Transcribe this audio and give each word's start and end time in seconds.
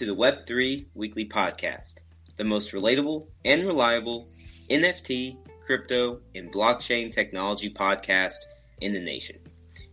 to 0.00 0.06
the 0.06 0.16
Web3 0.16 0.86
Weekly 0.94 1.26
Podcast, 1.26 1.96
the 2.38 2.44
most 2.44 2.72
relatable 2.72 3.26
and 3.44 3.66
reliable 3.66 4.26
NFT, 4.70 5.36
crypto, 5.62 6.20
and 6.34 6.50
blockchain 6.50 7.12
technology 7.12 7.68
podcast 7.68 8.38
in 8.80 8.94
the 8.94 8.98
nation. 8.98 9.36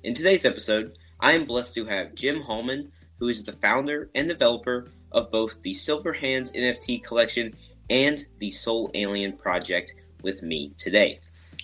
In 0.04 0.14
today's 0.14 0.46
episode, 0.46 0.98
I 1.20 1.34
am 1.34 1.44
blessed 1.44 1.76
to 1.76 1.86
have 1.88 2.16
Jim 2.16 2.40
Hallman, 2.40 2.90
who 3.20 3.28
is 3.28 3.44
the 3.44 3.52
founder 3.52 4.10
and 4.16 4.30
developer 4.30 4.94
of 5.12 5.30
both 5.30 5.62
the 5.62 5.74
Silver 5.74 6.14
Hands 6.14 6.50
NFT 6.54 7.04
collection 7.04 7.54
and 7.90 8.26
the 8.40 8.50
SolAlien 8.50 9.38
project, 9.38 9.94
with 10.22 10.42
me 10.42 10.72
today. 10.78 11.20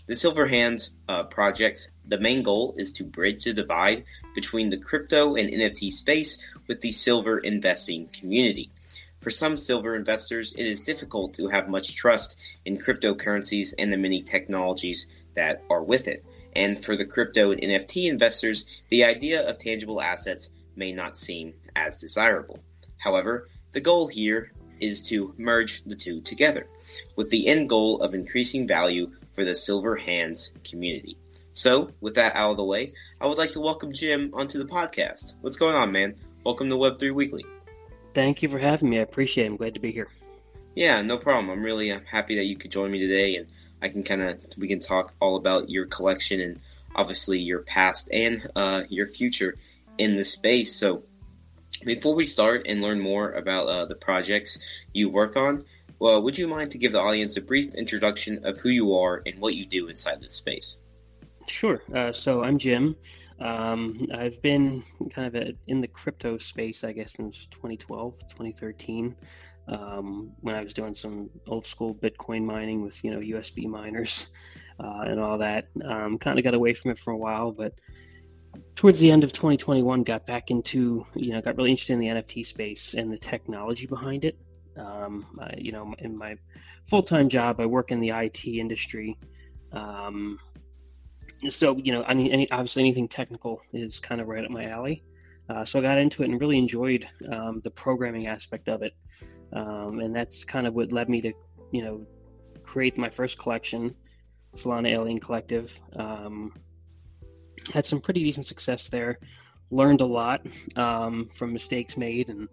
The 0.07 0.15
Silver 0.15 0.47
Hands 0.47 0.91
uh, 1.07 1.23
project, 1.23 1.91
the 2.05 2.19
main 2.19 2.43
goal 2.43 2.75
is 2.77 2.91
to 2.91 3.05
bridge 3.05 3.45
the 3.45 3.53
divide 3.53 4.03
between 4.35 4.69
the 4.69 4.77
crypto 4.77 5.35
and 5.35 5.49
NFT 5.51 5.91
space 5.91 6.37
with 6.67 6.81
the 6.81 6.91
silver 6.91 7.37
investing 7.37 8.07
community. 8.07 8.71
For 9.21 9.29
some 9.29 9.57
silver 9.57 9.95
investors, 9.95 10.53
it 10.57 10.65
is 10.65 10.81
difficult 10.81 11.33
to 11.35 11.47
have 11.47 11.69
much 11.69 11.95
trust 11.95 12.37
in 12.65 12.77
cryptocurrencies 12.77 13.73
and 13.79 13.91
the 13.91 13.97
many 13.97 14.21
technologies 14.21 15.07
that 15.33 15.63
are 15.69 15.83
with 15.83 16.07
it. 16.07 16.25
And 16.55 16.83
for 16.83 16.97
the 16.97 17.05
crypto 17.05 17.51
and 17.51 17.61
NFT 17.61 18.09
investors, 18.09 18.65
the 18.89 19.05
idea 19.05 19.47
of 19.47 19.57
tangible 19.57 20.01
assets 20.01 20.49
may 20.75 20.91
not 20.91 21.17
seem 21.17 21.53
as 21.75 21.99
desirable. 21.99 22.59
However, 22.97 23.49
the 23.71 23.81
goal 23.81 24.07
here 24.07 24.51
is 24.79 25.01
to 25.03 25.33
merge 25.37 25.83
the 25.85 25.95
two 25.95 26.21
together, 26.21 26.67
with 27.15 27.29
the 27.29 27.47
end 27.47 27.69
goal 27.69 28.01
of 28.01 28.13
increasing 28.13 28.67
value 28.67 29.11
for 29.33 29.45
the 29.45 29.55
Silver 29.55 29.95
Hands 29.95 30.51
community. 30.63 31.17
So, 31.53 31.91
with 32.01 32.15
that 32.15 32.35
out 32.35 32.51
of 32.51 32.57
the 32.57 32.63
way, 32.63 32.91
I 33.23 33.25
would 33.25 33.37
like 33.37 33.53
to 33.53 33.61
welcome 33.61 33.93
Jim 33.93 34.31
onto 34.33 34.59
the 34.59 34.65
podcast. 34.65 35.35
What's 35.39 35.55
going 35.55 35.77
on, 35.77 35.93
man? 35.93 36.13
Welcome 36.43 36.69
to 36.69 36.75
Web3 36.75 37.13
Weekly. 37.13 37.45
Thank 38.13 38.43
you 38.43 38.49
for 38.49 38.59
having 38.59 38.89
me. 38.89 38.99
I 38.99 39.03
appreciate 39.03 39.45
it. 39.45 39.47
I'm 39.47 39.55
glad 39.55 39.75
to 39.75 39.79
be 39.79 39.93
here. 39.93 40.09
Yeah, 40.75 41.01
no 41.03 41.17
problem. 41.17 41.49
I'm 41.49 41.63
really 41.63 41.89
uh, 41.89 42.01
happy 42.05 42.35
that 42.35 42.43
you 42.43 42.57
could 42.57 42.69
join 42.69 42.91
me 42.91 42.99
today, 42.99 43.37
and 43.37 43.47
I 43.81 43.87
can 43.87 44.03
kind 44.03 44.23
of 44.23 44.41
we 44.57 44.67
can 44.67 44.79
talk 44.79 45.13
all 45.21 45.37
about 45.37 45.69
your 45.69 45.85
collection 45.85 46.41
and 46.41 46.59
obviously 46.95 47.39
your 47.39 47.61
past 47.61 48.09
and 48.11 48.45
uh, 48.57 48.83
your 48.89 49.07
future 49.07 49.55
in 49.97 50.17
the 50.17 50.25
space. 50.25 50.75
So, 50.75 51.03
before 51.85 52.15
we 52.15 52.25
start 52.25 52.65
and 52.67 52.81
learn 52.81 52.99
more 52.99 53.31
about 53.31 53.67
uh, 53.67 53.85
the 53.85 53.95
projects 53.95 54.59
you 54.91 55.09
work 55.09 55.37
on, 55.37 55.63
well, 55.97 56.21
would 56.21 56.37
you 56.37 56.49
mind 56.49 56.71
to 56.71 56.77
give 56.77 56.91
the 56.91 56.99
audience 56.99 57.37
a 57.37 57.41
brief 57.41 57.73
introduction 57.73 58.45
of 58.45 58.59
who 58.59 58.67
you 58.67 58.95
are 58.95 59.21
and 59.25 59.39
what 59.39 59.55
you 59.55 59.65
do 59.65 59.87
inside 59.87 60.19
this 60.19 60.33
space? 60.33 60.75
Sure. 61.47 61.81
Uh, 61.93 62.11
so 62.11 62.43
I'm 62.43 62.57
Jim. 62.57 62.95
Um, 63.39 64.07
I've 64.13 64.41
been 64.41 64.83
kind 65.09 65.27
of 65.27 65.35
a, 65.35 65.53
in 65.67 65.81
the 65.81 65.87
crypto 65.87 66.37
space, 66.37 66.83
I 66.83 66.93
guess, 66.93 67.13
since 67.13 67.47
2012, 67.47 68.19
2013, 68.29 69.15
um, 69.67 70.31
when 70.41 70.55
I 70.55 70.63
was 70.63 70.73
doing 70.73 70.93
some 70.93 71.29
old 71.47 71.65
school 71.67 71.95
Bitcoin 71.95 72.43
mining 72.43 72.81
with, 72.81 73.03
you 73.03 73.11
know, 73.11 73.19
USB 73.19 73.65
miners 73.65 74.27
uh, 74.79 75.03
and 75.05 75.19
all 75.19 75.37
that. 75.39 75.67
Um, 75.83 76.17
kind 76.17 76.37
of 76.37 76.43
got 76.43 76.53
away 76.53 76.73
from 76.73 76.91
it 76.91 76.97
for 76.97 77.11
a 77.11 77.17
while, 77.17 77.51
but 77.51 77.73
towards 78.75 78.99
the 78.99 79.11
end 79.11 79.23
of 79.23 79.33
2021, 79.33 80.03
got 80.03 80.25
back 80.25 80.51
into, 80.51 81.05
you 81.15 81.31
know, 81.31 81.41
got 81.41 81.57
really 81.57 81.71
interested 81.71 81.93
in 81.93 81.99
the 81.99 82.07
NFT 82.07 82.45
space 82.45 82.93
and 82.93 83.11
the 83.11 83.17
technology 83.17 83.87
behind 83.87 84.25
it. 84.25 84.37
Um, 84.77 85.25
I, 85.39 85.53
you 85.57 85.71
know, 85.71 85.93
in 85.99 86.17
my 86.17 86.35
full 86.89 87.03
time 87.03 87.29
job, 87.29 87.59
I 87.59 87.65
work 87.65 87.91
in 87.91 87.99
the 87.99 88.09
IT 88.09 88.45
industry. 88.45 89.17
Um, 89.71 90.39
so 91.49 91.77
you 91.77 91.91
know, 91.91 92.03
I 92.03 92.13
mean, 92.13 92.31
any, 92.31 92.49
obviously 92.51 92.83
anything 92.83 93.07
technical 93.07 93.61
is 93.73 93.99
kind 93.99 94.21
of 94.21 94.27
right 94.27 94.43
up 94.43 94.51
my 94.51 94.65
alley. 94.65 95.03
Uh, 95.49 95.65
so 95.65 95.79
I 95.79 95.81
got 95.81 95.97
into 95.97 96.23
it 96.23 96.29
and 96.29 96.39
really 96.39 96.57
enjoyed 96.57 97.05
um, 97.29 97.59
the 97.63 97.71
programming 97.71 98.27
aspect 98.27 98.69
of 98.69 98.81
it, 98.81 98.93
um, 99.51 99.99
and 99.99 100.15
that's 100.15 100.45
kind 100.45 100.65
of 100.67 100.73
what 100.73 100.91
led 100.91 101.09
me 101.09 101.21
to, 101.21 101.33
you 101.71 101.83
know, 101.83 102.05
create 102.63 102.97
my 102.97 103.09
first 103.09 103.37
collection, 103.37 103.93
Solana 104.53 104.93
Alien 104.93 105.19
Collective. 105.19 105.77
Um, 105.97 106.53
had 107.73 107.85
some 107.85 107.99
pretty 107.99 108.23
decent 108.23 108.45
success 108.45 108.87
there. 108.87 109.19
Learned 109.71 110.01
a 110.01 110.05
lot 110.05 110.45
um, 110.75 111.29
from 111.35 111.53
mistakes 111.53 111.97
made 111.97 112.29
and 112.29 112.47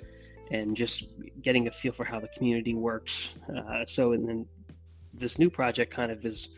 and 0.51 0.77
just 0.77 1.07
getting 1.43 1.69
a 1.69 1.71
feel 1.71 1.93
for 1.93 2.05
how 2.05 2.19
the 2.19 2.28
community 2.28 2.75
works. 2.75 3.34
Uh, 3.57 3.84
so 3.87 4.12
and 4.12 4.28
then 4.28 4.47
this 5.12 5.39
new 5.39 5.51
project 5.51 5.93
kind 5.93 6.11
of 6.11 6.25
is 6.25 6.49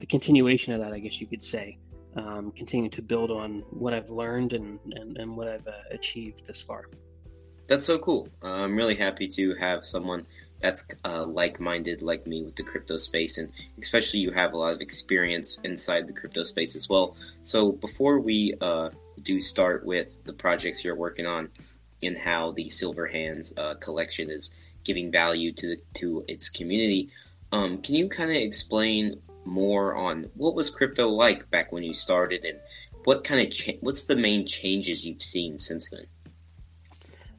the 0.00 0.06
continuation 0.06 0.72
of 0.72 0.80
that, 0.80 0.92
I 0.92 0.98
guess 0.98 1.20
you 1.20 1.26
could 1.26 1.42
say. 1.42 1.78
Um, 2.16 2.50
continue 2.50 2.90
to 2.90 3.02
build 3.02 3.30
on 3.30 3.62
what 3.70 3.94
I've 3.94 4.10
learned 4.10 4.52
and, 4.52 4.80
and, 4.92 5.16
and 5.16 5.36
what 5.36 5.46
I've 5.46 5.66
uh, 5.68 5.72
achieved 5.90 6.44
this 6.44 6.60
far. 6.60 6.86
That's 7.68 7.86
so 7.86 7.98
cool. 7.98 8.28
Uh, 8.42 8.48
I'm 8.48 8.74
really 8.74 8.96
happy 8.96 9.28
to 9.28 9.54
have 9.54 9.86
someone 9.86 10.26
that's 10.58 10.84
uh, 11.04 11.24
like-minded 11.24 12.02
like 12.02 12.26
me 12.26 12.42
with 12.42 12.56
the 12.56 12.64
crypto 12.64 12.96
space, 12.96 13.38
and 13.38 13.52
especially 13.80 14.20
you 14.20 14.32
have 14.32 14.52
a 14.54 14.56
lot 14.56 14.72
of 14.74 14.80
experience 14.80 15.60
inside 15.62 16.08
the 16.08 16.12
crypto 16.12 16.42
space 16.42 16.74
as 16.74 16.88
well. 16.88 17.16
So 17.44 17.72
before 17.72 18.18
we 18.18 18.54
uh, 18.60 18.90
do 19.22 19.40
start 19.40 19.86
with 19.86 20.08
the 20.24 20.32
projects 20.32 20.84
you're 20.84 20.96
working 20.96 21.26
on 21.26 21.48
and 22.02 22.18
how 22.18 22.52
the 22.52 22.68
Silver 22.68 23.06
Hands 23.06 23.52
uh, 23.56 23.74
collection 23.74 24.30
is 24.30 24.50
giving 24.82 25.12
value 25.12 25.52
to 25.52 25.66
the, 25.68 25.78
to 25.94 26.24
its 26.26 26.48
community, 26.48 27.10
um, 27.52 27.80
can 27.80 27.94
you 27.94 28.08
kind 28.08 28.30
of 28.30 28.36
explain 28.36 29.22
more 29.50 29.94
on 29.94 30.30
what 30.34 30.54
was 30.54 30.70
crypto 30.70 31.08
like 31.08 31.50
back 31.50 31.72
when 31.72 31.82
you 31.82 31.92
started 31.92 32.44
and 32.44 32.58
what 33.04 33.24
kind 33.24 33.46
of 33.46 33.52
cha- 33.52 33.78
what's 33.80 34.04
the 34.04 34.16
main 34.16 34.46
changes 34.46 35.04
you've 35.04 35.22
seen 35.22 35.58
since 35.58 35.90
then? 35.90 36.06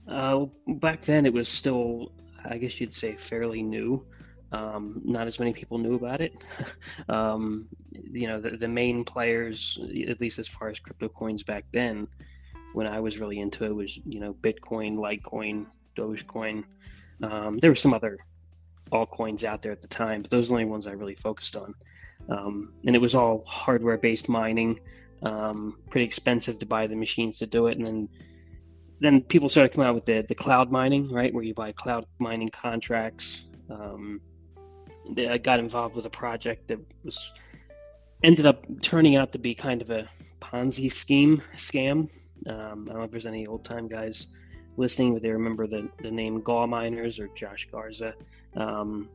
Uh, 0.08 0.46
back 0.68 1.02
then 1.02 1.26
it 1.26 1.34
was 1.34 1.48
still 1.48 2.12
i 2.44 2.58
guess 2.58 2.80
you'd 2.82 2.94
say 2.94 3.16
fairly 3.16 3.62
new. 3.64 4.06
Um, 4.54 5.02
not 5.06 5.28
as 5.28 5.40
many 5.40 5.54
people 5.54 5.78
knew 5.78 5.96
about 5.96 6.22
it. 6.22 6.44
Um, 7.08 7.68
you 8.12 8.28
know 8.28 8.40
the, 8.40 8.52
the 8.52 8.68
main 8.68 9.04
players 9.04 9.78
at 10.08 10.22
least 10.22 10.40
as 10.40 10.48
far 10.48 10.70
as 10.70 10.80
crypto 10.80 11.10
coins 11.10 11.44
back 11.44 11.66
then 11.72 12.08
when 12.74 12.88
i 12.88 13.00
was 13.00 13.20
really 13.20 13.40
into 13.40 13.66
it 13.66 13.76
was 13.76 14.00
you 14.06 14.20
know 14.20 14.34
bitcoin 14.34 14.96
litecoin 14.96 15.66
dogecoin. 15.96 16.64
Um, 17.22 17.60
there 17.60 17.70
were 17.70 17.76
some 17.76 17.94
other 17.94 18.18
altcoins 18.92 19.44
out 19.44 19.62
there 19.62 19.72
at 19.72 19.82
the 19.82 19.88
time, 19.88 20.22
but 20.22 20.32
those 20.32 20.48
are 20.48 20.50
the 20.50 20.54
only 20.54 20.66
ones 20.66 20.88
I 20.88 20.92
really 20.92 21.16
focused 21.16 21.56
on. 21.56 21.74
Um, 22.30 22.74
and 22.86 22.96
it 22.96 23.00
was 23.00 23.16
all 23.16 23.44
hardware 23.46 23.98
based 23.98 24.30
mining, 24.30 24.80
um, 25.24 25.78
pretty 25.90 26.06
expensive 26.06 26.60
to 26.60 26.66
buy 26.66 26.88
the 26.88 26.96
machines 26.96 27.38
to 27.40 27.48
do 27.48 27.68
it. 27.68 27.78
And 27.78 27.86
then 27.86 28.10
then 29.00 29.22
people 29.22 29.50
started 29.50 29.74
coming 29.74 29.88
out 29.88 29.96
with 29.96 30.06
the, 30.06 30.24
the 30.28 30.36
cloud 30.36 30.72
mining, 30.72 31.12
right, 31.12 31.34
where 31.34 31.44
you 31.44 31.56
buy 31.56 31.72
cloud 31.72 32.06
mining 32.20 32.50
contracts. 32.50 33.46
Um, 33.70 34.22
I 35.18 35.40
got 35.40 35.60
involved 35.60 35.96
with 35.96 36.06
a 36.06 36.10
project 36.10 36.68
that 36.68 36.80
was 37.04 37.32
ended 38.24 38.46
up 38.46 38.64
turning 38.82 39.16
out 39.16 39.32
to 39.32 39.40
be 39.40 39.56
kind 39.56 39.82
of 39.82 39.90
a 39.90 40.08
Ponzi 40.40 40.92
scheme 40.92 41.42
scam. 41.56 42.10
Um, 42.50 42.88
I 42.88 42.92
don't 42.92 42.98
know 43.00 43.04
if 43.04 43.12
there's 43.12 43.26
any 43.26 43.48
old 43.48 43.66
time 43.66 43.88
guys 43.88 44.28
listening, 44.78 45.14
but 45.14 45.24
they 45.24 45.32
remember 45.32 45.66
the, 45.66 45.90
the 46.04 46.12
name 46.12 46.42
Gaw 46.42 46.68
Miners 46.68 47.20
or 47.20 47.28
Josh 47.30 47.68
Garza. 47.72 48.14
Um, 48.56 49.10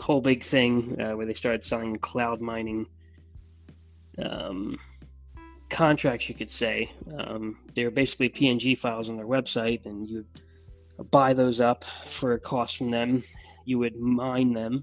whole 0.00 0.20
big 0.20 0.42
thing 0.42 1.00
uh, 1.00 1.16
where 1.16 1.26
they 1.26 1.34
started 1.34 1.64
selling 1.64 1.96
cloud 1.96 2.40
mining 2.40 2.86
um, 4.22 4.78
contracts, 5.70 6.28
you 6.28 6.34
could 6.34 6.50
say. 6.50 6.90
Um, 7.18 7.58
they 7.74 7.84
were 7.84 7.90
basically 7.90 8.28
PNG 8.28 8.78
files 8.78 9.08
on 9.08 9.16
their 9.16 9.26
website, 9.26 9.86
and 9.86 10.08
you 10.08 10.24
buy 11.10 11.34
those 11.34 11.60
up 11.60 11.84
for 12.08 12.32
a 12.32 12.40
cost 12.40 12.76
from 12.76 12.90
them. 12.90 13.22
You 13.64 13.78
would 13.78 13.96
mine 13.96 14.52
them. 14.52 14.82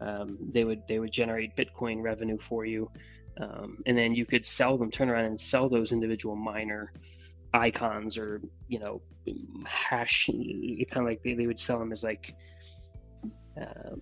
Um, 0.00 0.36
they 0.52 0.64
would 0.64 0.86
they 0.88 0.98
would 0.98 1.10
generate 1.10 1.56
Bitcoin 1.56 2.02
revenue 2.02 2.38
for 2.38 2.66
you, 2.66 2.90
um, 3.40 3.78
and 3.86 3.96
then 3.96 4.14
you 4.14 4.26
could 4.26 4.44
sell 4.44 4.76
them, 4.76 4.90
turn 4.90 5.08
around 5.08 5.24
and 5.24 5.40
sell 5.40 5.68
those 5.68 5.92
individual 5.92 6.36
miner 6.36 6.92
icons 7.54 8.18
or 8.18 8.42
you 8.68 8.78
know 8.78 9.00
hash. 9.64 10.26
Kind 10.26 10.86
of 10.96 11.04
like 11.04 11.22
they, 11.22 11.34
they 11.34 11.46
would 11.46 11.58
sell 11.58 11.78
them 11.78 11.92
as 11.92 12.02
like 12.02 12.34
uh, 13.58 13.96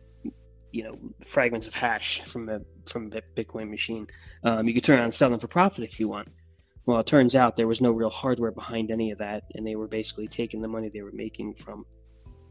you 0.75 0.83
know 0.83 0.99
fragments 1.25 1.69
of 1.69 1.75
hash 1.75 2.21
from 2.25 2.49
a 2.49 2.61
from 2.87 3.13
a 3.13 3.23
Bitcoin 3.41 3.71
machine. 3.71 4.09
Um, 4.43 4.67
you 4.67 4.75
could 4.75 4.83
turn 4.83 4.97
around 4.97 5.05
and 5.05 5.15
sell 5.15 5.31
them 5.31 5.39
for 5.39 5.47
profit 5.47 5.85
if 5.85 6.01
you 6.01 6.09
want. 6.09 6.29
Well, 6.85 6.99
it 6.99 7.07
turns 7.07 7.37
out 7.37 7.57
there 7.57 7.69
was 7.69 7.81
no 7.81 7.93
real 7.93 8.11
hardware 8.11 8.51
behind 8.51 8.91
any 8.91 9.13
of 9.13 9.19
that, 9.19 9.45
and 9.55 9.65
they 9.65 9.77
were 9.77 9.87
basically 9.87 10.27
taking 10.27 10.61
the 10.61 10.69
money 10.69 10.91
they 10.93 11.03
were 11.03 11.13
making 11.13 11.55
from 11.55 11.87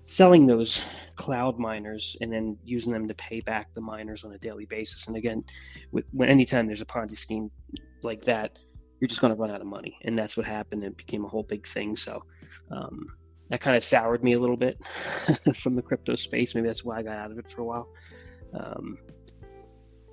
selling 0.06 0.46
those 0.46 0.82
cloud 1.16 1.60
miners 1.60 2.16
and 2.22 2.32
then 2.32 2.58
using 2.64 2.92
them 2.94 3.08
to 3.08 3.14
pay 3.16 3.42
back 3.42 3.74
the 3.74 3.82
miners 3.82 4.24
on 4.24 4.34
a 4.34 4.38
daily 4.38 4.66
basis. 4.66 5.08
And 5.08 5.18
again, 5.18 5.44
with 5.92 6.06
when 6.12 6.30
anytime 6.30 6.66
there's 6.66 6.82
a 6.82 6.86
Ponzi 6.86 7.18
scheme 7.18 7.52
like 8.04 8.22
that, 8.22 8.58
you're 9.00 9.10
just 9.10 9.20
going 9.20 9.36
to 9.36 9.40
run 9.40 9.52
out 9.52 9.60
of 9.60 9.68
money, 9.68 9.98
and 10.06 10.18
that's 10.18 10.38
what 10.38 10.46
happened. 10.46 10.82
It 10.86 10.96
became 10.96 11.26
a 11.26 11.28
whole 11.28 11.44
big 11.44 11.68
thing. 11.68 11.98
So 11.98 12.24
um, 12.72 13.06
that 13.54 13.62
kind 13.62 13.78
of 13.78 13.84
soured 13.84 14.24
me 14.24 14.34
a 14.34 14.40
little 14.40 14.58
bit 14.58 14.82
from 15.56 15.76
the 15.76 15.82
crypto 15.84 16.16
space. 16.16 16.56
Maybe 16.56 16.66
that's 16.66 16.84
why 16.84 16.98
I 16.98 17.04
got 17.04 17.18
out 17.18 17.30
of 17.30 17.38
it 17.38 17.48
for 17.48 17.62
a 17.62 17.64
while. 17.64 17.88
Um, 18.52 18.98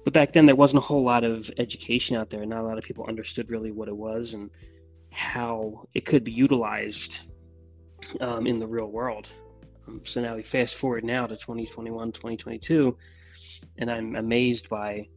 but 0.05 0.13
back 0.13 0.35
then 0.35 0.45
there 0.45 0.55
wasn't 0.55 0.85
a 0.85 0.87
whole 0.87 1.03
lot 1.03 1.25
of 1.25 1.51
education 1.57 2.19
out 2.19 2.29
there. 2.29 2.45
Not 2.45 2.61
a 2.61 2.67
lot 2.67 2.77
of 2.77 2.85
people 2.85 3.07
understood 3.09 3.51
really 3.51 3.71
what 3.71 3.89
it 3.89 3.97
was 3.97 4.35
and 4.35 4.51
how 5.11 5.89
it 5.95 6.05
could 6.05 6.23
be 6.23 6.33
utilized 6.33 7.21
um, 8.21 8.47
in 8.47 8.59
the 8.59 8.67
real 8.67 8.91
world. 8.91 9.31
Um, 9.89 10.03
so 10.05 10.21
now 10.21 10.37
we 10.37 10.43
fast 10.43 10.77
forward 10.77 11.03
now 11.03 11.27
to 11.27 11.35
2021, 11.35 12.13
2022, 12.13 12.95
and 13.79 13.91
I'm 13.91 14.17
amazed 14.17 14.69
by 14.69 15.09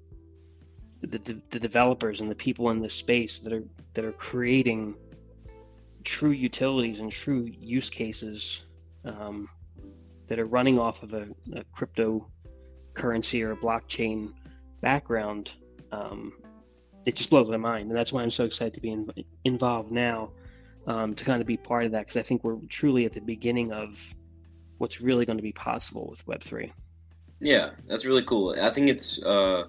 the, 1.01 1.17
the, 1.17 1.41
the 1.49 1.59
developers 1.59 2.21
and 2.21 2.31
the 2.31 2.35
people 2.35 2.69
in 2.69 2.79
this 2.79 2.93
space 2.93 3.39
that 3.39 3.51
are 3.51 3.65
that 3.95 4.05
are 4.05 4.13
creating 4.13 4.95
true 6.03 6.31
utilities 6.31 6.99
and 6.99 7.11
true 7.11 7.49
use 7.59 7.89
cases 7.89 8.63
um, 9.05 9.49
that 10.27 10.39
are 10.39 10.45
running 10.45 10.79
off 10.79 11.03
of 11.03 11.13
a, 11.13 11.27
a 11.53 11.63
cryptocurrency 11.75 13.43
or 13.43 13.51
a 13.51 13.57
blockchain 13.57 14.33
background, 14.81 15.53
um, 15.91 16.33
it 17.05 17.15
just 17.15 17.29
blows 17.29 17.49
my 17.49 17.57
mind, 17.57 17.89
and 17.89 17.97
that's 17.97 18.13
why 18.13 18.21
I'm 18.21 18.29
so 18.29 18.45
excited 18.45 18.73
to 18.75 18.81
be 18.81 18.91
in, 18.91 19.09
involved 19.43 19.91
now 19.91 20.31
um, 20.87 21.13
to 21.15 21.23
kind 21.23 21.41
of 21.41 21.47
be 21.47 21.57
part 21.57 21.85
of 21.85 21.91
that 21.91 22.01
because 22.01 22.17
I 22.17 22.23
think 22.23 22.43
we're 22.43 22.57
truly 22.69 23.05
at 23.05 23.13
the 23.13 23.21
beginning 23.21 23.71
of 23.71 23.97
what's 24.77 25.01
really 25.01 25.25
going 25.25 25.37
to 25.37 25.43
be 25.43 25.51
possible 25.51 26.07
with 26.09 26.25
Web 26.27 26.41
three. 26.41 26.73
Yeah, 27.39 27.71
that's 27.87 28.05
really 28.05 28.23
cool. 28.23 28.55
I 28.59 28.69
think 28.69 28.89
it's 28.89 29.21
uh, 29.21 29.65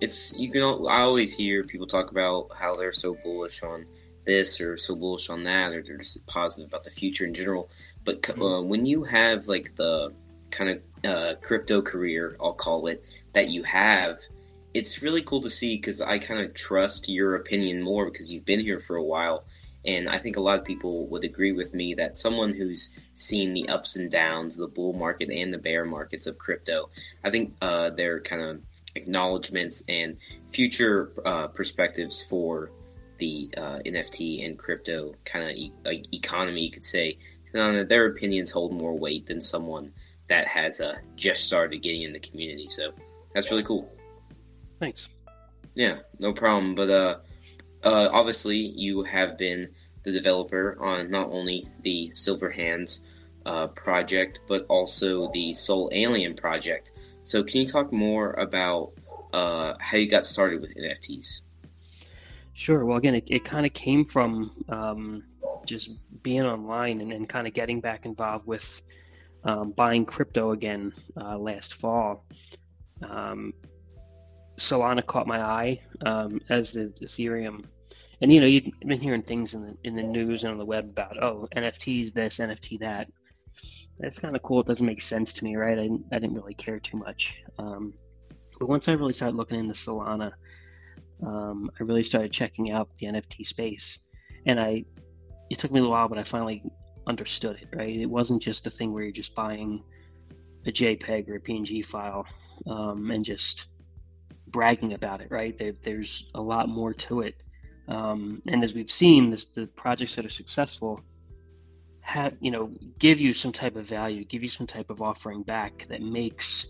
it's 0.00 0.32
you 0.36 0.50
can. 0.50 0.62
I 0.88 1.02
always 1.02 1.34
hear 1.34 1.64
people 1.64 1.86
talk 1.86 2.10
about 2.10 2.50
how 2.56 2.76
they're 2.76 2.92
so 2.92 3.16
bullish 3.22 3.62
on 3.62 3.86
this 4.28 4.60
or 4.60 4.76
so 4.76 4.94
bullish 4.94 5.30
on 5.30 5.42
that, 5.44 5.72
or 5.72 5.82
they're 5.82 5.96
just 5.96 6.24
positive 6.26 6.68
about 6.68 6.84
the 6.84 6.90
future 6.90 7.24
in 7.24 7.34
general. 7.34 7.68
But 8.04 8.22
mm-hmm. 8.22 8.42
uh, 8.42 8.62
when 8.62 8.86
you 8.86 9.02
have 9.04 9.48
like 9.48 9.74
the 9.74 10.12
kind 10.50 10.70
of 10.70 11.10
uh, 11.10 11.34
crypto 11.42 11.82
career, 11.82 12.36
I'll 12.40 12.52
call 12.52 12.86
it, 12.86 13.02
that 13.32 13.48
you 13.48 13.64
have, 13.64 14.18
it's 14.74 15.02
really 15.02 15.22
cool 15.22 15.40
to 15.40 15.50
see 15.50 15.76
because 15.76 16.00
I 16.00 16.18
kind 16.18 16.44
of 16.44 16.54
trust 16.54 17.08
your 17.08 17.34
opinion 17.36 17.82
more 17.82 18.04
because 18.04 18.30
you've 18.30 18.44
been 18.44 18.60
here 18.60 18.78
for 18.78 18.96
a 18.96 19.02
while. 19.02 19.44
And 19.84 20.08
I 20.08 20.18
think 20.18 20.36
a 20.36 20.40
lot 20.40 20.58
of 20.58 20.64
people 20.64 21.06
would 21.06 21.24
agree 21.24 21.52
with 21.52 21.72
me 21.72 21.94
that 21.94 22.16
someone 22.16 22.52
who's 22.52 22.90
seen 23.14 23.54
the 23.54 23.68
ups 23.68 23.96
and 23.96 24.10
downs, 24.10 24.56
the 24.56 24.66
bull 24.66 24.92
market 24.92 25.30
and 25.30 25.52
the 25.54 25.58
bear 25.58 25.84
markets 25.84 26.26
of 26.26 26.36
crypto, 26.36 26.90
I 27.24 27.30
think 27.30 27.54
uh, 27.62 27.90
their 27.90 28.20
kind 28.20 28.42
of 28.42 28.60
acknowledgments 28.94 29.82
and 29.88 30.18
future 30.50 31.12
uh, 31.24 31.48
perspectives 31.48 32.26
for 32.26 32.70
the 33.18 33.50
uh, 33.56 33.78
NFT 33.84 34.46
and 34.46 34.58
crypto 34.58 35.14
kind 35.24 35.50
of 35.50 35.56
e- 35.56 35.72
economy, 36.12 36.62
you 36.62 36.70
could 36.70 36.84
say, 36.84 37.18
their 37.52 38.06
opinions 38.06 38.50
hold 38.50 38.72
more 38.72 38.96
weight 38.96 39.26
than 39.26 39.40
someone 39.40 39.92
that 40.28 40.46
has 40.46 40.80
uh, 40.80 40.96
just 41.16 41.44
started 41.44 41.82
getting 41.82 42.02
in 42.02 42.12
the 42.12 42.18
community. 42.18 42.68
So 42.68 42.92
that's 43.34 43.50
really 43.50 43.64
cool. 43.64 43.90
Thanks. 44.78 45.08
Yeah, 45.74 45.98
no 46.20 46.32
problem. 46.32 46.74
But 46.74 46.90
uh, 46.90 47.16
uh, 47.82 48.08
obviously, 48.12 48.56
you 48.56 49.04
have 49.04 49.38
been 49.38 49.68
the 50.02 50.12
developer 50.12 50.76
on 50.80 51.10
not 51.10 51.28
only 51.30 51.68
the 51.82 52.10
Silver 52.12 52.50
Hands 52.50 53.00
uh, 53.46 53.68
project, 53.68 54.40
but 54.48 54.66
also 54.68 55.30
the 55.32 55.50
SolAlien 55.50 56.36
project. 56.36 56.92
So, 57.22 57.42
can 57.42 57.62
you 57.62 57.68
talk 57.68 57.92
more 57.92 58.32
about 58.32 58.92
uh, 59.32 59.74
how 59.80 59.96
you 59.96 60.08
got 60.08 60.26
started 60.26 60.60
with 60.60 60.74
NFTs? 60.76 61.40
Sure. 62.58 62.84
Well, 62.84 62.98
again, 62.98 63.14
it, 63.14 63.28
it 63.28 63.44
kind 63.44 63.64
of 63.64 63.72
came 63.72 64.04
from 64.04 64.50
um, 64.68 65.22
just 65.64 65.92
being 66.24 66.42
online 66.42 67.00
and, 67.00 67.12
and 67.12 67.28
kind 67.28 67.46
of 67.46 67.54
getting 67.54 67.80
back 67.80 68.04
involved 68.04 68.48
with 68.48 68.82
um, 69.44 69.70
buying 69.70 70.04
crypto 70.04 70.50
again 70.50 70.92
uh, 71.16 71.38
last 71.38 71.74
fall. 71.74 72.26
Um, 73.08 73.54
Solana 74.56 75.06
caught 75.06 75.28
my 75.28 75.40
eye 75.40 75.80
um, 76.04 76.40
as 76.50 76.72
the 76.72 76.92
Ethereum, 77.00 77.64
and 78.20 78.32
you 78.32 78.40
know 78.40 78.46
you've 78.48 78.64
been 78.80 79.00
hearing 79.00 79.22
things 79.22 79.54
in 79.54 79.62
the 79.62 79.76
in 79.84 79.94
the 79.94 80.02
news 80.02 80.42
and 80.42 80.50
on 80.50 80.58
the 80.58 80.66
web 80.66 80.86
about 80.86 81.22
oh 81.22 81.46
NFTs 81.54 82.12
this 82.12 82.38
NFT 82.38 82.80
that. 82.80 83.06
That's 84.00 84.18
kind 84.18 84.34
of 84.34 84.42
cool. 84.42 84.62
It 84.62 84.66
doesn't 84.66 84.84
make 84.84 85.00
sense 85.00 85.32
to 85.34 85.44
me, 85.44 85.54
right? 85.54 85.78
I 85.78 85.82
didn't, 85.82 86.06
I 86.10 86.18
didn't 86.18 86.34
really 86.34 86.54
care 86.54 86.80
too 86.80 86.96
much. 86.96 87.40
Um, 87.56 87.94
but 88.58 88.68
once 88.68 88.88
I 88.88 88.94
really 88.94 89.12
started 89.12 89.36
looking 89.36 89.60
into 89.60 89.74
Solana, 89.74 90.32
um, 91.24 91.70
I 91.78 91.82
really 91.82 92.02
started 92.02 92.32
checking 92.32 92.70
out 92.70 92.88
the 92.98 93.06
NFT 93.06 93.46
space, 93.46 93.98
and 94.46 94.60
I 94.60 94.84
it 95.50 95.58
took 95.58 95.70
me 95.70 95.78
a 95.78 95.82
little 95.82 95.92
while, 95.92 96.08
but 96.08 96.18
I 96.18 96.24
finally 96.24 96.62
understood 97.06 97.56
it. 97.62 97.68
Right? 97.74 97.96
It 97.96 98.10
wasn't 98.10 98.42
just 98.42 98.66
a 98.66 98.70
thing 98.70 98.92
where 98.92 99.02
you're 99.02 99.12
just 99.12 99.34
buying 99.34 99.82
a 100.66 100.72
JPEG 100.72 101.28
or 101.28 101.36
a 101.36 101.40
PNG 101.40 101.84
file 101.84 102.26
um, 102.66 103.10
and 103.10 103.24
just 103.24 103.66
bragging 104.46 104.92
about 104.92 105.20
it, 105.20 105.30
right? 105.30 105.56
There, 105.56 105.72
there's 105.82 106.24
a 106.34 106.40
lot 106.40 106.68
more 106.68 106.94
to 106.94 107.20
it. 107.20 107.34
Um, 107.88 108.42
and 108.48 108.62
as 108.62 108.74
we've 108.74 108.90
seen, 108.90 109.30
this, 109.30 109.44
the 109.46 109.66
projects 109.66 110.16
that 110.16 110.26
are 110.26 110.30
successful 110.30 111.00
have, 112.00 112.34
you 112.40 112.50
know, 112.50 112.70
give 112.98 113.20
you 113.20 113.32
some 113.32 113.52
type 113.52 113.76
of 113.76 113.86
value, 113.86 114.24
give 114.24 114.42
you 114.42 114.48
some 114.48 114.66
type 114.66 114.90
of 114.90 115.00
offering 115.00 115.42
back 115.42 115.86
that 115.88 116.02
makes, 116.02 116.66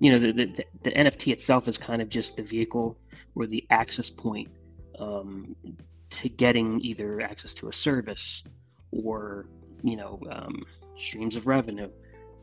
you 0.00 0.10
know, 0.10 0.18
the, 0.18 0.32
the, 0.32 0.64
the 0.82 0.90
NFT 0.90 1.32
itself 1.32 1.68
is 1.68 1.78
kind 1.78 2.02
of 2.02 2.08
just 2.08 2.36
the 2.36 2.42
vehicle 2.42 2.98
or 3.34 3.46
the 3.46 3.64
access 3.70 4.10
point 4.10 4.48
um, 4.98 5.54
to 6.08 6.28
getting 6.28 6.80
either 6.80 7.20
access 7.20 7.52
to 7.54 7.68
a 7.68 7.72
service 7.72 8.42
or, 8.90 9.46
you 9.82 9.96
know, 9.96 10.20
um, 10.30 10.64
streams 10.96 11.36
of 11.36 11.46
revenue. 11.46 11.90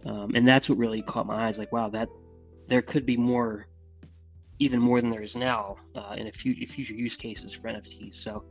Um, 0.06 0.32
and 0.36 0.48
that's 0.48 0.70
what 0.70 0.78
really 0.78 1.02
caught 1.02 1.26
my 1.26 1.48
eyes. 1.48 1.58
Like, 1.58 1.72
wow, 1.72 1.90
that 1.90 2.10
there 2.68 2.82
could 2.82 3.06
be 3.06 3.18
more 3.18 3.68
even 4.60 4.80
more 4.80 5.02
than 5.02 5.10
there 5.12 5.22
is 5.22 5.36
now 5.36 5.76
uh, 5.96 6.16
in 6.18 6.28
a 6.28 6.32
future 6.32 6.66
future 6.66 6.94
use 6.94 7.16
cases 7.16 7.54
for 7.54 7.70
NFTs. 7.70 8.16
So 8.16 8.44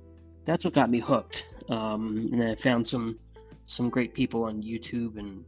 that's 0.45 0.65
what 0.65 0.75
got 0.75 0.91
me 0.91 1.01
hooked. 1.01 1.47
Um, 1.69 2.29
and 2.33 2.41
then 2.41 2.51
I 2.51 2.55
found 2.55 2.87
some 2.87 3.19
some 3.67 3.89
great 3.89 4.15
people 4.15 4.45
on 4.45 4.63
YouTube 4.63 5.19
and 5.19 5.45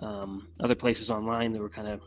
um, 0.00 0.48
other 0.60 0.74
places 0.74 1.10
online 1.10 1.52
that 1.52 1.60
were 1.60 1.68
kind 1.68 1.88
of 1.88 2.00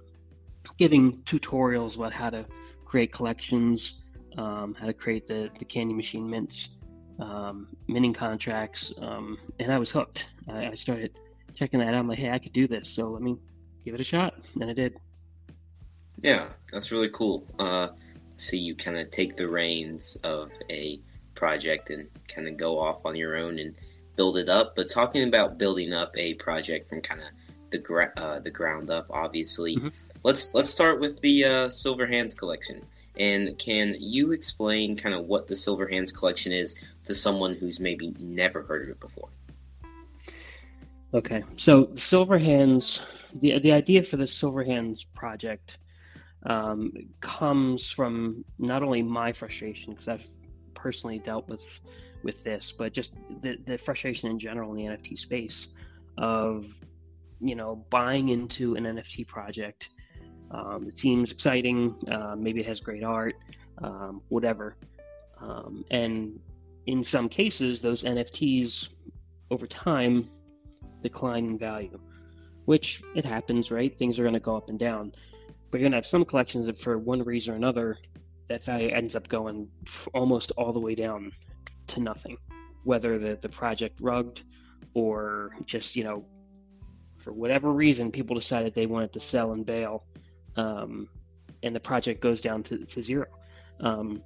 giving 0.77 1.17
tutorials 1.23 1.95
about 1.95 2.13
how 2.13 2.29
to 2.29 2.45
create 2.85 3.11
collections, 3.11 3.95
um, 4.37 4.75
how 4.79 4.85
to 4.85 4.93
create 4.93 5.27
the 5.27 5.49
the 5.59 5.65
candy 5.65 5.93
machine 5.93 6.29
mints, 6.29 6.69
um, 7.19 7.67
minting 7.87 8.13
contracts, 8.13 8.91
um, 9.01 9.37
and 9.59 9.71
I 9.71 9.77
was 9.77 9.91
hooked. 9.91 10.27
I, 10.47 10.67
I 10.67 10.73
started 10.75 11.17
checking 11.53 11.79
that 11.79 11.89
out. 11.89 11.95
I'm 11.95 12.07
like, 12.07 12.19
hey, 12.19 12.31
I 12.31 12.39
could 12.39 12.53
do 12.53 12.67
this. 12.67 12.89
So 12.89 13.09
let 13.09 13.21
me 13.21 13.37
give 13.85 13.93
it 13.93 14.01
a 14.01 14.03
shot, 14.03 14.35
and 14.59 14.69
I 14.69 14.73
did. 14.73 14.97
Yeah, 16.21 16.47
that's 16.71 16.91
really 16.91 17.09
cool. 17.09 17.45
Uh, 17.59 17.89
see 18.35 18.57
you 18.57 18.75
kind 18.75 18.97
of 18.97 19.11
take 19.11 19.35
the 19.35 19.47
reins 19.47 20.17
of 20.23 20.49
a 20.69 20.99
project 21.35 21.89
and 21.89 22.07
kind 22.27 22.47
of 22.47 22.57
go 22.57 22.79
off 22.79 23.05
on 23.05 23.15
your 23.15 23.35
own 23.35 23.59
and 23.59 23.75
build 24.15 24.37
it 24.37 24.49
up. 24.49 24.75
But 24.75 24.89
talking 24.89 25.27
about 25.27 25.57
building 25.57 25.93
up 25.93 26.15
a 26.17 26.33
project 26.35 26.87
from 26.89 27.01
kind 27.01 27.21
of 27.21 27.27
the 27.71 27.77
gra- 27.77 28.13
uh, 28.17 28.39
the 28.39 28.51
ground 28.51 28.89
up, 28.89 29.07
obviously, 29.09 29.75
mm-hmm. 29.75 29.89
Let's 30.23 30.53
let's 30.53 30.69
start 30.69 30.99
with 30.99 31.19
the 31.21 31.45
uh, 31.45 31.69
Silver 31.69 32.07
Hands 32.07 32.33
collection. 32.33 32.85
And 33.19 33.57
can 33.59 33.95
you 33.99 34.31
explain 34.31 34.95
kind 34.95 35.13
of 35.13 35.25
what 35.25 35.47
the 35.47 35.55
Silver 35.55 35.87
Hands 35.87 36.11
collection 36.11 36.51
is 36.51 36.75
to 37.03 37.13
someone 37.13 37.53
who's 37.53 37.79
maybe 37.79 38.15
never 38.19 38.63
heard 38.63 38.83
of 38.83 38.89
it 38.89 38.99
before? 38.99 39.29
Okay, 41.13 41.43
so 41.57 41.89
Silver 41.95 42.39
Hands, 42.39 43.01
the 43.35 43.59
the 43.59 43.71
idea 43.71 44.03
for 44.03 44.17
the 44.17 44.25
Silver 44.27 44.63
Hands 44.63 45.03
project 45.13 45.77
um, 46.43 46.91
comes 47.19 47.91
from 47.91 48.43
not 48.57 48.81
only 48.81 49.03
my 49.03 49.31
frustration 49.31 49.93
because 49.93 50.07
I've 50.07 50.27
personally 50.73 51.19
dealt 51.19 51.47
with 51.47 51.63
with 52.23 52.43
this, 52.43 52.71
but 52.71 52.93
just 52.93 53.13
the, 53.41 53.57
the 53.65 53.77
frustration 53.77 54.31
in 54.31 54.39
general 54.39 54.73
in 54.73 54.77
the 54.77 54.95
NFT 54.95 55.17
space 55.17 55.67
of 56.17 56.65
you 57.43 57.55
know, 57.55 57.85
buying 57.89 58.29
into 58.29 58.75
an 58.75 58.85
NFT 58.85 59.27
project. 59.27 59.89
Um, 60.53 60.85
it 60.87 60.97
seems 60.97 61.31
exciting. 61.31 61.95
Uh, 62.09 62.35
maybe 62.37 62.59
it 62.59 62.65
has 62.67 62.79
great 62.79 63.03
art, 63.03 63.35
um, 63.79 64.21
whatever. 64.29 64.75
Um, 65.41 65.83
and 65.91 66.39
in 66.85 67.03
some 67.03 67.27
cases, 67.27 67.81
those 67.81 68.03
NFTs 68.03 68.89
over 69.49 69.65
time 69.65 70.29
decline 71.01 71.45
in 71.45 71.57
value, 71.57 71.99
which 72.65 73.01
it 73.15 73.25
happens, 73.25 73.71
right? 73.71 73.97
Things 73.97 74.19
are 74.19 74.23
going 74.23 74.33
to 74.33 74.39
go 74.39 74.55
up 74.55 74.69
and 74.69 74.79
down. 74.79 75.11
But 75.71 75.79
you're 75.79 75.85
going 75.85 75.91
to 75.93 75.97
have 75.97 76.05
some 76.05 76.23
collections 76.23 76.67
that, 76.67 76.77
for 76.77 76.97
one 76.97 77.23
reason 77.23 77.53
or 77.53 77.57
another, 77.57 77.97
that 78.47 78.63
value 78.63 78.89
ends 78.89 79.15
up 79.15 79.27
going 79.27 79.67
almost 80.13 80.51
all 80.51 80.71
the 80.71 80.79
way 80.79 80.93
down 80.93 81.31
to 81.87 81.99
nothing, 81.99 82.37
whether 82.83 83.17
the, 83.17 83.37
the 83.41 83.49
project 83.49 83.99
rugged 84.01 84.43
or 84.93 85.55
just, 85.65 85.95
you 85.95 86.03
know, 86.03 86.25
for 87.17 87.33
whatever 87.33 87.71
reason, 87.71 88.11
people 88.11 88.35
decided 88.35 88.75
they 88.75 88.85
wanted 88.85 89.13
to 89.13 89.19
sell 89.19 89.53
and 89.53 89.65
bail, 89.65 90.03
um, 90.55 91.09
and 91.63 91.75
the 91.75 91.79
project 91.79 92.21
goes 92.21 92.41
down 92.41 92.63
to, 92.63 92.85
to 92.85 93.01
zero. 93.01 93.25
Um, 93.79 94.23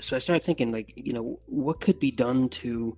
so 0.00 0.16
I 0.16 0.18
started 0.18 0.44
thinking, 0.44 0.72
like, 0.72 0.92
you 0.96 1.12
know, 1.12 1.40
what 1.46 1.80
could 1.80 1.98
be 1.98 2.10
done 2.10 2.48
to 2.48 2.96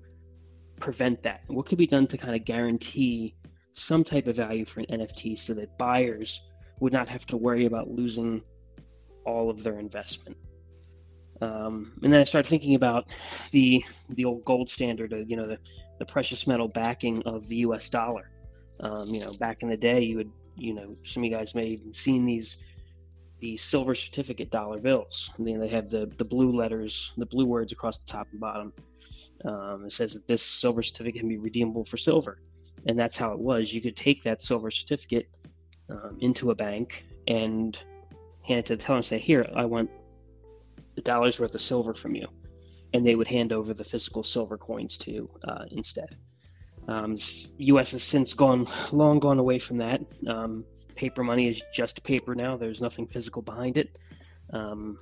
prevent 0.78 1.22
that? 1.22 1.42
What 1.48 1.66
could 1.66 1.78
be 1.78 1.86
done 1.86 2.06
to 2.08 2.18
kind 2.18 2.34
of 2.34 2.44
guarantee 2.44 3.34
some 3.72 4.04
type 4.04 4.26
of 4.26 4.36
value 4.36 4.64
for 4.64 4.80
an 4.80 4.86
NFT 4.86 5.38
so 5.38 5.54
that 5.54 5.76
buyers 5.78 6.40
would 6.80 6.92
not 6.92 7.08
have 7.08 7.26
to 7.26 7.36
worry 7.36 7.66
about 7.66 7.88
losing 7.88 8.42
all 9.24 9.50
of 9.50 9.62
their 9.62 9.78
investment? 9.78 10.36
Um, 11.40 11.92
and 12.02 12.12
then 12.12 12.20
I 12.20 12.24
started 12.24 12.48
thinking 12.48 12.76
about 12.76 13.06
the 13.50 13.84
the 14.10 14.24
old 14.24 14.44
gold 14.44 14.70
standard, 14.70 15.12
you 15.26 15.36
know, 15.36 15.46
the, 15.46 15.58
the 15.98 16.06
precious 16.06 16.46
metal 16.46 16.68
backing 16.68 17.22
of 17.24 17.48
the 17.48 17.56
U.S. 17.56 17.88
dollar. 17.88 18.30
Um, 18.80 19.08
you 19.08 19.20
know, 19.20 19.32
back 19.40 19.62
in 19.62 19.68
the 19.68 19.76
day, 19.76 20.02
you 20.02 20.16
would, 20.16 20.30
you 20.56 20.74
know, 20.74 20.94
some 21.02 21.22
of 21.22 21.30
you 21.30 21.36
guys 21.36 21.54
may 21.54 21.76
have 21.84 21.96
seen 21.96 22.24
these 22.24 22.56
the 23.42 23.56
silver 23.56 23.94
certificate 23.94 24.50
dollar 24.50 24.78
bills. 24.78 25.28
And 25.36 25.46
then 25.46 25.58
they 25.58 25.68
have 25.68 25.90
the 25.90 26.06
the 26.16 26.24
blue 26.24 26.52
letters, 26.52 27.12
the 27.18 27.26
blue 27.26 27.44
words 27.44 27.72
across 27.72 27.98
the 27.98 28.06
top 28.06 28.28
and 28.30 28.40
bottom. 28.40 28.72
Um, 29.44 29.86
it 29.86 29.92
says 29.92 30.14
that 30.14 30.26
this 30.28 30.42
silver 30.42 30.82
certificate 30.82 31.20
can 31.20 31.28
be 31.28 31.38
redeemable 31.38 31.84
for 31.84 31.96
silver, 31.96 32.38
and 32.86 32.96
that's 32.96 33.16
how 33.16 33.32
it 33.32 33.38
was. 33.40 33.72
You 33.72 33.80
could 33.80 33.96
take 33.96 34.22
that 34.22 34.42
silver 34.42 34.70
certificate 34.70 35.28
um, 35.90 36.16
into 36.20 36.52
a 36.52 36.54
bank 36.54 37.04
and 37.26 37.76
hand 38.42 38.60
it 38.60 38.66
to 38.66 38.76
the 38.76 38.82
teller 38.82 38.98
and 38.98 39.04
say, 39.04 39.18
"Here, 39.18 39.50
I 39.56 39.64
want 39.64 39.90
a 40.96 41.00
dollar's 41.00 41.40
worth 41.40 41.54
of 41.54 41.60
silver 41.60 41.94
from 41.94 42.14
you," 42.14 42.28
and 42.94 43.04
they 43.04 43.16
would 43.16 43.26
hand 43.26 43.52
over 43.52 43.74
the 43.74 43.84
physical 43.84 44.22
silver 44.22 44.56
coins 44.56 44.96
to 44.98 45.28
uh, 45.48 45.64
instead. 45.72 46.16
Um, 46.88 47.16
U.S. 47.58 47.92
has 47.92 48.02
since 48.02 48.34
gone 48.34 48.66
long 48.90 49.18
gone 49.20 49.38
away 49.38 49.58
from 49.58 49.78
that. 49.78 50.00
Um, 50.26 50.64
paper 50.94 51.22
money 51.22 51.48
is 51.48 51.62
just 51.72 52.02
paper 52.02 52.34
now. 52.34 52.56
There's 52.56 52.80
nothing 52.80 53.06
physical 53.06 53.42
behind 53.42 53.78
it. 53.78 53.98
Um, 54.52 54.98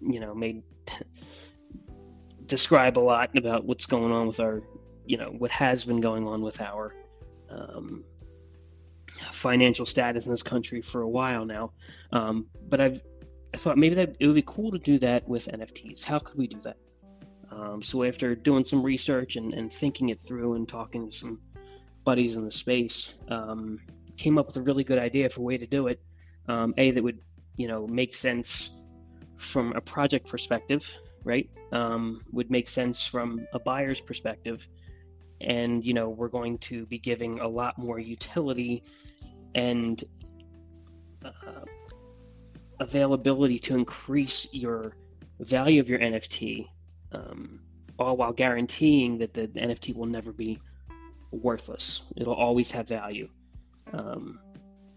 you 0.00 0.20
know, 0.20 0.34
made 0.34 0.62
describe 2.46 2.98
a 2.98 3.00
lot 3.00 3.36
about 3.36 3.64
what's 3.64 3.86
going 3.86 4.12
on 4.12 4.28
with 4.28 4.40
our, 4.40 4.62
you 5.04 5.16
know, 5.16 5.34
what 5.38 5.50
has 5.50 5.84
been 5.84 6.00
going 6.00 6.26
on 6.26 6.42
with 6.42 6.60
our 6.60 6.94
um, 7.50 8.04
financial 9.32 9.86
status 9.86 10.26
in 10.26 10.32
this 10.32 10.42
country 10.42 10.80
for 10.80 11.02
a 11.02 11.08
while 11.08 11.44
now. 11.44 11.72
Um, 12.12 12.46
but 12.68 12.80
I've 12.80 13.00
I 13.54 13.58
thought 13.58 13.78
maybe 13.78 13.94
that 13.94 14.16
it 14.20 14.26
would 14.26 14.34
be 14.34 14.44
cool 14.46 14.70
to 14.70 14.78
do 14.78 14.98
that 14.98 15.26
with 15.26 15.46
NFTs. 15.46 16.02
How 16.02 16.18
could 16.18 16.36
we 16.36 16.46
do 16.46 16.60
that? 16.60 16.76
Um, 17.50 17.80
so 17.82 18.02
after 18.02 18.34
doing 18.34 18.64
some 18.64 18.82
research 18.82 19.36
and, 19.36 19.54
and 19.54 19.72
thinking 19.72 20.08
it 20.08 20.20
through 20.20 20.54
and 20.54 20.68
talking 20.68 21.08
to 21.08 21.14
some 21.14 21.40
buddies 22.04 22.36
in 22.36 22.44
the 22.44 22.50
space, 22.50 23.14
um, 23.28 23.80
came 24.16 24.38
up 24.38 24.46
with 24.46 24.56
a 24.56 24.62
really 24.62 24.84
good 24.84 24.98
idea 24.98 25.28
for 25.28 25.40
a 25.40 25.44
way 25.44 25.58
to 25.58 25.66
do 25.66 25.88
it. 25.88 26.00
Um, 26.48 26.74
a 26.78 26.90
that 26.90 27.02
would 27.02 27.20
you 27.56 27.68
know 27.68 27.86
make 27.86 28.14
sense 28.14 28.70
from 29.36 29.72
a 29.74 29.80
project 29.80 30.28
perspective, 30.28 30.92
right? 31.24 31.48
Um, 31.72 32.22
would 32.32 32.50
make 32.50 32.68
sense 32.68 33.06
from 33.06 33.46
a 33.52 33.58
buyer's 33.58 34.00
perspective, 34.00 34.66
and 35.40 35.84
you 35.84 35.94
know 35.94 36.08
we're 36.08 36.28
going 36.28 36.58
to 36.58 36.86
be 36.86 36.98
giving 36.98 37.38
a 37.40 37.48
lot 37.48 37.78
more 37.78 37.98
utility 37.98 38.82
and 39.54 40.02
uh, 41.24 41.64
availability 42.80 43.58
to 43.58 43.74
increase 43.74 44.46
your 44.52 44.96
value 45.40 45.80
of 45.80 45.88
your 45.88 45.98
NFT 45.98 46.68
um, 47.16 47.60
all 47.98 48.16
while 48.16 48.32
guaranteeing 48.32 49.18
that 49.18 49.32
the 49.32 49.48
NFT 49.48 49.96
will 49.96 50.06
never 50.06 50.32
be 50.32 50.60
worthless. 51.30 52.02
It'll 52.16 52.34
always 52.34 52.70
have 52.72 52.88
value. 52.88 53.28
Um, 53.92 54.38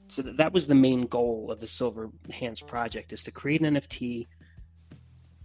so 0.08 0.22
that, 0.24 0.38
that 0.38 0.54
was 0.54 0.68
the 0.68 0.76
main 0.76 1.06
goal 1.06 1.52
of 1.52 1.60
the 1.60 1.68
Silver 1.68 2.10
Hands 2.32 2.60
project 2.62 3.14
is 3.14 3.24
to 3.24 3.32
create 3.32 3.62
an 3.62 3.76
NFT 3.76 4.28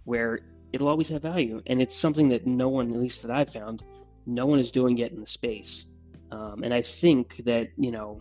where 0.03 0.39
it'll 0.73 0.87
always 0.87 1.09
have 1.09 1.21
value, 1.21 1.61
and 1.67 1.81
it's 1.81 1.95
something 1.95 2.29
that 2.29 2.45
no 2.45 2.69
one, 2.69 2.91
at 2.91 2.99
least 2.99 3.21
that 3.21 3.31
I've 3.31 3.49
found, 3.49 3.83
no 4.25 4.45
one 4.45 4.59
is 4.59 4.71
doing 4.71 4.97
yet 4.97 5.11
in 5.11 5.19
the 5.19 5.27
space. 5.27 5.85
Um, 6.31 6.63
and 6.63 6.73
I 6.73 6.81
think 6.81 7.41
that 7.45 7.69
you 7.77 7.91
know, 7.91 8.19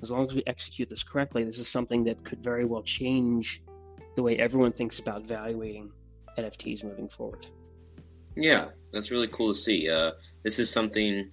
as 0.00 0.10
long 0.10 0.26
as 0.26 0.34
we 0.34 0.42
execute 0.46 0.88
this 0.88 1.02
correctly, 1.02 1.44
this 1.44 1.58
is 1.58 1.68
something 1.68 2.04
that 2.04 2.24
could 2.24 2.42
very 2.42 2.64
well 2.64 2.82
change 2.82 3.62
the 4.16 4.22
way 4.22 4.36
everyone 4.36 4.72
thinks 4.72 4.98
about 4.98 5.26
valuing 5.26 5.90
NFTs 6.38 6.84
moving 6.84 7.08
forward. 7.08 7.46
Yeah, 8.36 8.68
that's 8.92 9.10
really 9.10 9.28
cool 9.28 9.52
to 9.52 9.58
see. 9.58 9.88
Uh, 9.88 10.12
this 10.42 10.58
is 10.58 10.70
something 10.70 11.30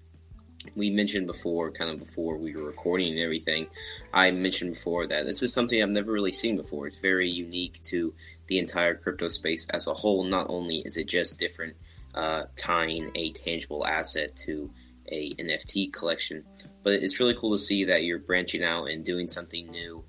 we 0.75 0.89
mentioned 0.89 1.27
before, 1.27 1.71
kind 1.71 1.89
of 1.89 1.99
before 1.99 2.37
we 2.37 2.55
were 2.55 2.63
recording 2.63 3.13
and 3.13 3.19
everything. 3.19 3.67
I 4.13 4.31
mentioned 4.31 4.73
before 4.73 5.07
that 5.07 5.25
this 5.25 5.41
is 5.41 5.53
something 5.53 5.81
I've 5.81 5.89
never 5.89 6.11
really 6.11 6.31
seen 6.31 6.57
before. 6.57 6.87
It's 6.87 6.97
very 6.97 7.29
unique 7.29 7.79
to 7.83 8.13
the 8.47 8.59
entire 8.59 8.95
crypto 8.95 9.27
space 9.27 9.69
as 9.69 9.87
a 9.87 9.93
whole. 9.93 10.23
Not 10.23 10.47
only 10.49 10.79
is 10.79 10.97
it 10.97 11.07
just 11.07 11.39
different, 11.39 11.75
uh, 12.13 12.43
tying 12.57 13.11
a 13.15 13.31
tangible 13.31 13.85
asset 13.85 14.35
to 14.35 14.69
a 15.11 15.33
NFT 15.35 15.93
collection, 15.93 16.43
but 16.83 16.93
it's 16.93 17.19
really 17.19 17.35
cool 17.35 17.51
to 17.51 17.57
see 17.57 17.85
that 17.85 18.03
you're 18.03 18.19
branching 18.19 18.63
out 18.63 18.89
and 18.89 19.03
doing 19.05 19.29
something 19.29 19.69
new. 19.71 20.03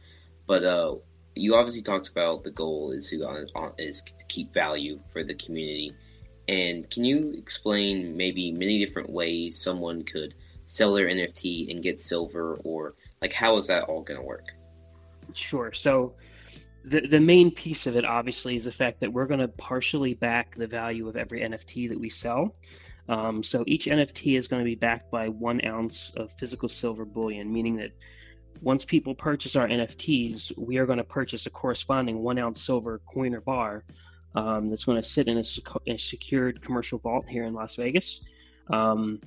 But 0.46 0.64
uh, 0.64 0.96
you 1.36 1.54
obviously 1.54 1.82
talked 1.82 2.08
about 2.08 2.42
the 2.42 2.50
goal 2.50 2.90
is 2.90 3.08
to 3.10 3.24
uh, 3.24 3.70
is 3.78 4.02
to 4.02 4.24
keep 4.26 4.52
value 4.52 5.00
for 5.12 5.22
the 5.22 5.34
community 5.34 5.94
and 6.50 6.90
can 6.90 7.04
you 7.04 7.32
explain 7.38 8.16
maybe 8.16 8.50
many 8.50 8.84
different 8.84 9.08
ways 9.08 9.56
someone 9.56 10.02
could 10.02 10.34
sell 10.66 10.94
their 10.94 11.06
NFT 11.06 11.70
and 11.70 11.80
get 11.80 12.00
silver, 12.00 12.56
or 12.64 12.96
like 13.22 13.32
how 13.32 13.56
is 13.58 13.68
that 13.68 13.84
all 13.84 14.02
going 14.02 14.18
to 14.18 14.26
work? 14.26 14.48
Sure. 15.32 15.72
So 15.72 16.16
the 16.84 17.02
the 17.02 17.20
main 17.20 17.52
piece 17.52 17.86
of 17.86 17.94
it 17.94 18.04
obviously 18.04 18.56
is 18.56 18.64
the 18.64 18.72
fact 18.72 18.98
that 18.98 19.12
we're 19.12 19.26
going 19.26 19.38
to 19.38 19.46
partially 19.46 20.14
back 20.14 20.56
the 20.56 20.66
value 20.66 21.08
of 21.08 21.16
every 21.16 21.40
NFT 21.40 21.88
that 21.90 22.00
we 22.00 22.10
sell. 22.10 22.56
Um, 23.08 23.44
so 23.44 23.62
each 23.68 23.86
NFT 23.86 24.36
is 24.36 24.48
going 24.48 24.60
to 24.60 24.68
be 24.68 24.74
backed 24.74 25.08
by 25.12 25.28
one 25.28 25.64
ounce 25.64 26.10
of 26.16 26.32
physical 26.32 26.68
silver 26.68 27.04
bullion, 27.04 27.52
meaning 27.52 27.76
that 27.76 27.92
once 28.60 28.84
people 28.84 29.14
purchase 29.14 29.54
our 29.54 29.68
NFTs, 29.68 30.58
we 30.58 30.78
are 30.78 30.86
going 30.86 30.98
to 30.98 31.04
purchase 31.04 31.46
a 31.46 31.50
corresponding 31.50 32.18
one 32.24 32.38
ounce 32.38 32.60
silver 32.60 33.00
coin 33.06 33.34
or 33.34 33.40
bar 33.40 33.84
um, 34.34 34.70
that's 34.70 34.84
going 34.84 35.00
to 35.00 35.06
sit 35.06 35.28
in 35.28 35.38
a, 35.38 35.44
a, 35.92 35.96
secured 35.96 36.62
commercial 36.62 36.98
vault 36.98 37.28
here 37.28 37.44
in 37.44 37.54
Las 37.54 37.76
Vegas. 37.76 38.20
Um, 38.68 39.20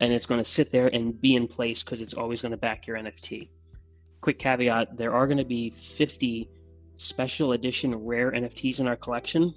and 0.00 0.12
it's 0.12 0.26
going 0.26 0.42
to 0.42 0.48
sit 0.48 0.72
there 0.72 0.88
and 0.88 1.20
be 1.20 1.34
in 1.34 1.48
place 1.48 1.82
because 1.82 2.00
it's 2.00 2.14
always 2.14 2.40
going 2.40 2.52
to 2.52 2.58
back 2.58 2.86
your 2.86 2.96
NFT. 2.96 3.48
Quick 4.20 4.38
caveat 4.38 4.96
there 4.96 5.12
are 5.12 5.26
going 5.26 5.38
to 5.38 5.44
be 5.44 5.70
50 5.70 6.48
special 6.96 7.52
edition 7.52 7.94
rare 7.94 8.32
NFTs 8.32 8.80
in 8.80 8.88
our 8.88 8.96
collection 8.96 9.54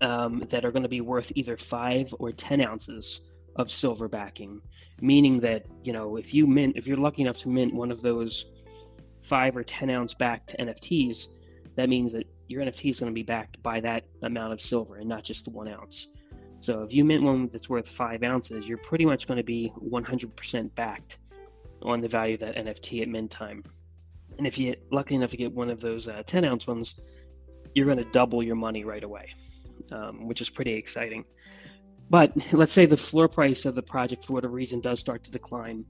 um, 0.00 0.44
that 0.50 0.64
are 0.64 0.70
going 0.70 0.82
to 0.82 0.88
be 0.88 1.00
worth 1.00 1.32
either 1.34 1.56
5 1.56 2.14
or 2.18 2.32
10 2.32 2.60
ounces 2.60 3.20
of 3.56 3.70
silver 3.70 4.08
backing, 4.08 4.60
meaning 5.00 5.40
that, 5.40 5.64
you 5.82 5.92
know, 5.92 6.16
if 6.16 6.32
you 6.34 6.46
mint, 6.46 6.76
if 6.76 6.86
you're 6.86 6.96
lucky 6.96 7.22
enough 7.22 7.38
to 7.38 7.48
mint 7.48 7.74
one 7.74 7.90
of 7.90 8.02
those 8.02 8.44
5 9.22 9.56
or 9.56 9.64
10 9.64 9.90
ounce 9.90 10.14
backed 10.14 10.54
NFTs, 10.58 11.28
that 11.76 11.88
means 11.88 12.12
that 12.12 12.26
your 12.48 12.62
NFT 12.62 12.90
is 12.90 13.00
going 13.00 13.10
to 13.10 13.14
be 13.14 13.22
backed 13.22 13.62
by 13.62 13.80
that 13.80 14.04
amount 14.22 14.52
of 14.52 14.60
silver 14.60 14.96
and 14.96 15.08
not 15.08 15.24
just 15.24 15.44
the 15.44 15.50
one 15.50 15.68
ounce. 15.68 16.08
So 16.60 16.82
if 16.82 16.92
you 16.92 17.04
mint 17.04 17.22
one 17.22 17.48
that's 17.52 17.68
worth 17.68 17.88
five 17.88 18.22
ounces, 18.22 18.68
you're 18.68 18.78
pretty 18.78 19.04
much 19.04 19.26
going 19.26 19.38
to 19.38 19.44
be 19.44 19.72
100% 19.84 20.74
backed 20.74 21.18
on 21.82 22.00
the 22.00 22.08
value 22.08 22.34
of 22.34 22.40
that 22.40 22.56
NFT 22.56 23.02
at 23.02 23.08
mint 23.08 23.30
time. 23.30 23.62
And 24.38 24.46
if 24.46 24.58
you're 24.58 24.76
lucky 24.90 25.14
enough 25.14 25.30
to 25.30 25.36
get 25.36 25.52
one 25.52 25.70
of 25.70 25.80
those 25.80 26.08
uh, 26.08 26.22
10 26.26 26.44
ounce 26.44 26.66
ones, 26.66 26.94
you're 27.74 27.86
going 27.86 27.98
to 27.98 28.10
double 28.10 28.42
your 28.42 28.56
money 28.56 28.84
right 28.84 29.04
away, 29.04 29.34
um, 29.92 30.26
which 30.26 30.40
is 30.40 30.50
pretty 30.50 30.74
exciting. 30.74 31.24
But 32.08 32.32
let's 32.52 32.72
say 32.72 32.86
the 32.86 32.96
floor 32.96 33.28
price 33.28 33.64
of 33.64 33.74
the 33.74 33.82
project, 33.82 34.24
for 34.24 34.34
whatever 34.34 34.54
reason, 34.54 34.80
does 34.80 35.00
start 35.00 35.24
to 35.24 35.30
decline, 35.30 35.84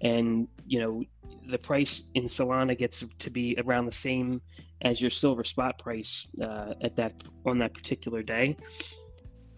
and 0.00 0.48
you 0.66 0.80
know 0.80 1.02
the 1.48 1.58
price 1.58 2.02
in 2.14 2.24
Solana 2.24 2.76
gets 2.76 3.04
to 3.18 3.30
be 3.30 3.56
around 3.58 3.86
the 3.86 3.92
same 3.92 4.40
as 4.82 5.00
your 5.00 5.10
silver 5.10 5.44
spot 5.44 5.78
price 5.78 6.26
uh, 6.42 6.74
at 6.82 6.96
that 6.96 7.14
on 7.44 7.58
that 7.58 7.72
particular 7.72 8.22
day, 8.22 8.56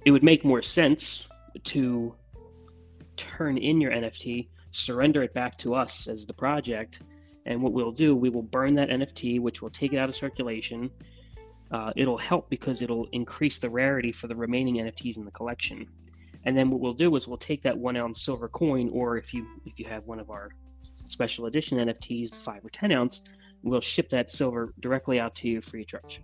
it 0.05 0.11
would 0.11 0.23
make 0.23 0.45
more 0.45 0.63
sense 0.63 1.27
to 1.65 2.15
turn 3.17 3.59
in 3.59 3.81
your 3.81 3.91
NFT 3.91 4.49
surrender 4.71 5.23
it 5.23 5.35
back 5.35 5.57
to 5.59 5.75
us 5.75 6.07
as 6.07 6.25
the 6.25 6.35
project. 6.35 7.01
And 7.47 7.63
what 7.63 7.73
we'll 7.73 7.93
do, 7.93 8.15
we 8.15 8.31
will 8.31 8.43
burn 8.43 8.75
that 8.75 8.91
NFT, 8.91 9.41
which 9.41 9.63
will 9.63 9.71
take 9.71 9.93
it 9.93 9.97
out 9.97 10.09
of 10.09 10.15
circulation. 10.15 10.91
Uh, 11.71 11.93
it'll 11.97 12.19
help 12.19 12.51
because 12.51 12.83
it'll 12.83 13.09
increase 13.13 13.59
the 13.59 13.71
rarity 13.71 14.13
for 14.13 14.27
the 14.27 14.37
remaining 14.37 14.77
NFTs 14.77 15.17
in 15.17 15.25
the 15.25 15.31
collection. 15.31 15.87
And 16.49 16.57
then 16.57 16.71
what 16.71 16.81
we'll 16.81 16.95
do 16.95 17.15
is 17.15 17.29
we'll 17.29 17.37
take 17.37 17.61
that 17.65 17.77
one 17.77 17.95
ounce 17.95 18.23
silver 18.23 18.49
coin, 18.49 18.89
or 18.89 19.19
if 19.19 19.35
you 19.35 19.47
if 19.67 19.79
you 19.79 19.85
have 19.85 20.07
one 20.07 20.19
of 20.19 20.31
our 20.31 20.49
special 21.07 21.45
edition 21.45 21.77
NFTs, 21.77 22.35
five 22.35 22.65
or 22.65 22.71
ten 22.71 22.91
ounce, 22.91 23.21
we'll 23.63 23.83
ship 23.83 24.09
that 24.09 24.31
silver 24.31 24.73
directly 24.81 25.21
out 25.21 25.35
to 25.35 25.49
you 25.49 25.61
free 25.61 25.83
of 25.83 25.89
charge. 25.89 26.23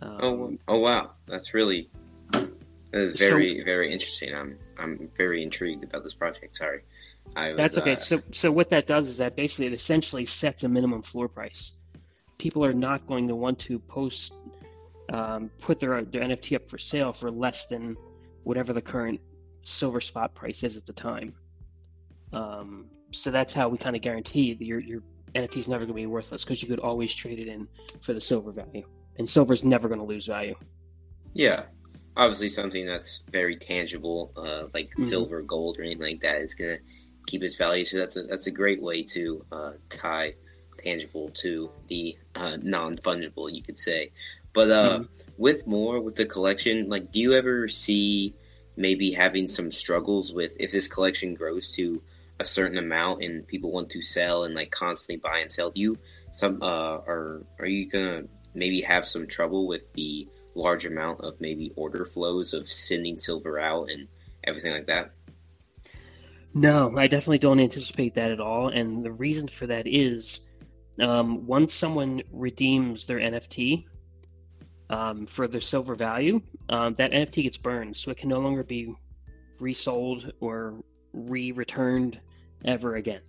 Um, 0.00 0.18
oh, 0.22 0.58
oh 0.68 0.78
wow, 0.78 1.10
that's 1.26 1.54
really 1.54 1.90
that 2.30 2.52
is 2.92 3.18
very 3.18 3.58
so, 3.58 3.64
very 3.64 3.92
interesting. 3.92 4.32
I'm 4.32 4.58
I'm 4.78 5.10
very 5.16 5.42
intrigued 5.42 5.82
about 5.82 6.04
this 6.04 6.14
project. 6.14 6.54
Sorry, 6.54 6.82
was, 7.34 7.56
that's 7.56 7.78
okay. 7.78 7.96
Uh, 7.96 7.98
so 7.98 8.20
so 8.30 8.52
what 8.52 8.70
that 8.70 8.86
does 8.86 9.08
is 9.08 9.16
that 9.16 9.34
basically 9.34 9.66
it 9.66 9.72
essentially 9.72 10.24
sets 10.24 10.62
a 10.62 10.68
minimum 10.68 11.02
floor 11.02 11.26
price. 11.26 11.72
People 12.38 12.64
are 12.64 12.72
not 12.72 13.08
going 13.08 13.26
to 13.26 13.34
want 13.34 13.58
to 13.58 13.80
post 13.80 14.34
um, 15.12 15.50
put 15.58 15.80
their 15.80 16.04
their 16.04 16.22
NFT 16.22 16.54
up 16.54 16.70
for 16.70 16.78
sale 16.78 17.12
for 17.12 17.28
less 17.28 17.66
than 17.66 17.96
whatever 18.44 18.72
the 18.72 18.82
current 18.82 19.20
silver 19.62 20.00
spot 20.00 20.34
price 20.34 20.62
is 20.62 20.76
at 20.76 20.86
the 20.86 20.92
time. 20.92 21.34
Um, 22.32 22.86
so 23.10 23.30
that's 23.30 23.52
how 23.52 23.68
we 23.68 23.78
kind 23.78 23.96
of 23.96 24.02
guarantee 24.02 24.54
that 24.54 24.64
your 24.64 24.80
your 24.80 25.02
NFT 25.34 25.58
is 25.58 25.68
never 25.68 25.84
going 25.84 25.94
to 25.94 26.02
be 26.02 26.06
worthless 26.06 26.44
because 26.44 26.62
you 26.62 26.68
could 26.68 26.80
always 26.80 27.12
trade 27.12 27.38
it 27.38 27.48
in 27.48 27.68
for 28.00 28.12
the 28.12 28.20
silver 28.20 28.52
value, 28.52 28.86
and 29.18 29.28
silver 29.28 29.52
is 29.52 29.64
never 29.64 29.88
going 29.88 30.00
to 30.00 30.06
lose 30.06 30.26
value. 30.26 30.54
Yeah, 31.34 31.64
obviously 32.16 32.48
something 32.48 32.86
that's 32.86 33.24
very 33.30 33.56
tangible, 33.56 34.32
uh, 34.36 34.68
like 34.74 34.90
mm-hmm. 34.90 35.04
silver, 35.04 35.42
gold, 35.42 35.78
or 35.78 35.82
anything 35.82 36.02
like 36.02 36.20
that, 36.20 36.36
is 36.36 36.54
going 36.54 36.76
to 36.76 36.82
keep 37.26 37.42
its 37.42 37.56
value. 37.56 37.84
So 37.84 37.98
that's 37.98 38.16
a 38.16 38.24
that's 38.24 38.46
a 38.46 38.50
great 38.50 38.82
way 38.82 39.02
to 39.04 39.44
uh, 39.52 39.72
tie 39.88 40.34
tangible 40.78 41.30
to 41.30 41.70
the 41.88 42.16
uh, 42.34 42.56
non 42.62 42.94
fungible, 42.94 43.52
you 43.52 43.62
could 43.62 43.78
say. 43.78 44.10
But 44.52 44.70
uh, 44.70 44.98
mm-hmm. 44.98 45.32
with 45.38 45.66
more 45.66 46.00
with 46.00 46.16
the 46.16 46.26
collection, 46.26 46.88
like, 46.88 47.10
do 47.10 47.18
you 47.18 47.34
ever 47.34 47.68
see 47.68 48.34
maybe 48.76 49.12
having 49.12 49.48
some 49.48 49.72
struggles 49.72 50.32
with 50.32 50.56
if 50.58 50.72
this 50.72 50.88
collection 50.88 51.34
grows 51.34 51.72
to 51.72 52.02
a 52.40 52.44
certain 52.44 52.78
amount 52.78 53.22
and 53.22 53.46
people 53.46 53.70
want 53.70 53.90
to 53.90 54.02
sell 54.02 54.44
and 54.44 54.54
like 54.54 54.70
constantly 54.70 55.16
buy 55.16 55.38
and 55.38 55.50
sell? 55.50 55.72
You 55.74 55.98
some 56.32 56.58
uh, 56.62 56.98
are 57.06 57.42
are 57.58 57.66
you 57.66 57.88
gonna 57.88 58.24
maybe 58.54 58.80
have 58.82 59.06
some 59.06 59.26
trouble 59.26 59.66
with 59.66 59.92
the 59.94 60.28
large 60.54 60.84
amount 60.86 61.20
of 61.20 61.40
maybe 61.40 61.72
order 61.76 62.04
flows 62.04 62.52
of 62.52 62.70
sending 62.70 63.18
silver 63.18 63.58
out 63.58 63.90
and 63.90 64.08
everything 64.44 64.72
like 64.72 64.86
that? 64.86 65.12
No, 66.54 66.92
I 66.98 67.06
definitely 67.06 67.38
don't 67.38 67.60
anticipate 67.60 68.14
that 68.14 68.30
at 68.30 68.40
all. 68.40 68.68
And 68.68 69.02
the 69.02 69.12
reason 69.12 69.48
for 69.48 69.66
that 69.68 69.86
is 69.86 70.40
um, 71.00 71.46
once 71.46 71.72
someone 71.72 72.22
redeems 72.30 73.06
their 73.06 73.18
NFT, 73.18 73.86
um, 74.92 75.26
for 75.26 75.48
the 75.48 75.60
silver 75.60 75.94
value, 75.94 76.40
um, 76.68 76.94
that 76.94 77.10
NFT 77.12 77.44
gets 77.44 77.56
burned, 77.56 77.96
so 77.96 78.10
it 78.10 78.18
can 78.18 78.28
no 78.28 78.38
longer 78.38 78.62
be 78.62 78.94
resold 79.58 80.32
or 80.38 80.74
re-returned 81.14 82.20
ever 82.64 82.96
again. 82.96 83.22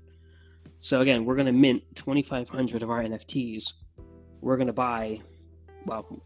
So 0.82 1.00
again, 1.00 1.24
we're 1.24 1.36
going 1.36 1.48
to 1.48 1.54
mint 1.54 1.84
2,500 1.96 2.84
of 2.84 2.90
our 2.90 3.02
NFTs. 3.02 3.74
We're 4.42 4.58
going 4.58 4.68
to 4.68 4.74
buy, 4.74 5.22
well, 5.86 6.22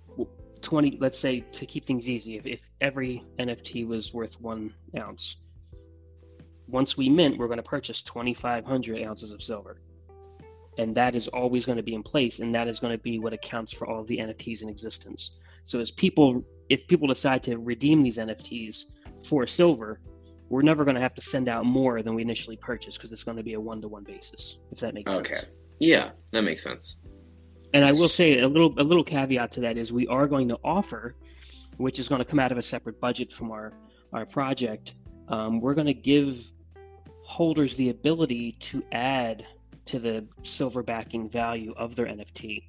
20. 0.62 0.98
Let's 1.00 1.20
say 1.20 1.42
to 1.42 1.66
keep 1.68 1.86
things 1.86 2.10
easy, 2.10 2.38
if, 2.38 2.48
if 2.48 2.70
every 2.82 3.24
NFT 3.38 3.88
was 3.88 4.12
worth 4.16 4.42
one 4.42 4.74
ounce, 4.98 5.36
once 6.68 6.98
we 6.98 7.10
mint, 7.10 7.38
we're 7.38 7.48
going 7.48 7.58
to 7.58 7.64
purchase 7.64 8.02
2,500 8.02 9.04
ounces 9.04 9.30
of 9.30 9.44
silver 9.44 9.78
and 10.78 10.96
that 10.96 11.16
is 11.16 11.28
always 11.28 11.66
going 11.66 11.78
to 11.78 11.84
be 11.84 11.94
in 11.94 12.04
place 12.04 12.40
and 12.40 12.54
that 12.54 12.68
is 12.68 12.80
going 12.80 12.96
to 12.96 13.02
be 13.02 13.20
what 13.20 13.34
accounts 13.34 13.74
for 13.74 13.88
all 13.88 14.02
of 14.02 14.08
the 14.08 14.18
nfts 14.18 14.62
in 14.62 14.70
existence. 14.70 15.32
So 15.64 15.80
as 15.80 15.92
people 15.92 16.44
if 16.70 16.88
people 16.88 17.08
decide 17.08 17.44
to 17.44 17.58
redeem 17.58 18.04
these 18.04 18.18
nfts 18.18 18.86
for 19.28 19.46
silver 19.48 20.00
we're 20.50 20.62
never 20.62 20.86
going 20.86 20.96
to 20.96 21.02
have 21.02 21.14
to 21.16 21.22
send 21.22 21.50
out 21.50 21.66
more 21.66 22.02
than 22.02 22.16
we 22.16 22.22
initially 22.22 22.56
purchased 22.56 22.98
because 22.98 23.12
it's 23.12 23.24
going 23.24 23.38
to 23.38 23.44
be 23.44 23.54
a 23.54 23.60
one-to-one 23.60 24.04
basis 24.04 24.60
if 24.72 24.80
that 24.80 24.94
makes 24.94 25.12
okay. 25.12 25.34
sense. 25.34 25.46
Okay 25.46 25.56
yeah 25.80 26.10
that 26.32 26.44
makes 26.44 26.64
sense. 26.64 26.96
And 27.74 27.84
i 27.84 27.92
will 27.92 28.10
say 28.10 28.40
a 28.40 28.48
little 28.48 28.74
a 28.80 28.84
little 28.84 29.04
caveat 29.04 29.52
to 29.52 29.62
that 29.62 29.78
is 29.78 29.92
we 29.92 30.08
are 30.08 30.28
going 30.28 30.48
to 30.50 30.60
offer 30.64 31.16
which 31.78 32.00
is 32.00 32.08
going 32.08 32.20
to 32.20 32.26
come 32.26 32.40
out 32.40 32.52
of 32.52 32.58
a 32.58 32.62
separate 32.62 33.00
budget 33.00 33.32
from 33.32 33.52
our 33.52 33.74
our 34.14 34.26
project 34.26 34.96
um, 35.30 35.60
we're 35.60 35.74
going 35.74 35.88
to 35.88 35.94
give 35.94 36.40
holders 37.24 37.76
the 37.76 37.90
ability 37.90 38.54
to 38.54 38.82
add 38.94 39.46
to 39.88 40.00
the 40.00 40.28
silver 40.44 40.84
backing 40.84 41.30
value 41.30 41.74
of 41.76 41.96
their 41.96 42.06
NFT 42.06 42.64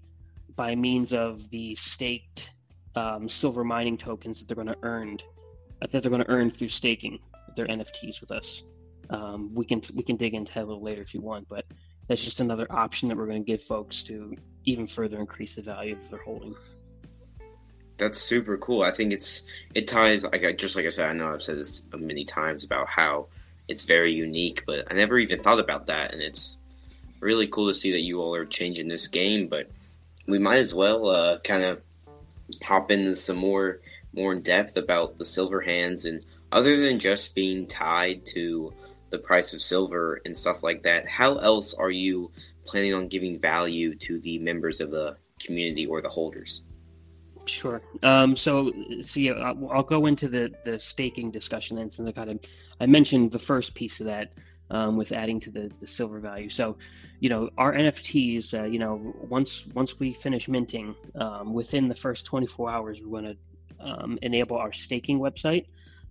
by 0.56 0.74
means 0.74 1.12
of 1.12 1.48
the 1.50 1.74
staked 1.76 2.50
um, 2.96 3.28
silver 3.28 3.64
mining 3.64 3.96
tokens 3.96 4.40
that 4.40 4.48
they're 4.48 4.62
going 4.62 4.68
to 4.68 4.78
earn 4.82 5.18
that 5.80 6.02
they're 6.02 6.10
going 6.10 6.24
to 6.24 6.30
earn 6.30 6.50
through 6.50 6.68
staking 6.68 7.20
their 7.54 7.66
NFTs 7.66 8.20
with 8.20 8.32
us. 8.32 8.64
Um, 9.10 9.54
we 9.54 9.64
can 9.64 9.80
we 9.94 10.02
can 10.02 10.16
dig 10.16 10.34
into 10.34 10.52
that 10.54 10.64
a 10.64 10.66
little 10.66 10.82
later 10.82 11.02
if 11.02 11.14
you 11.14 11.20
want, 11.20 11.48
but 11.48 11.64
that's 12.08 12.24
just 12.24 12.40
another 12.40 12.66
option 12.70 13.08
that 13.08 13.16
we're 13.16 13.26
going 13.26 13.44
to 13.44 13.46
give 13.46 13.62
folks 13.62 14.02
to 14.04 14.34
even 14.64 14.86
further 14.86 15.18
increase 15.18 15.54
the 15.54 15.62
value 15.62 15.94
of 15.94 16.10
their 16.10 16.20
holding. 16.20 16.54
That's 17.96 18.18
super 18.18 18.56
cool. 18.58 18.82
I 18.82 18.90
think 18.90 19.12
it's 19.12 19.44
it 19.74 19.86
ties 19.86 20.24
like 20.24 20.44
I, 20.44 20.52
just 20.52 20.76
like 20.76 20.86
I 20.86 20.90
said. 20.90 21.08
I 21.08 21.12
know 21.12 21.32
I've 21.32 21.42
said 21.42 21.58
this 21.58 21.86
many 21.96 22.24
times 22.24 22.64
about 22.64 22.88
how 22.88 23.28
it's 23.66 23.84
very 23.84 24.12
unique, 24.12 24.64
but 24.66 24.90
I 24.90 24.94
never 24.94 25.18
even 25.18 25.42
thought 25.42 25.60
about 25.60 25.86
that, 25.86 26.12
and 26.12 26.22
it's 26.22 26.57
really 27.20 27.46
cool 27.48 27.68
to 27.68 27.74
see 27.74 27.92
that 27.92 28.00
you 28.00 28.20
all 28.20 28.34
are 28.34 28.44
changing 28.44 28.88
this 28.88 29.08
game. 29.08 29.48
But 29.48 29.70
we 30.26 30.38
might 30.38 30.58
as 30.58 30.74
well 30.74 31.08
uh, 31.08 31.38
kind 31.40 31.64
of 31.64 31.80
hop 32.62 32.90
into 32.90 33.14
some 33.14 33.36
more 33.36 33.80
more 34.14 34.32
in 34.32 34.40
depth 34.40 34.76
about 34.76 35.18
the 35.18 35.24
silver 35.24 35.60
hands 35.60 36.06
and 36.06 36.24
other 36.50 36.80
than 36.80 36.98
just 36.98 37.34
being 37.34 37.66
tied 37.66 38.24
to 38.24 38.72
the 39.10 39.18
price 39.18 39.52
of 39.52 39.60
silver 39.60 40.20
and 40.24 40.36
stuff 40.36 40.62
like 40.62 40.82
that. 40.82 41.08
How 41.08 41.36
else 41.36 41.74
are 41.74 41.90
you 41.90 42.30
planning 42.64 42.94
on 42.94 43.08
giving 43.08 43.38
value 43.38 43.94
to 43.96 44.18
the 44.20 44.38
members 44.38 44.80
of 44.80 44.90
the 44.90 45.16
community 45.40 45.86
or 45.86 46.00
the 46.02 46.08
holders? 46.08 46.62
Sure. 47.46 47.80
Um, 48.02 48.36
so, 48.36 48.72
see, 49.00 49.30
I'll, 49.30 49.70
I'll, 49.70 49.82
go 49.82 50.04
into 50.04 50.28
the, 50.28 50.52
the 50.64 50.78
staking 50.78 51.30
discussion 51.30 51.78
then, 51.78 51.88
since 51.88 52.06
I 52.06 52.12
kind 52.12 52.30
of 52.30 52.40
I 52.80 52.86
mentioned 52.86 53.32
the 53.32 53.38
first 53.38 53.74
piece 53.74 54.00
of 54.00 54.06
that 54.06 54.32
um, 54.70 54.96
with 54.96 55.12
adding 55.12 55.40
to 55.40 55.50
the, 55.50 55.70
the 55.80 55.86
silver 55.86 56.20
value. 56.20 56.48
So, 56.48 56.76
you 57.20 57.28
know, 57.28 57.50
our 57.58 57.72
NFTs, 57.74 58.58
uh, 58.58 58.64
you 58.64 58.78
know, 58.78 59.14
once 59.28 59.66
once 59.74 59.98
we 59.98 60.12
finish 60.12 60.48
minting, 60.48 60.94
um, 61.14 61.52
within 61.52 61.88
the 61.88 61.94
first 61.94 62.26
24 62.26 62.70
hours, 62.70 63.00
we're 63.00 63.20
going 63.20 63.36
to 63.36 63.36
um, 63.80 64.18
enable 64.22 64.56
our 64.56 64.72
staking 64.72 65.18
website, 65.18 65.66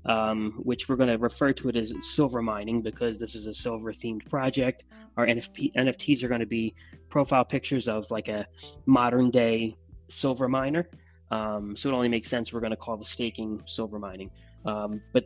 um, 0.05 0.53
which 0.63 0.89
we're 0.89 0.95
going 0.95 1.09
to 1.09 1.17
refer 1.17 1.53
to 1.53 1.69
it 1.69 1.75
as 1.75 1.93
silver 2.01 2.41
mining 2.41 2.81
because 2.81 3.17
this 3.17 3.35
is 3.35 3.47
a 3.47 3.53
silver 3.53 3.91
themed 3.91 4.29
project. 4.29 4.83
Our 5.17 5.25
NFT, 5.25 5.73
NFTs 5.73 6.23
are 6.23 6.27
going 6.27 6.41
to 6.41 6.45
be 6.45 6.75
profile 7.09 7.45
pictures 7.45 7.87
of 7.87 8.09
like 8.11 8.27
a 8.27 8.45
modern 8.85 9.31
day 9.31 9.75
silver 10.07 10.47
miner. 10.47 10.89
Um, 11.29 11.75
so 11.75 11.89
it 11.89 11.93
only 11.93 12.07
makes 12.07 12.29
sense 12.29 12.53
we're 12.53 12.61
going 12.61 12.71
to 12.71 12.77
call 12.77 12.97
the 12.97 13.05
staking 13.05 13.61
silver 13.65 13.99
mining. 13.99 14.31
Um, 14.65 15.01
but 15.11 15.25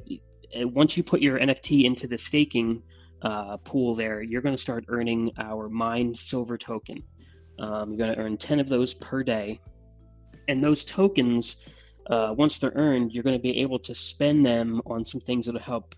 uh, 0.59 0.67
once 0.67 0.97
you 0.97 1.03
put 1.03 1.21
your 1.21 1.39
NFT 1.39 1.83
into 1.83 2.07
the 2.07 2.17
staking 2.17 2.81
uh, 3.21 3.57
pool 3.57 3.95
there, 3.95 4.21
you're 4.21 4.41
going 4.41 4.55
to 4.55 4.61
start 4.61 4.85
earning 4.87 5.31
our 5.37 5.69
Mine 5.69 6.13
Silver 6.15 6.57
token. 6.57 7.03
Um, 7.59 7.89
you're 7.89 7.97
going 7.97 8.15
to 8.15 8.19
earn 8.19 8.37
10 8.37 8.59
of 8.59 8.69
those 8.69 8.93
per 8.93 9.23
day. 9.23 9.59
And 10.47 10.63
those 10.63 10.83
tokens, 10.83 11.57
uh, 12.09 12.33
once 12.37 12.57
they're 12.57 12.73
earned, 12.75 13.13
you're 13.13 13.23
going 13.23 13.37
to 13.37 13.41
be 13.41 13.59
able 13.61 13.79
to 13.79 13.93
spend 13.93 14.45
them 14.45 14.81
on 14.85 15.05
some 15.05 15.21
things 15.21 15.45
that'll 15.45 15.61
help 15.61 15.95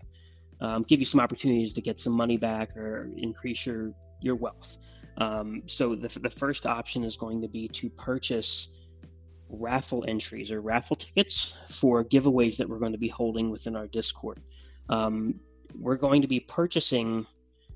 um, 0.60 0.82
give 0.82 1.00
you 1.00 1.06
some 1.06 1.20
opportunities 1.20 1.72
to 1.72 1.80
get 1.80 1.98
some 1.98 2.12
money 2.12 2.36
back 2.36 2.76
or 2.76 3.10
increase 3.16 3.64
your, 3.66 3.92
your 4.20 4.36
wealth. 4.36 4.76
Um, 5.18 5.62
so 5.66 5.94
the, 5.94 6.08
the 6.20 6.30
first 6.30 6.66
option 6.66 7.04
is 7.04 7.16
going 7.16 7.40
to 7.42 7.48
be 7.48 7.68
to 7.68 7.88
purchase 7.90 8.68
raffle 9.48 10.04
entries 10.08 10.50
or 10.50 10.60
raffle 10.60 10.96
tickets 10.96 11.54
for 11.70 12.04
giveaways 12.04 12.56
that 12.56 12.68
we're 12.68 12.78
going 12.78 12.92
to 12.92 12.98
be 12.98 13.08
holding 13.08 13.50
within 13.50 13.76
our 13.76 13.86
Discord. 13.86 14.40
Um, 14.88 15.40
we're 15.78 15.96
going 15.96 16.22
to 16.22 16.28
be 16.28 16.40
purchasing 16.40 17.26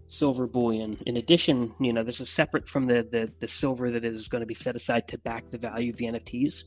silver 0.09 0.47
bullion. 0.47 0.99
In 1.07 1.17
addition, 1.19 1.75
you 1.81 1.93
know, 1.93 2.03
this 2.03 2.21
is 2.21 2.31
separate 2.31 2.67
from 2.69 2.87
the, 2.87 3.07
the, 3.11 3.31
the 3.41 3.49
silver 3.49 3.91
that 3.91 4.05
is 4.05 4.29
going 4.29 4.41
to 4.41 4.47
be 4.47 4.55
set 4.55 4.75
aside 4.75 5.09
to 5.09 5.19
back 5.19 5.47
the 5.49 5.59
value 5.59 5.93
of 5.93 5.99
the 5.99 6.07
NFTs. 6.07 6.65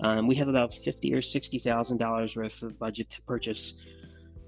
Um, 0.00 0.26
we 0.26 0.34
have 0.36 0.48
about 0.48 0.74
fifty 0.74 1.14
or 1.14 1.22
sixty 1.22 1.58
thousand 1.58 1.98
dollars 1.98 2.36
worth 2.36 2.62
of 2.62 2.78
budget 2.78 3.10
to 3.10 3.22
purchase 3.22 3.74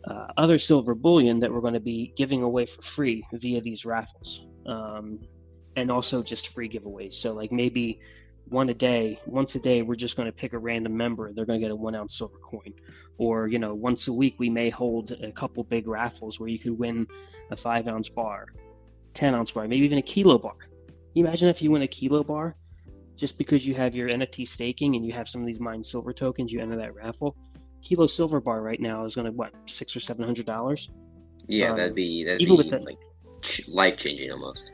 uh, 0.04 0.26
other 0.36 0.58
silver 0.58 0.94
bullion 0.94 1.38
that 1.40 1.52
we're 1.52 1.60
going 1.60 1.74
to 1.74 1.80
be 1.80 2.12
giving 2.16 2.42
away 2.42 2.66
for 2.66 2.82
free 2.82 3.24
via 3.32 3.60
these 3.60 3.84
raffles, 3.84 4.46
um, 4.66 5.20
and 5.76 5.90
also 5.90 6.22
just 6.22 6.48
free 6.48 6.68
giveaways. 6.68 7.14
So, 7.14 7.32
like 7.32 7.52
maybe 7.52 8.00
one 8.48 8.68
a 8.68 8.74
day. 8.74 9.20
Once 9.26 9.54
a 9.54 9.58
day, 9.58 9.82
we're 9.82 9.96
just 9.96 10.16
going 10.16 10.26
to 10.26 10.32
pick 10.32 10.52
a 10.52 10.58
random 10.58 10.96
member. 10.96 11.32
They're 11.32 11.46
going 11.46 11.60
to 11.60 11.64
get 11.64 11.72
a 11.72 11.76
one 11.76 11.94
ounce 11.94 12.18
silver 12.18 12.38
coin. 12.38 12.72
Or, 13.18 13.46
you 13.48 13.58
know, 13.58 13.74
once 13.74 14.08
a 14.08 14.12
week, 14.12 14.36
we 14.38 14.50
may 14.50 14.70
hold 14.70 15.12
a 15.12 15.32
couple 15.32 15.64
big 15.64 15.86
raffles 15.86 16.38
where 16.38 16.48
you 16.48 16.58
could 16.58 16.78
win 16.78 17.06
a 17.50 17.56
five 17.56 17.88
ounce 17.88 18.08
bar, 18.08 18.46
10 19.14 19.34
ounce 19.34 19.50
bar, 19.50 19.66
maybe 19.66 19.84
even 19.84 19.98
a 19.98 20.02
kilo 20.02 20.38
bar. 20.38 20.56
imagine 21.14 21.48
if 21.48 21.62
you 21.62 21.70
win 21.70 21.82
a 21.82 21.88
kilo 21.88 22.22
bar 22.22 22.56
just 23.16 23.38
because 23.38 23.66
you 23.66 23.74
have 23.74 23.96
your 23.96 24.08
NFT 24.10 24.46
staking 24.46 24.94
and 24.94 25.04
you 25.04 25.12
have 25.12 25.28
some 25.28 25.40
of 25.40 25.46
these 25.46 25.60
mined 25.60 25.86
silver 25.86 26.12
tokens, 26.12 26.52
you 26.52 26.60
enter 26.60 26.76
that 26.76 26.94
raffle. 26.94 27.36
Kilo 27.82 28.06
silver 28.06 28.40
bar 28.40 28.62
right 28.62 28.80
now 28.80 29.04
is 29.04 29.14
going 29.14 29.24
to, 29.24 29.32
what, 29.32 29.52
six 29.66 29.96
or 29.96 30.00
seven 30.00 30.24
hundred 30.24 30.44
dollars? 30.44 30.90
Yeah, 31.46 31.70
um, 31.70 31.76
that'd 31.76 31.94
be, 31.94 32.24
that'd 32.24 32.40
even 32.40 32.56
be 32.56 32.62
with 32.62 32.70
the, 32.70 32.80
like 32.80 32.98
life 33.68 33.96
changing 33.96 34.30
almost. 34.30 34.70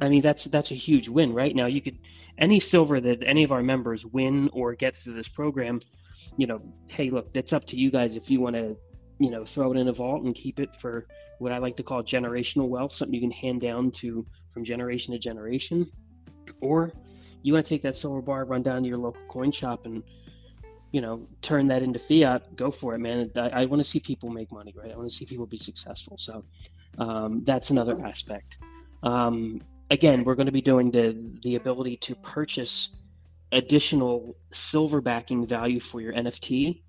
I 0.00 0.08
mean, 0.08 0.22
that's 0.22 0.44
that's 0.44 0.70
a 0.70 0.74
huge 0.74 1.08
win 1.08 1.32
right 1.32 1.54
now. 1.54 1.66
You 1.66 1.80
could 1.80 1.98
any 2.36 2.60
silver 2.60 3.00
that 3.00 3.24
any 3.24 3.44
of 3.44 3.52
our 3.52 3.62
members 3.62 4.06
win 4.06 4.48
or 4.52 4.74
get 4.74 4.96
through 4.96 5.14
this 5.14 5.28
program, 5.28 5.80
you 6.36 6.46
know, 6.46 6.60
hey, 6.86 7.10
look, 7.10 7.32
that's 7.32 7.52
up 7.52 7.64
to 7.66 7.76
you 7.76 7.90
guys 7.90 8.16
if 8.16 8.30
you 8.30 8.40
want 8.40 8.56
to, 8.56 8.76
you 9.18 9.30
know, 9.30 9.44
throw 9.44 9.72
it 9.72 9.78
in 9.78 9.88
a 9.88 9.92
vault 9.92 10.24
and 10.24 10.34
keep 10.34 10.60
it 10.60 10.74
for 10.76 11.06
what 11.38 11.52
I 11.52 11.58
like 11.58 11.76
to 11.76 11.82
call 11.82 12.02
generational 12.02 12.68
wealth, 12.68 12.92
something 12.92 13.14
you 13.14 13.20
can 13.20 13.30
hand 13.30 13.60
down 13.60 13.90
to 13.92 14.26
from 14.50 14.64
generation 14.64 15.12
to 15.14 15.18
generation, 15.18 15.90
or 16.60 16.92
you 17.42 17.52
want 17.52 17.64
to 17.64 17.68
take 17.68 17.82
that 17.82 17.96
silver 17.96 18.20
bar, 18.22 18.44
run 18.44 18.62
down 18.62 18.82
to 18.82 18.88
your 18.88 18.98
local 18.98 19.22
coin 19.28 19.52
shop 19.52 19.86
and 19.86 20.02
you 20.90 21.00
know, 21.00 21.26
turn 21.42 21.68
that 21.68 21.82
into 21.82 21.98
fiat, 21.98 22.56
go 22.56 22.70
for 22.70 22.94
it, 22.94 22.98
man. 22.98 23.30
I, 23.36 23.48
I 23.48 23.64
want 23.66 23.80
to 23.80 23.84
see 23.84 24.00
people 24.00 24.30
make 24.30 24.50
money, 24.50 24.74
right? 24.76 24.90
I 24.90 24.96
want 24.96 25.08
to 25.08 25.14
see 25.14 25.26
people 25.26 25.46
be 25.46 25.58
successful. 25.58 26.16
So 26.16 26.44
um, 26.98 27.44
that's 27.44 27.70
another 27.70 27.94
aspect. 28.06 28.56
Um, 29.02 29.60
again, 29.90 30.24
we're 30.24 30.34
going 30.34 30.46
to 30.46 30.52
be 30.52 30.62
doing 30.62 30.90
the 30.90 31.16
the 31.42 31.56
ability 31.56 31.96
to 31.98 32.14
purchase 32.16 32.90
additional 33.52 34.36
silver 34.52 35.00
backing 35.00 35.46
value 35.46 35.80
for 35.80 36.00
your 36.00 36.12
NFT 36.12 36.82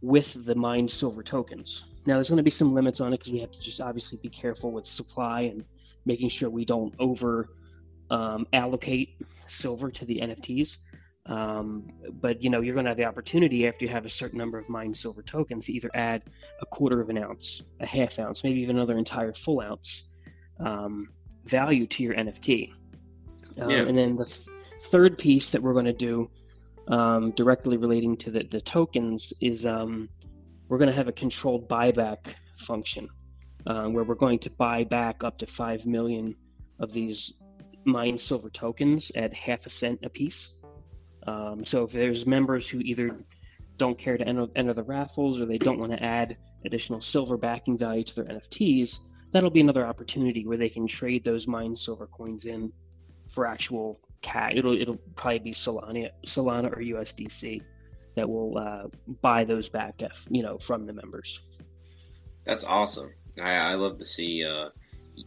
with 0.00 0.44
the 0.44 0.54
mined 0.54 0.90
silver 0.90 1.22
tokens. 1.22 1.84
Now, 2.06 2.14
there's 2.14 2.28
going 2.28 2.36
to 2.36 2.42
be 2.42 2.50
some 2.50 2.74
limits 2.74 3.00
on 3.00 3.12
it 3.12 3.18
because 3.18 3.32
we 3.32 3.40
have 3.40 3.52
to 3.52 3.60
just 3.60 3.80
obviously 3.80 4.18
be 4.22 4.28
careful 4.28 4.70
with 4.70 4.86
supply 4.86 5.42
and 5.42 5.64
making 6.04 6.28
sure 6.28 6.50
we 6.50 6.64
don't 6.64 6.94
over 6.98 7.48
um, 8.10 8.46
allocate 8.52 9.16
silver 9.46 9.90
to 9.90 10.04
the 10.04 10.20
NFTs. 10.20 10.76
Um, 11.26 11.90
but 12.20 12.42
you 12.42 12.50
know, 12.50 12.60
you're 12.60 12.74
going 12.74 12.84
to 12.84 12.90
have 12.90 12.98
the 12.98 13.06
opportunity 13.06 13.66
after 13.66 13.86
you 13.86 13.90
have 13.90 14.04
a 14.04 14.10
certain 14.10 14.38
number 14.38 14.58
of 14.58 14.68
mined 14.68 14.94
silver 14.94 15.22
tokens 15.22 15.66
to 15.66 15.72
either 15.72 15.90
add 15.94 16.22
a 16.60 16.66
quarter 16.66 17.00
of 17.00 17.08
an 17.08 17.16
ounce, 17.16 17.62
a 17.80 17.86
half 17.86 18.18
ounce, 18.18 18.44
maybe 18.44 18.60
even 18.60 18.76
another 18.76 18.98
entire 18.98 19.32
full 19.32 19.62
ounce. 19.62 20.02
Um, 20.60 21.08
value 21.44 21.86
to 21.86 22.02
your 22.02 22.14
NFT. 22.14 22.72
Um, 23.58 23.70
yeah. 23.70 23.78
And 23.78 23.96
then 23.96 24.16
the 24.16 24.24
th- 24.24 24.48
third 24.82 25.18
piece 25.18 25.50
that 25.50 25.62
we're 25.62 25.72
going 25.72 25.84
to 25.84 25.92
do 25.92 26.30
um, 26.88 27.30
directly 27.32 27.76
relating 27.76 28.16
to 28.18 28.30
the, 28.30 28.44
the 28.44 28.60
tokens 28.60 29.32
is 29.40 29.64
um, 29.64 30.08
we're 30.68 30.78
going 30.78 30.90
to 30.90 30.96
have 30.96 31.08
a 31.08 31.12
controlled 31.12 31.68
buyback 31.68 32.34
function 32.58 33.08
uh, 33.66 33.84
where 33.84 34.04
we're 34.04 34.14
going 34.14 34.38
to 34.40 34.50
buy 34.50 34.84
back 34.84 35.24
up 35.24 35.38
to 35.38 35.46
5 35.46 35.86
million 35.86 36.34
of 36.78 36.92
these 36.92 37.34
mined 37.84 38.20
silver 38.20 38.50
tokens 38.50 39.12
at 39.14 39.32
half 39.32 39.66
a 39.66 39.70
cent 39.70 40.00
a 40.02 40.08
piece. 40.08 40.50
Um, 41.26 41.64
so 41.64 41.84
if 41.84 41.92
there's 41.92 42.26
members 42.26 42.68
who 42.68 42.80
either 42.80 43.16
don't 43.76 43.98
care 43.98 44.16
to 44.16 44.26
enter, 44.26 44.46
enter 44.56 44.74
the 44.74 44.82
raffles 44.82 45.40
or 45.40 45.46
they 45.46 45.58
don't 45.58 45.78
want 45.78 45.92
to 45.92 46.02
add 46.02 46.36
additional 46.64 47.00
silver 47.00 47.36
backing 47.36 47.76
value 47.76 48.04
to 48.04 48.14
their 48.14 48.24
NFTs, 48.24 48.98
that'll 49.34 49.50
be 49.50 49.60
another 49.60 49.84
opportunity 49.84 50.46
where 50.46 50.56
they 50.56 50.68
can 50.68 50.86
trade 50.86 51.24
those 51.24 51.48
mined 51.48 51.76
silver 51.76 52.06
coins 52.06 52.44
in 52.44 52.72
for 53.28 53.46
actual 53.46 53.98
cash. 54.22 54.52
It'll 54.54 54.80
it'll 54.80 54.96
probably 55.16 55.40
be 55.40 55.50
Solana, 55.50 56.10
Solana 56.24 56.72
or 56.72 56.80
USDC 56.80 57.60
that 58.14 58.28
will 58.28 58.56
uh, 58.56 58.84
buy 59.20 59.42
those 59.42 59.68
back, 59.68 60.00
you 60.30 60.42
know, 60.42 60.56
from 60.58 60.86
the 60.86 60.92
members. 60.92 61.40
That's 62.46 62.64
awesome. 62.64 63.12
I, 63.42 63.54
I 63.54 63.74
love 63.74 63.98
to 63.98 64.04
see. 64.04 64.44
Uh, 64.44 64.68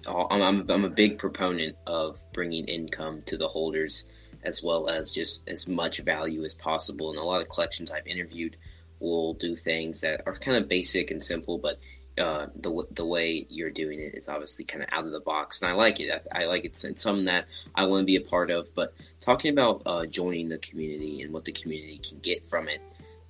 I'm, 0.07 0.41
I'm 0.41 0.71
I'm 0.71 0.85
a 0.85 0.89
big 0.89 1.19
proponent 1.19 1.75
of 1.85 2.17
bringing 2.31 2.63
income 2.65 3.23
to 3.25 3.37
the 3.37 3.49
holders 3.49 4.09
as 4.43 4.63
well 4.63 4.87
as 4.89 5.11
just 5.11 5.49
as 5.49 5.67
much 5.67 5.99
value 5.99 6.45
as 6.45 6.53
possible. 6.53 7.09
And 7.09 7.19
a 7.19 7.23
lot 7.23 7.41
of 7.41 7.49
collections 7.49 7.91
I've 7.91 8.07
interviewed 8.07 8.55
will 8.99 9.33
do 9.33 9.57
things 9.57 9.99
that 10.01 10.21
are 10.25 10.35
kind 10.37 10.55
of 10.55 10.69
basic 10.69 11.11
and 11.11 11.21
simple, 11.21 11.57
but 11.57 11.77
uh, 12.17 12.47
the 12.55 12.85
the 12.91 13.05
way 13.05 13.45
you're 13.49 13.69
doing 13.69 13.99
it 13.99 14.15
is 14.15 14.27
obviously 14.27 14.65
kind 14.65 14.83
of 14.83 14.89
out 14.91 15.05
of 15.05 15.11
the 15.11 15.19
box, 15.19 15.61
and 15.61 15.71
I 15.71 15.75
like 15.75 15.99
it. 15.99 16.23
I, 16.33 16.43
I 16.43 16.45
like 16.45 16.65
it. 16.65 16.83
It's 16.83 17.01
something 17.01 17.25
that 17.25 17.45
I 17.75 17.85
want 17.85 18.01
to 18.01 18.05
be 18.05 18.15
a 18.15 18.21
part 18.21 18.51
of. 18.51 18.73
But 18.73 18.93
talking 19.21 19.51
about 19.51 19.81
uh, 19.85 20.05
joining 20.05 20.49
the 20.49 20.57
community 20.57 21.21
and 21.21 21.33
what 21.33 21.45
the 21.45 21.51
community 21.51 21.99
can 21.99 22.19
get 22.19 22.47
from 22.47 22.67
it, 22.67 22.81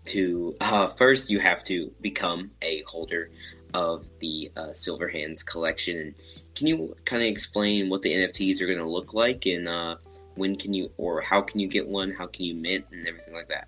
to 0.06 0.56
uh, 0.62 0.88
first 0.89 1.30
you 1.30 1.39
have 1.39 1.63
to 1.65 1.91
become 2.02 2.52
a 2.62 2.84
holder 2.88 3.30
of 3.73 4.08
the 4.19 4.52
uh, 4.56 4.73
Silver 4.73 5.08
Hands 5.08 5.41
collection. 5.43 5.97
And 5.97 6.15
can 6.56 6.67
you 6.67 6.95
kind 7.06 7.21
of 7.21 7.28
explain 7.28 7.89
what 7.89 8.02
the 8.02 8.13
NFTs 8.13 8.62
are 8.62 8.65
going 8.65 8.80
to 8.80 8.89
look 8.89 9.13
like, 9.13 9.45
and 9.45 9.67
uh, 9.67 9.97
when 10.36 10.56
can 10.56 10.73
you 10.73 10.91
or 10.97 11.21
how 11.21 11.41
can 11.41 11.60
you 11.60 11.67
get 11.67 11.88
one? 11.88 12.12
How 12.12 12.28
can 12.28 12.45
you 12.45 12.56
mint 12.56 12.86
and 12.91 13.08
everything 13.08 13.34
like 13.34 13.50
that? 13.50 13.67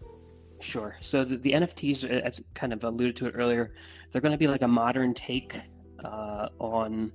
Sure. 0.59 0.95
So 0.99 1.23
the, 1.23 1.37
the 1.37 1.51
NFTs, 1.51 2.03
as 2.03 2.41
kind 2.53 2.73
of 2.73 2.83
alluded 2.83 3.15
to 3.17 3.27
it 3.27 3.33
earlier, 3.35 3.73
they're 4.11 4.21
going 4.21 4.33
to 4.33 4.37
be 4.37 4.47
like 4.47 4.61
a 4.61 4.67
modern 4.67 5.13
take 5.13 5.55
uh, 6.03 6.49
on 6.59 7.11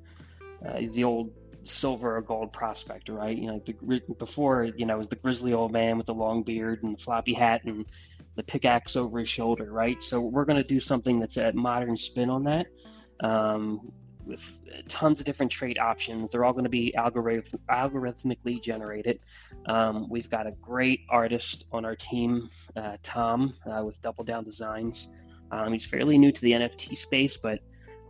uh, 0.66 0.80
the 0.92 1.04
old 1.04 1.32
silver 1.62 2.16
or 2.16 2.22
gold 2.22 2.52
prospect, 2.52 3.08
right? 3.08 3.36
You 3.36 3.46
know, 3.48 3.62
the, 3.64 4.02
before 4.18 4.64
you 4.76 4.86
know, 4.86 4.94
it 4.94 4.98
was 4.98 5.08
the 5.08 5.16
grizzly 5.16 5.52
old 5.52 5.72
man 5.72 5.96
with 5.96 6.06
the 6.06 6.14
long 6.14 6.42
beard 6.42 6.82
and 6.82 6.96
the 6.96 7.02
floppy 7.02 7.34
hat 7.34 7.64
and 7.64 7.86
the 8.36 8.42
pickaxe 8.42 8.96
over 8.96 9.18
his 9.18 9.28
shoulder, 9.28 9.70
right? 9.70 10.02
So 10.02 10.20
we're 10.20 10.44
going 10.44 10.58
to 10.58 10.64
do 10.64 10.80
something 10.80 11.20
that's 11.20 11.36
a 11.36 11.52
modern 11.52 11.96
spin 11.96 12.30
on 12.30 12.44
that. 12.44 12.66
Um, 13.20 13.92
with 14.26 14.60
tons 14.88 15.18
of 15.18 15.24
different 15.24 15.52
trade 15.52 15.78
options. 15.78 16.30
They're 16.30 16.44
all 16.44 16.52
going 16.52 16.64
to 16.64 16.70
be 16.70 16.94
algorithm, 16.94 17.60
algorithmically 17.70 18.62
generated. 18.62 19.20
Um, 19.66 20.08
we've 20.08 20.30
got 20.30 20.46
a 20.46 20.52
great 20.52 21.00
artist 21.08 21.66
on 21.72 21.84
our 21.84 21.96
team, 21.96 22.48
uh, 22.76 22.96
Tom, 23.02 23.54
uh, 23.70 23.84
with 23.84 24.00
Double 24.00 24.24
Down 24.24 24.44
Designs. 24.44 25.08
Um, 25.50 25.72
he's 25.72 25.86
fairly 25.86 26.18
new 26.18 26.32
to 26.32 26.40
the 26.40 26.52
NFT 26.52 26.96
space, 26.96 27.36
but 27.36 27.60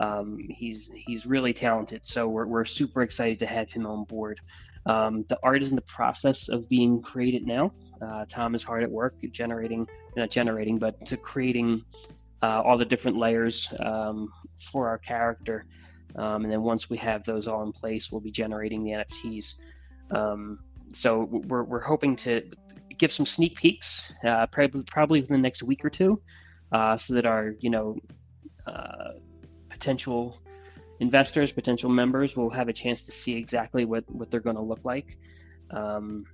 um, 0.00 0.38
he's 0.48 0.90
he's 0.94 1.27
really 1.27 1.53
talented. 1.53 2.07
So 2.07 2.29
we're, 2.29 2.46
we're 2.46 2.64
super 2.64 3.03
excited 3.03 3.38
to 3.40 3.46
have 3.46 3.70
him 3.70 3.87
on 3.87 4.05
board. 4.05 4.40
Um, 4.87 5.24
the 5.29 5.38
art 5.42 5.62
is 5.62 5.70
in 5.70 5.77
the 5.77 5.83
process 5.83 6.48
of 6.48 6.68
being 6.68 7.00
created 7.00 7.46
now. 7.46 7.72
Uh, 8.03 8.24
Tom 8.29 8.55
is 8.55 8.62
hard 8.62 8.83
at 8.83 8.90
work 8.90 9.14
generating, 9.31 9.87
not 10.16 10.31
generating, 10.31 10.79
but 10.79 11.05
to 11.07 11.16
creating 11.16 11.83
uh, 12.42 12.61
all 12.61 12.77
the 12.77 12.85
different 12.85 13.16
layers 13.16 13.68
um, 13.81 14.31
for 14.70 14.88
our 14.88 14.98
character. 14.98 15.66
Um, 16.16 16.44
and 16.44 16.53
then 16.53 16.62
once 16.62 16.88
we 16.88 16.96
have 16.98 17.24
those 17.24 17.48
all 17.48 17.62
in 17.62 17.72
place, 17.72 18.11
we'll 18.11 18.20
be 18.20 18.31
generating 18.31 18.85
the 18.85 18.90
NFTs. 18.92 19.55
Um, 20.11 20.61
so 20.92 21.24
we're, 21.24 21.64
we're 21.64 21.81
hoping 21.81 22.16
to 22.16 22.42
give 22.96 23.12
some 23.12 23.27
sneak 23.27 23.57
peeks, 23.57 24.12
uh, 24.24 24.46
probably, 24.46 24.85
probably 24.85 25.20
within 25.20 25.35
the 25.35 25.42
next 25.42 25.62
week 25.62 25.85
or 25.85 25.90
two, 25.90 26.22
uh, 26.72 26.96
so 26.96 27.14
that 27.14 27.27
our 27.27 27.55
you 27.59 27.70
know 27.70 27.96
uh, 28.66 29.12
potential 29.68 30.40
investors, 31.00 31.53
potential 31.53 31.90
members 31.90 32.37
will 32.37 32.50
have 32.50 32.68
a 32.68 32.72
chance 32.72 33.03
to 33.03 33.12
see 33.12 33.37
exactly 33.37 33.85
what, 33.85 34.05
what 34.09 34.31
they're 34.31 34.40
going 34.40 34.57
to 34.57 34.62
look 34.62 34.81
like. 34.85 35.18
Um, 35.70 36.24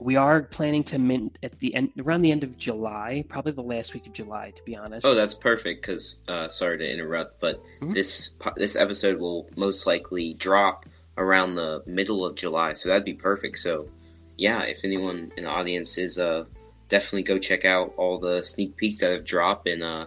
we 0.00 0.16
are 0.16 0.42
planning 0.42 0.84
to 0.84 0.98
mint 0.98 1.38
at 1.42 1.58
the 1.60 1.74
end 1.74 1.92
around 1.98 2.22
the 2.22 2.32
end 2.32 2.42
of 2.42 2.56
July, 2.56 3.24
probably 3.28 3.52
the 3.52 3.62
last 3.62 3.94
week 3.94 4.06
of 4.06 4.12
July, 4.12 4.50
to 4.50 4.62
be 4.64 4.76
honest. 4.76 5.06
Oh, 5.06 5.14
that's 5.14 5.34
perfect. 5.34 5.82
Because 5.82 6.22
uh, 6.26 6.48
sorry 6.48 6.78
to 6.78 6.90
interrupt, 6.90 7.40
but 7.40 7.62
mm-hmm. 7.80 7.92
this 7.92 8.30
this 8.56 8.76
episode 8.76 9.18
will 9.20 9.48
most 9.56 9.86
likely 9.86 10.34
drop 10.34 10.86
around 11.16 11.54
the 11.54 11.82
middle 11.86 12.24
of 12.24 12.34
July, 12.34 12.72
so 12.72 12.88
that'd 12.88 13.04
be 13.04 13.14
perfect. 13.14 13.58
So, 13.58 13.88
yeah, 14.36 14.62
if 14.62 14.80
anyone 14.84 15.32
in 15.36 15.44
the 15.44 15.50
audience 15.50 15.98
is, 15.98 16.18
uh, 16.18 16.44
definitely 16.88 17.22
go 17.22 17.38
check 17.38 17.64
out 17.64 17.92
all 17.96 18.18
the 18.18 18.42
sneak 18.42 18.76
peeks 18.76 19.00
that 19.00 19.12
have 19.12 19.24
dropped, 19.24 19.68
and 19.68 19.82
uh, 19.82 20.06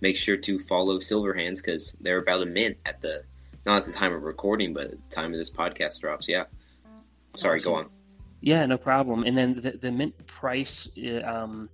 make 0.00 0.16
sure 0.16 0.36
to 0.36 0.58
follow 0.60 1.00
Silver 1.00 1.34
Hands 1.34 1.60
because 1.60 1.96
they're 2.00 2.18
about 2.18 2.38
to 2.38 2.46
mint 2.46 2.78
at 2.86 3.00
the 3.02 3.24
not 3.66 3.78
at 3.78 3.84
the 3.84 3.92
time 3.92 4.12
of 4.12 4.22
recording, 4.22 4.74
but 4.74 4.84
at 4.84 4.90
the 4.90 5.14
time 5.14 5.32
of 5.32 5.38
this 5.38 5.50
podcast 5.50 6.00
drops. 6.00 6.28
Yeah, 6.28 6.44
sorry, 7.36 7.58
awesome. 7.58 7.72
go 7.72 7.78
on. 7.78 7.90
Yeah, 8.44 8.66
no 8.66 8.76
problem. 8.76 9.24
And 9.24 9.36
then 9.38 9.54
the, 9.54 9.70
the 9.70 9.90
mint 9.90 10.26
price 10.26 10.86
um, 11.24 11.70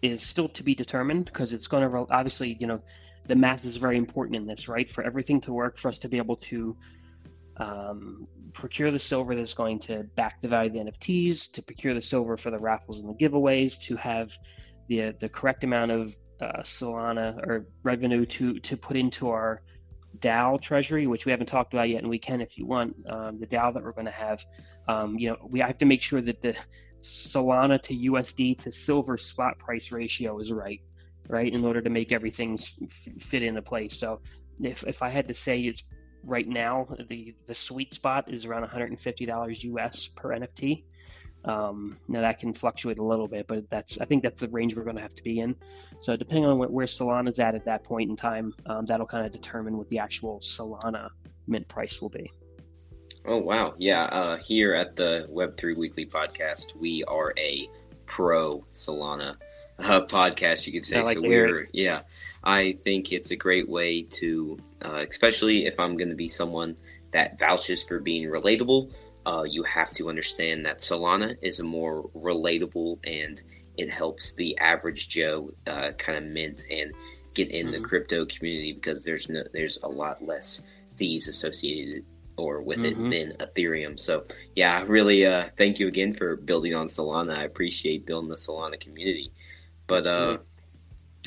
is 0.00 0.22
still 0.22 0.48
to 0.48 0.62
be 0.62 0.74
determined 0.74 1.26
because 1.26 1.52
it's 1.52 1.66
going 1.66 1.88
to 1.88 2.06
obviously, 2.10 2.56
you 2.58 2.66
know, 2.66 2.80
the 3.26 3.36
math 3.36 3.66
is 3.66 3.76
very 3.76 3.98
important 3.98 4.36
in 4.36 4.46
this, 4.46 4.66
right? 4.66 4.88
For 4.88 5.04
everything 5.04 5.42
to 5.42 5.52
work, 5.52 5.76
for 5.76 5.88
us 5.88 5.98
to 5.98 6.08
be 6.08 6.16
able 6.16 6.36
to 6.36 6.74
um, 7.58 8.26
procure 8.54 8.90
the 8.90 8.98
silver 8.98 9.34
that's 9.34 9.52
going 9.52 9.78
to 9.80 10.04
back 10.16 10.40
the 10.40 10.48
value 10.48 10.70
of 10.70 10.86
the 10.86 10.90
NFTs, 10.90 11.52
to 11.52 11.62
procure 11.62 11.92
the 11.92 12.00
silver 12.00 12.38
for 12.38 12.50
the 12.50 12.58
raffles 12.58 13.00
and 13.00 13.10
the 13.10 13.14
giveaways, 13.14 13.76
to 13.80 13.96
have 13.96 14.32
the 14.88 15.12
the 15.20 15.28
correct 15.28 15.64
amount 15.64 15.90
of 15.90 16.16
uh, 16.40 16.60
Solana 16.60 17.36
or 17.46 17.66
revenue 17.82 18.24
to 18.24 18.58
to 18.60 18.76
put 18.76 18.96
into 18.96 19.28
our 19.28 19.60
DAO 20.16 20.60
treasury, 20.60 21.06
which 21.06 21.24
we 21.24 21.30
haven't 21.30 21.46
talked 21.46 21.72
about 21.72 21.88
yet, 21.88 22.02
and 22.02 22.10
we 22.10 22.18
can 22.18 22.40
if 22.40 22.58
you 22.58 22.66
want. 22.66 22.96
Um, 23.08 23.38
the 23.38 23.46
DAO 23.46 23.72
that 23.74 23.82
we're 23.82 23.92
going 23.92 24.06
to 24.06 24.10
have, 24.10 24.44
um, 24.88 25.18
you 25.18 25.30
know, 25.30 25.36
we 25.48 25.60
have 25.60 25.78
to 25.78 25.86
make 25.86 26.02
sure 26.02 26.20
that 26.20 26.42
the 26.42 26.54
Solana 27.00 27.80
to 27.82 27.94
USD 27.94 28.58
to 28.58 28.72
silver 28.72 29.16
spot 29.16 29.58
price 29.58 29.92
ratio 29.92 30.38
is 30.38 30.52
right, 30.52 30.80
right, 31.28 31.52
in 31.52 31.64
order 31.64 31.80
to 31.80 31.90
make 31.90 32.12
everything 32.12 32.56
fit 32.56 33.42
into 33.42 33.62
place. 33.62 33.98
So, 33.98 34.20
if 34.60 34.84
if 34.84 35.02
I 35.02 35.10
had 35.10 35.28
to 35.28 35.34
say, 35.34 35.60
it's 35.60 35.82
right 36.24 36.48
now 36.48 36.88
the 37.08 37.34
the 37.46 37.54
sweet 37.54 37.94
spot 37.94 38.32
is 38.32 38.46
around 38.46 38.62
150 38.62 39.26
dollars 39.26 39.62
US 39.64 40.08
per 40.08 40.30
NFT. 40.30 40.84
Um, 41.46 41.96
now 42.08 42.22
that 42.22 42.40
can 42.40 42.52
fluctuate 42.52 42.98
a 42.98 43.04
little 43.04 43.28
bit, 43.28 43.46
but 43.46 43.70
that's 43.70 43.98
I 43.98 44.04
think 44.04 44.22
that's 44.22 44.40
the 44.40 44.48
range 44.48 44.74
we're 44.74 44.84
going 44.84 44.96
to 44.96 45.02
have 45.02 45.14
to 45.14 45.22
be 45.22 45.40
in. 45.40 45.54
So 46.00 46.16
depending 46.16 46.44
on 46.44 46.58
where, 46.58 46.68
where 46.68 46.86
Solana's 46.86 47.38
at 47.38 47.54
at 47.54 47.64
that 47.66 47.84
point 47.84 48.10
in 48.10 48.16
time, 48.16 48.52
um, 48.66 48.84
that'll 48.84 49.06
kind 49.06 49.24
of 49.24 49.32
determine 49.32 49.78
what 49.78 49.88
the 49.88 50.00
actual 50.00 50.40
Solana 50.40 51.10
mint 51.46 51.68
price 51.68 52.00
will 52.00 52.08
be. 52.08 52.30
Oh 53.24 53.38
wow, 53.38 53.74
yeah. 53.78 54.04
Uh, 54.04 54.36
here 54.38 54.74
at 54.74 54.96
the 54.96 55.26
Web 55.28 55.56
Three 55.56 55.74
Weekly 55.74 56.06
Podcast, 56.06 56.76
we 56.76 57.04
are 57.04 57.32
a 57.38 57.68
pro 58.06 58.64
Solana 58.72 59.36
uh, 59.78 60.00
podcast, 60.02 60.66
you 60.66 60.72
could 60.72 60.84
say. 60.84 61.02
Like 61.02 61.16
so 61.16 61.22
we're 61.22 61.68
yeah. 61.72 62.02
I 62.42 62.72
think 62.84 63.12
it's 63.12 63.32
a 63.32 63.36
great 63.36 63.68
way 63.68 64.02
to, 64.02 64.58
uh, 64.80 65.04
especially 65.08 65.66
if 65.66 65.80
I'm 65.80 65.96
going 65.96 66.10
to 66.10 66.14
be 66.14 66.28
someone 66.28 66.76
that 67.10 67.40
vouches 67.40 67.82
for 67.82 67.98
being 67.98 68.28
relatable 68.28 68.92
uh, 69.26 69.44
you 69.50 69.64
have 69.64 69.92
to 69.92 70.08
understand 70.08 70.64
that 70.64 70.78
Solana 70.78 71.36
is 71.42 71.58
a 71.58 71.64
more 71.64 72.08
relatable 72.14 72.98
and 73.04 73.42
it 73.76 73.90
helps 73.90 74.34
the 74.34 74.56
average 74.58 75.08
Joe 75.08 75.50
uh, 75.66 75.90
kind 75.98 76.16
of 76.16 76.32
mint 76.32 76.62
and 76.70 76.92
get 77.34 77.50
in 77.50 77.66
mm-hmm. 77.66 77.72
the 77.72 77.80
crypto 77.80 78.24
community 78.24 78.72
because 78.72 79.04
there's 79.04 79.28
no 79.28 79.42
there's 79.52 79.78
a 79.82 79.88
lot 79.88 80.24
less 80.24 80.62
fees 80.94 81.26
associated 81.26 82.04
or 82.36 82.62
with 82.62 82.78
mm-hmm. 82.78 83.12
it 83.12 83.36
than 83.38 83.48
Ethereum. 83.48 83.98
So 83.98 84.24
yeah, 84.54 84.84
really 84.86 85.26
uh, 85.26 85.48
thank 85.56 85.80
you 85.80 85.88
again 85.88 86.14
for 86.14 86.36
building 86.36 86.74
on 86.74 86.86
Solana. 86.86 87.36
I 87.36 87.42
appreciate 87.42 88.06
building 88.06 88.30
the 88.30 88.36
Solana 88.36 88.78
community. 88.78 89.32
But 89.88 90.06
uh, 90.06 90.38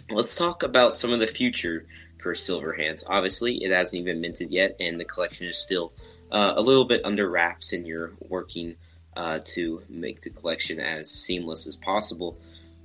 let's 0.09 0.37
talk 0.37 0.63
about 0.63 0.95
some 0.95 1.11
of 1.11 1.19
the 1.19 1.27
future 1.27 1.85
for 2.17 2.33
Silver 2.33 2.73
Hands. 2.73 3.03
Obviously, 3.07 3.63
it 3.63 3.71
hasn't 3.71 4.01
even 4.01 4.21
minted 4.21 4.51
yet, 4.51 4.77
and 4.79 4.99
the 4.99 5.05
collection 5.05 5.47
is 5.47 5.57
still 5.57 5.93
uh, 6.31 6.53
a 6.55 6.61
little 6.61 6.85
bit 6.85 7.01
under 7.05 7.29
wraps 7.29 7.73
and 7.73 7.87
you're 7.87 8.13
working 8.27 8.75
uh, 9.15 9.39
to 9.43 9.81
make 9.89 10.21
the 10.21 10.29
collection 10.29 10.79
as 10.79 11.09
seamless 11.09 11.67
as 11.67 11.75
possible. 11.75 12.37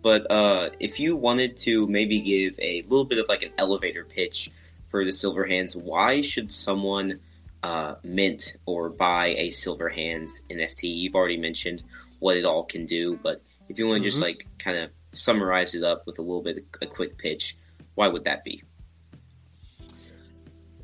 But 0.02 0.30
uh, 0.30 0.70
if 0.80 1.00
you 1.00 1.16
wanted 1.16 1.56
to 1.58 1.86
maybe 1.86 2.20
give 2.20 2.58
a 2.60 2.82
little 2.82 3.04
bit 3.04 3.18
of 3.18 3.28
like 3.28 3.42
an 3.42 3.52
elevator 3.56 4.04
pitch 4.04 4.50
for 4.88 5.04
the 5.04 5.12
Silver 5.12 5.46
Hands, 5.46 5.74
why 5.74 6.20
should 6.20 6.50
someone 6.50 7.20
uh, 7.62 7.94
mint 8.02 8.56
or 8.66 8.90
buy 8.90 9.28
a 9.38 9.50
Silver 9.50 9.88
Hands 9.88 10.42
NFT? 10.50 10.94
You've 10.94 11.14
already 11.14 11.38
mentioned 11.38 11.82
what 12.18 12.36
it 12.36 12.44
all 12.44 12.64
can 12.64 12.84
do, 12.86 13.18
but 13.22 13.42
if 13.68 13.78
you 13.78 13.86
want 13.86 14.02
to 14.02 14.08
mm-hmm. 14.08 14.10
just 14.10 14.20
like 14.20 14.46
kind 14.58 14.78
of 14.78 14.90
summarize 15.12 15.74
it 15.74 15.82
up 15.82 16.06
with 16.06 16.18
a 16.18 16.22
little 16.22 16.42
bit 16.42 16.58
of 16.58 16.64
a 16.82 16.86
quick 16.86 17.16
pitch, 17.16 17.56
why 17.94 18.08
would 18.08 18.24
that 18.24 18.44
be? 18.44 18.62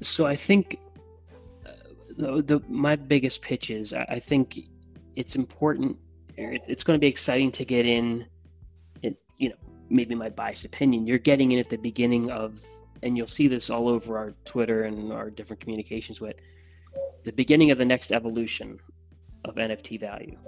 So 0.00 0.24
I 0.24 0.36
think 0.36 0.78
the, 2.20 2.62
my 2.68 2.96
biggest 2.96 3.42
pitch 3.42 3.70
is 3.70 3.92
I, 3.92 4.20
think 4.20 4.58
it's 5.16 5.36
important. 5.36 5.96
It, 6.36 6.62
it's 6.66 6.84
going 6.84 6.98
to 6.98 7.00
be 7.00 7.06
exciting 7.06 7.52
to 7.52 7.64
get 7.64 7.86
in. 7.86 8.26
It 9.02 9.16
you 9.36 9.50
know 9.50 9.56
maybe 9.88 10.14
my 10.14 10.30
biased 10.30 10.64
opinion. 10.64 11.06
You're 11.06 11.18
getting 11.18 11.52
in 11.52 11.58
at 11.58 11.68
the 11.68 11.76
beginning 11.76 12.30
of, 12.30 12.60
and 13.02 13.16
you'll 13.16 13.26
see 13.26 13.48
this 13.48 13.70
all 13.70 13.88
over 13.88 14.16
our 14.16 14.32
Twitter 14.44 14.84
and 14.84 15.12
our 15.12 15.30
different 15.30 15.60
communications 15.60 16.20
with 16.20 16.36
the 17.24 17.32
beginning 17.32 17.70
of 17.70 17.78
the 17.78 17.84
next 17.84 18.12
evolution 18.12 18.78
of 19.44 19.56
NFT 19.56 19.98
value. 19.98 20.38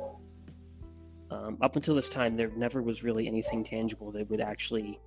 Um, 1.31 1.57
up 1.61 1.77
until 1.77 1.95
this 1.95 2.09
time, 2.09 2.35
there 2.35 2.51
never 2.57 2.83
was 2.83 3.03
really 3.03 3.27
anything 3.27 3.65
tangible 3.65 4.13
that 4.13 4.29
would 4.29 4.41
actually 4.41 5.01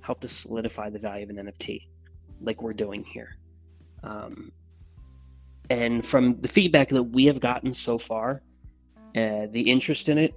help 0.00 0.20
to 0.20 0.28
solidify 0.28 0.90
the 0.90 0.98
value 0.98 1.24
of 1.24 1.30
an 1.30 1.36
NFT, 1.36 1.86
like 2.40 2.62
we're 2.62 2.72
doing 2.72 3.04
here. 3.04 3.36
Um, 4.02 4.52
and 5.72 6.04
from 6.04 6.38
the 6.42 6.48
feedback 6.48 6.90
that 6.90 7.02
we 7.02 7.24
have 7.24 7.40
gotten 7.40 7.72
so 7.72 7.96
far, 7.96 8.42
uh, 9.16 9.46
the 9.50 9.70
interest 9.70 10.10
in 10.10 10.18
it, 10.18 10.34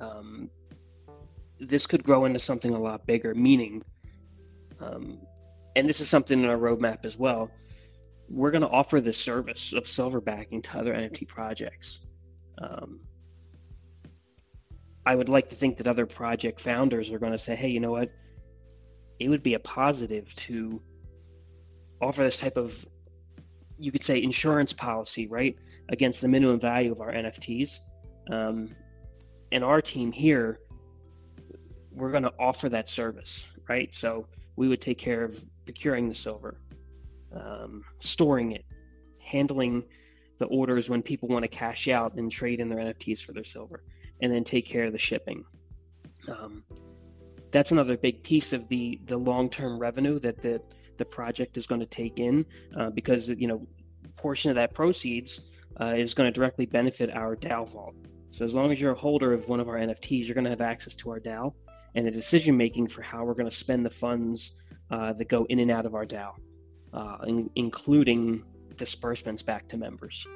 um, 0.00 0.50
this 1.58 1.86
could 1.86 2.04
grow 2.04 2.26
into 2.26 2.38
something 2.38 2.74
a 2.74 2.78
lot 2.78 3.06
bigger. 3.06 3.34
Meaning, 3.34 3.82
um, 4.80 5.18
and 5.76 5.88
this 5.88 6.00
is 6.00 6.10
something 6.10 6.42
in 6.42 6.46
our 6.46 6.58
roadmap 6.58 7.06
as 7.06 7.16
well. 7.16 7.50
We're 8.28 8.50
going 8.50 8.62
to 8.62 8.68
offer 8.68 9.00
the 9.00 9.14
service 9.14 9.72
of 9.72 9.86
silver 9.88 10.20
backing 10.20 10.60
to 10.60 10.78
other 10.78 10.92
NFT 10.92 11.26
projects. 11.26 12.00
Um, 12.58 13.00
I 15.06 15.14
would 15.14 15.30
like 15.30 15.48
to 15.48 15.56
think 15.56 15.78
that 15.78 15.88
other 15.88 16.04
project 16.04 16.60
founders 16.60 17.10
are 17.10 17.18
going 17.18 17.32
to 17.32 17.38
say, 17.38 17.56
"Hey, 17.56 17.68
you 17.68 17.80
know 17.80 17.92
what? 17.92 18.10
It 19.18 19.30
would 19.30 19.42
be 19.42 19.54
a 19.54 19.60
positive 19.60 20.34
to 20.34 20.82
offer 22.02 22.22
this 22.22 22.36
type 22.36 22.58
of 22.58 22.86
you 23.78 23.92
could 23.92 24.04
say 24.04 24.22
insurance 24.22 24.72
policy, 24.72 25.26
right, 25.26 25.56
against 25.88 26.20
the 26.20 26.28
minimum 26.28 26.60
value 26.60 26.92
of 26.92 27.00
our 27.00 27.12
NFTs. 27.12 27.80
Um, 28.30 28.74
and 29.50 29.62
our 29.64 29.82
team 29.82 30.12
here, 30.12 30.60
we're 31.90 32.10
going 32.10 32.22
to 32.22 32.32
offer 32.38 32.68
that 32.70 32.88
service, 32.88 33.44
right? 33.68 33.94
So 33.94 34.26
we 34.56 34.68
would 34.68 34.80
take 34.80 34.98
care 34.98 35.24
of 35.24 35.42
procuring 35.64 36.08
the 36.08 36.14
silver, 36.14 36.58
um, 37.34 37.84
storing 38.00 38.52
it, 38.52 38.64
handling 39.18 39.84
the 40.38 40.46
orders 40.46 40.88
when 40.88 41.02
people 41.02 41.28
want 41.28 41.42
to 41.42 41.48
cash 41.48 41.88
out 41.88 42.14
and 42.14 42.30
trade 42.30 42.60
in 42.60 42.68
their 42.68 42.78
NFTs 42.78 43.24
for 43.24 43.32
their 43.32 43.44
silver, 43.44 43.82
and 44.20 44.32
then 44.32 44.44
take 44.44 44.66
care 44.66 44.84
of 44.84 44.92
the 44.92 44.98
shipping. 44.98 45.44
Um, 46.28 46.64
that's 47.50 47.70
another 47.70 47.96
big 47.96 48.22
piece 48.22 48.52
of 48.52 48.68
the 48.68 48.98
the 49.06 49.16
long 49.16 49.50
term 49.50 49.78
revenue 49.78 50.18
that 50.20 50.40
the 50.42 50.60
the 50.98 51.04
project 51.04 51.56
is 51.56 51.66
going 51.66 51.80
to 51.80 51.86
take 51.86 52.18
in 52.18 52.44
uh, 52.78 52.90
because 52.90 53.28
you 53.28 53.48
know 53.48 53.66
portion 54.16 54.50
of 54.50 54.56
that 54.56 54.74
proceeds 54.74 55.40
uh, 55.80 55.94
is 55.96 56.14
going 56.14 56.26
to 56.26 56.32
directly 56.32 56.66
benefit 56.66 57.14
our 57.14 57.36
DAO 57.36 57.68
vault. 57.68 57.94
So 58.30 58.44
as 58.44 58.54
long 58.54 58.70
as 58.72 58.80
you're 58.80 58.92
a 58.92 58.98
holder 58.98 59.32
of 59.32 59.48
one 59.48 59.60
of 59.60 59.68
our 59.68 59.76
NFTs, 59.76 60.26
you're 60.26 60.34
going 60.34 60.44
to 60.44 60.50
have 60.50 60.60
access 60.60 60.96
to 60.96 61.10
our 61.10 61.20
DAO 61.20 61.52
and 61.94 62.06
the 62.06 62.10
decision 62.10 62.56
making 62.56 62.88
for 62.88 63.02
how 63.02 63.24
we're 63.24 63.34
going 63.34 63.48
to 63.48 63.54
spend 63.54 63.84
the 63.84 63.90
funds 63.90 64.52
uh, 64.90 65.12
that 65.14 65.28
go 65.28 65.44
in 65.48 65.58
and 65.58 65.70
out 65.70 65.86
of 65.86 65.94
our 65.94 66.06
DAO, 66.06 66.32
uh, 66.92 67.16
in, 67.26 67.50
including 67.56 68.42
disbursements 68.76 69.42
back 69.42 69.68
to 69.68 69.76
members 69.76 70.26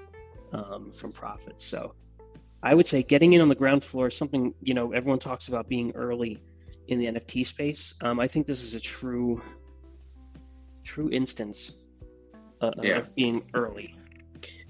um, 0.53 0.93
from 0.93 1.13
profits. 1.13 1.65
So 1.65 1.95
I 2.63 2.75
would 2.75 2.87
say 2.87 3.03
getting 3.03 3.33
in 3.33 3.41
on 3.41 3.49
the 3.49 3.55
ground 3.55 3.85
floor 3.85 4.09
is 4.09 4.17
something 4.17 4.55
you 4.61 4.75
know 4.75 4.93
everyone 4.93 5.19
talks 5.19 5.49
about 5.49 5.69
being 5.69 5.93
early 5.95 6.43
in 6.89 6.99
the 6.99 7.07
NFT 7.07 7.47
space. 7.47 7.95
Um, 8.01 8.21
I 8.21 8.27
think 8.27 8.47
this 8.47 8.63
is 8.63 8.75
a 8.75 8.81
true 8.81 9.43
true 10.87 11.11
instance 11.11 11.73
uh, 12.63 12.71
yeah. 12.83 12.99
of 12.99 13.15
being 13.15 13.43
early. 13.55 13.95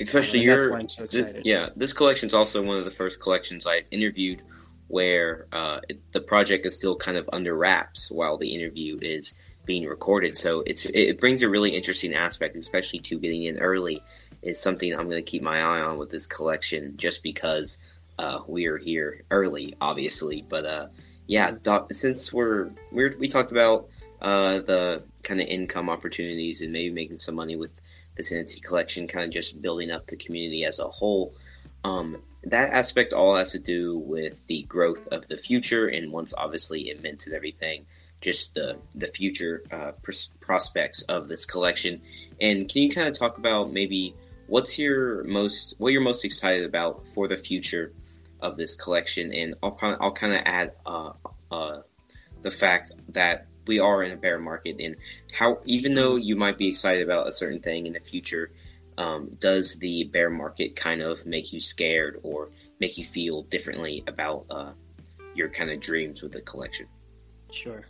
Especially 0.00 0.40
your, 0.40 0.88
so 0.88 1.06
th- 1.06 1.42
yeah. 1.44 1.68
This 1.76 1.92
collection 1.92 2.28
is 2.28 2.34
also 2.34 2.62
one 2.62 2.78
of 2.78 2.84
the 2.84 2.90
first 2.90 3.20
collections 3.20 3.66
I 3.66 3.82
interviewed 3.90 4.42
where 4.88 5.46
uh, 5.52 5.80
it, 5.88 6.00
the 6.12 6.20
project 6.20 6.64
is 6.64 6.74
still 6.74 6.96
kind 6.96 7.16
of 7.16 7.28
under 7.32 7.54
wraps 7.54 8.10
while 8.10 8.38
the 8.38 8.54
interview 8.54 8.98
is 9.02 9.34
being 9.66 9.84
recorded. 9.84 10.38
So 10.38 10.62
it's 10.66 10.86
it 10.86 11.20
brings 11.20 11.42
a 11.42 11.48
really 11.48 11.70
interesting 11.70 12.14
aspect, 12.14 12.56
especially 12.56 13.00
to 13.00 13.18
getting 13.18 13.44
in 13.44 13.58
early. 13.58 14.02
Is 14.42 14.60
something 14.60 14.92
I'm 14.92 15.08
going 15.10 15.22
to 15.24 15.30
keep 15.30 15.42
my 15.42 15.58
eye 15.58 15.80
on 15.80 15.98
with 15.98 16.10
this 16.10 16.26
collection, 16.26 16.96
just 16.96 17.22
because 17.22 17.78
uh, 18.18 18.40
we 18.46 18.66
are 18.66 18.78
here 18.78 19.22
early, 19.30 19.74
obviously. 19.80 20.44
But 20.48 20.64
uh, 20.64 20.86
yeah, 21.26 21.52
doc, 21.62 21.92
since 21.92 22.32
we're, 22.32 22.70
we're 22.92 23.16
we 23.18 23.28
talked 23.28 23.50
about 23.50 23.88
uh, 24.26 24.58
the 24.58 25.04
kind 25.22 25.40
of 25.40 25.46
income 25.46 25.88
opportunities 25.88 26.60
and 26.60 26.72
maybe 26.72 26.92
making 26.92 27.16
some 27.16 27.36
money 27.36 27.54
with 27.54 27.70
this 28.16 28.32
NFT 28.32 28.60
collection, 28.60 29.06
kind 29.06 29.24
of 29.24 29.30
just 29.30 29.62
building 29.62 29.92
up 29.92 30.08
the 30.08 30.16
community 30.16 30.64
as 30.64 30.80
a 30.80 30.88
whole. 30.88 31.32
Um, 31.84 32.22
that 32.42 32.72
aspect 32.72 33.12
all 33.12 33.36
has 33.36 33.52
to 33.52 33.60
do 33.60 33.96
with 33.96 34.44
the 34.48 34.64
growth 34.64 35.06
of 35.12 35.28
the 35.28 35.36
future, 35.36 35.86
and 35.86 36.10
once 36.10 36.34
obviously 36.36 36.88
it 36.88 37.00
mints 37.02 37.26
and 37.26 37.36
everything, 37.36 37.86
just 38.20 38.54
the 38.54 38.78
the 38.96 39.06
future 39.06 39.62
uh, 39.70 39.92
pros- 40.02 40.32
prospects 40.40 41.02
of 41.02 41.28
this 41.28 41.44
collection. 41.44 42.02
And 42.40 42.68
can 42.68 42.82
you 42.82 42.90
kind 42.90 43.06
of 43.06 43.16
talk 43.16 43.38
about 43.38 43.72
maybe 43.72 44.12
what's 44.48 44.76
your 44.76 45.22
most 45.22 45.76
what 45.78 45.92
you're 45.92 46.02
most 46.02 46.24
excited 46.24 46.64
about 46.64 47.06
for 47.14 47.28
the 47.28 47.36
future 47.36 47.92
of 48.40 48.56
this 48.56 48.74
collection? 48.74 49.32
And 49.32 49.54
I'll 49.62 49.78
I'll 49.80 50.10
kind 50.10 50.34
of 50.34 50.40
add 50.44 50.72
uh, 50.84 51.12
uh, 51.52 51.82
the 52.42 52.50
fact 52.50 52.90
that 53.10 53.46
we 53.66 53.78
are 53.78 54.02
in 54.02 54.12
a 54.12 54.16
bear 54.16 54.38
market 54.38 54.76
and 54.80 54.96
how 55.32 55.58
even 55.64 55.94
though 55.94 56.16
you 56.16 56.36
might 56.36 56.58
be 56.58 56.68
excited 56.68 57.02
about 57.02 57.28
a 57.28 57.32
certain 57.32 57.60
thing 57.60 57.86
in 57.86 57.92
the 57.92 58.00
future 58.00 58.50
um, 58.98 59.36
does 59.40 59.76
the 59.76 60.04
bear 60.04 60.30
market 60.30 60.74
kind 60.74 61.02
of 61.02 61.26
make 61.26 61.52
you 61.52 61.60
scared 61.60 62.18
or 62.22 62.50
make 62.80 62.96
you 62.96 63.04
feel 63.04 63.42
differently 63.44 64.02
about 64.06 64.46
uh, 64.50 64.70
your 65.34 65.48
kind 65.48 65.70
of 65.70 65.80
dreams 65.80 66.22
with 66.22 66.32
the 66.32 66.40
collection 66.40 66.86
sure 67.50 67.84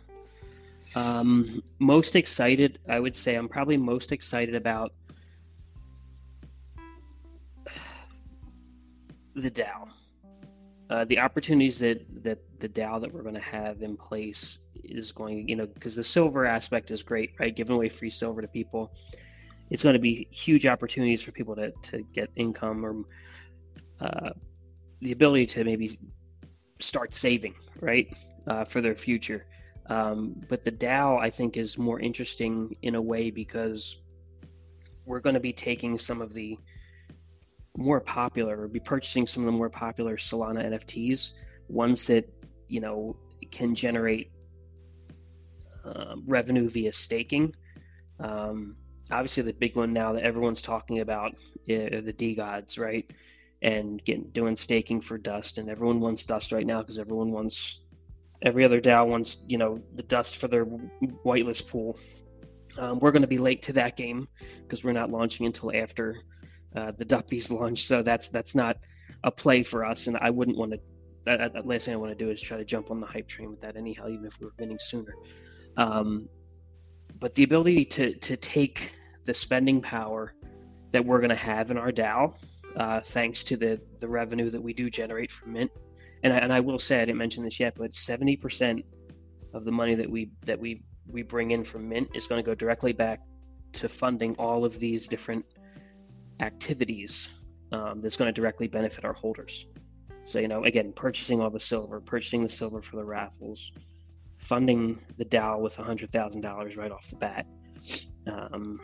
Um, 0.95 1.61
most 1.79 2.15
excited, 2.15 2.79
I 2.87 2.99
would 2.99 3.15
say, 3.15 3.35
I'm 3.35 3.49
probably 3.49 3.77
most 3.77 4.11
excited 4.11 4.55
about 4.55 4.93
the 9.35 9.51
DAO. 9.51 9.89
Uh, 10.89 11.03
the 11.05 11.19
opportunities 11.19 11.79
that, 11.79 12.05
that 12.23 12.39
the 12.59 12.69
DAO 12.69 13.01
that 13.01 13.13
we're 13.13 13.21
going 13.21 13.35
to 13.35 13.41
have 13.41 13.81
in 13.81 13.97
place 13.97 14.57
is 14.83 15.11
going, 15.11 15.47
you 15.49 15.55
know, 15.55 15.65
because 15.65 15.95
the 15.95 16.03
silver 16.03 16.45
aspect 16.45 16.91
is 16.91 17.03
great, 17.03 17.31
right? 17.39 17.55
Giving 17.55 17.75
away 17.75 17.89
free 17.89 18.09
silver 18.09 18.41
to 18.41 18.47
people. 18.47 18.93
It's 19.69 19.83
going 19.83 19.93
to 19.93 19.99
be 19.99 20.27
huge 20.31 20.65
opportunities 20.65 21.21
for 21.21 21.33
people 21.33 21.55
to, 21.57 21.71
to 21.71 22.03
get 22.13 22.29
income 22.37 22.85
or 22.85 23.03
uh, 23.99 24.29
the 25.01 25.11
ability 25.11 25.45
to 25.47 25.65
maybe 25.65 25.99
start 26.79 27.13
saving, 27.13 27.55
right, 27.81 28.15
uh, 28.47 28.63
for 28.63 28.79
their 28.79 28.95
future. 28.95 29.45
Um, 29.89 30.41
but 30.47 30.63
the 30.63 30.71
DAO, 30.71 31.19
I 31.19 31.29
think, 31.29 31.57
is 31.57 31.77
more 31.77 31.99
interesting 31.99 32.75
in 32.81 32.95
a 32.95 33.01
way 33.01 33.29
because 33.29 33.97
we're 35.05 35.19
going 35.19 35.33
to 35.33 35.39
be 35.41 35.53
taking 35.53 35.97
some 35.97 36.21
of 36.21 36.33
the 36.33 36.57
more 37.77 38.01
popular, 38.01 38.61
or 38.61 38.67
be 38.67 38.79
purchasing 38.79 39.27
some 39.27 39.43
of 39.43 39.45
the 39.45 39.57
more 39.57 39.69
popular 39.69 40.17
Solana 40.17 40.65
NFTs, 40.65 41.31
ones 41.69 42.05
that 42.05 42.27
you 42.67 42.81
know 42.81 43.15
can 43.51 43.75
generate 43.75 44.31
uh, 45.85 46.15
revenue 46.25 46.67
via 46.67 46.91
staking. 46.91 47.55
Um, 48.19 48.75
obviously, 49.11 49.43
the 49.43 49.53
big 49.53 49.75
one 49.75 49.93
now 49.93 50.13
that 50.13 50.23
everyone's 50.23 50.61
talking 50.61 50.99
about 50.99 51.35
are 51.69 52.01
the 52.01 52.13
DeGods, 52.13 52.79
right? 52.79 53.09
And 53.61 54.03
getting 54.03 54.29
doing 54.31 54.55
staking 54.55 55.01
for 55.01 55.17
Dust, 55.17 55.59
and 55.59 55.69
everyone 55.69 55.99
wants 55.99 56.25
Dust 56.25 56.51
right 56.51 56.65
now 56.65 56.81
because 56.81 56.97
everyone 56.97 57.31
wants 57.31 57.79
every 58.41 58.63
other 58.65 58.79
DAO 58.81 59.07
wants 59.07 59.37
you 59.47 59.57
know 59.57 59.81
the 59.95 60.03
Dust 60.03 60.37
for 60.37 60.47
their 60.47 60.65
whitelist 60.65 61.67
pool. 61.67 61.99
Um, 62.77 62.99
we're 62.99 63.11
going 63.11 63.23
to 63.23 63.27
be 63.27 63.39
late 63.39 63.63
to 63.63 63.73
that 63.73 63.97
game 63.97 64.27
because 64.61 64.83
we're 64.83 64.91
not 64.91 65.09
launching 65.09 65.45
until 65.45 65.75
after 65.75 66.17
uh, 66.77 66.91
the 66.97 67.05
Duppies 67.05 67.49
launch, 67.49 67.87
so 67.87 68.03
that's 68.03 68.29
that's 68.29 68.53
not 68.53 68.77
a 69.23 69.31
play 69.31 69.63
for 69.63 69.83
us, 69.83 70.07
and 70.07 70.15
I 70.17 70.29
wouldn't 70.29 70.57
want 70.57 70.73
to. 70.73 70.79
Last 71.65 71.85
thing 71.85 71.93
I 71.93 71.97
want 71.97 72.17
to 72.17 72.25
do 72.25 72.31
is 72.31 72.39
try 72.39 72.57
to 72.57 72.63
jump 72.63 72.89
on 72.91 73.01
the 73.01 73.07
hype 73.07 73.27
train 73.27 73.49
with 73.49 73.59
that 73.61 73.75
anyhow, 73.75 74.07
even 74.07 74.25
if 74.25 74.39
we 74.39 74.45
were 74.45 74.53
winning 74.59 74.77
sooner. 74.79 75.13
Um, 75.75 76.29
but 77.19 77.35
the 77.35 77.43
ability 77.43 77.85
to 77.85 78.13
to 78.13 78.37
take 78.37 78.93
the 79.25 79.33
spending 79.33 79.81
power 79.81 80.33
that 80.91 81.03
we're 81.03 81.19
going 81.19 81.29
to 81.29 81.35
have 81.35 81.71
in 81.71 81.77
our 81.77 81.91
DAO, 81.91 82.35
uh, 82.77 83.01
thanks 83.01 83.43
to 83.45 83.57
the 83.57 83.81
the 83.99 84.07
revenue 84.07 84.49
that 84.51 84.61
we 84.61 84.73
do 84.73 84.89
generate 84.89 85.31
from 85.31 85.53
Mint, 85.53 85.71
and 86.23 86.31
I, 86.31 86.37
and 86.37 86.53
I 86.53 86.59
will 86.59 86.79
say 86.79 87.01
I 87.01 87.05
didn't 87.05 87.17
mention 87.17 87.43
this 87.43 87.59
yet, 87.59 87.73
but 87.75 87.93
seventy 87.93 88.37
percent 88.37 88.85
of 89.53 89.65
the 89.65 89.71
money 89.71 89.95
that 89.95 90.09
we 90.09 90.29
that 90.45 90.59
we 90.59 90.83
we 91.07 91.23
bring 91.23 91.51
in 91.51 91.63
from 91.63 91.89
Mint 91.89 92.09
is 92.13 92.27
going 92.27 92.41
to 92.41 92.45
go 92.45 92.53
directly 92.53 92.93
back 92.93 93.19
to 93.73 93.89
funding 93.89 94.35
all 94.35 94.63
of 94.63 94.77
these 94.79 95.07
different 95.07 95.43
activities 96.39 97.29
um, 97.71 98.01
that's 98.01 98.15
going 98.15 98.27
to 98.27 98.33
directly 98.33 98.67
benefit 98.67 99.05
our 99.05 99.13
holders. 99.13 99.65
So, 100.23 100.39
you 100.39 100.47
know, 100.47 100.63
again, 100.65 100.91
purchasing 100.93 101.41
all 101.41 101.49
the 101.49 101.59
silver, 101.59 101.99
purchasing 102.01 102.43
the 102.43 102.49
silver 102.49 102.81
for 102.81 102.97
the 102.97 103.05
raffles, 103.05 103.71
funding 104.37 104.99
the 105.17 105.25
DAO 105.25 105.59
with 105.61 105.75
$100,000 105.75 106.77
right 106.77 106.91
off 106.91 107.09
the 107.09 107.15
bat, 107.15 107.45
um, 108.27 108.79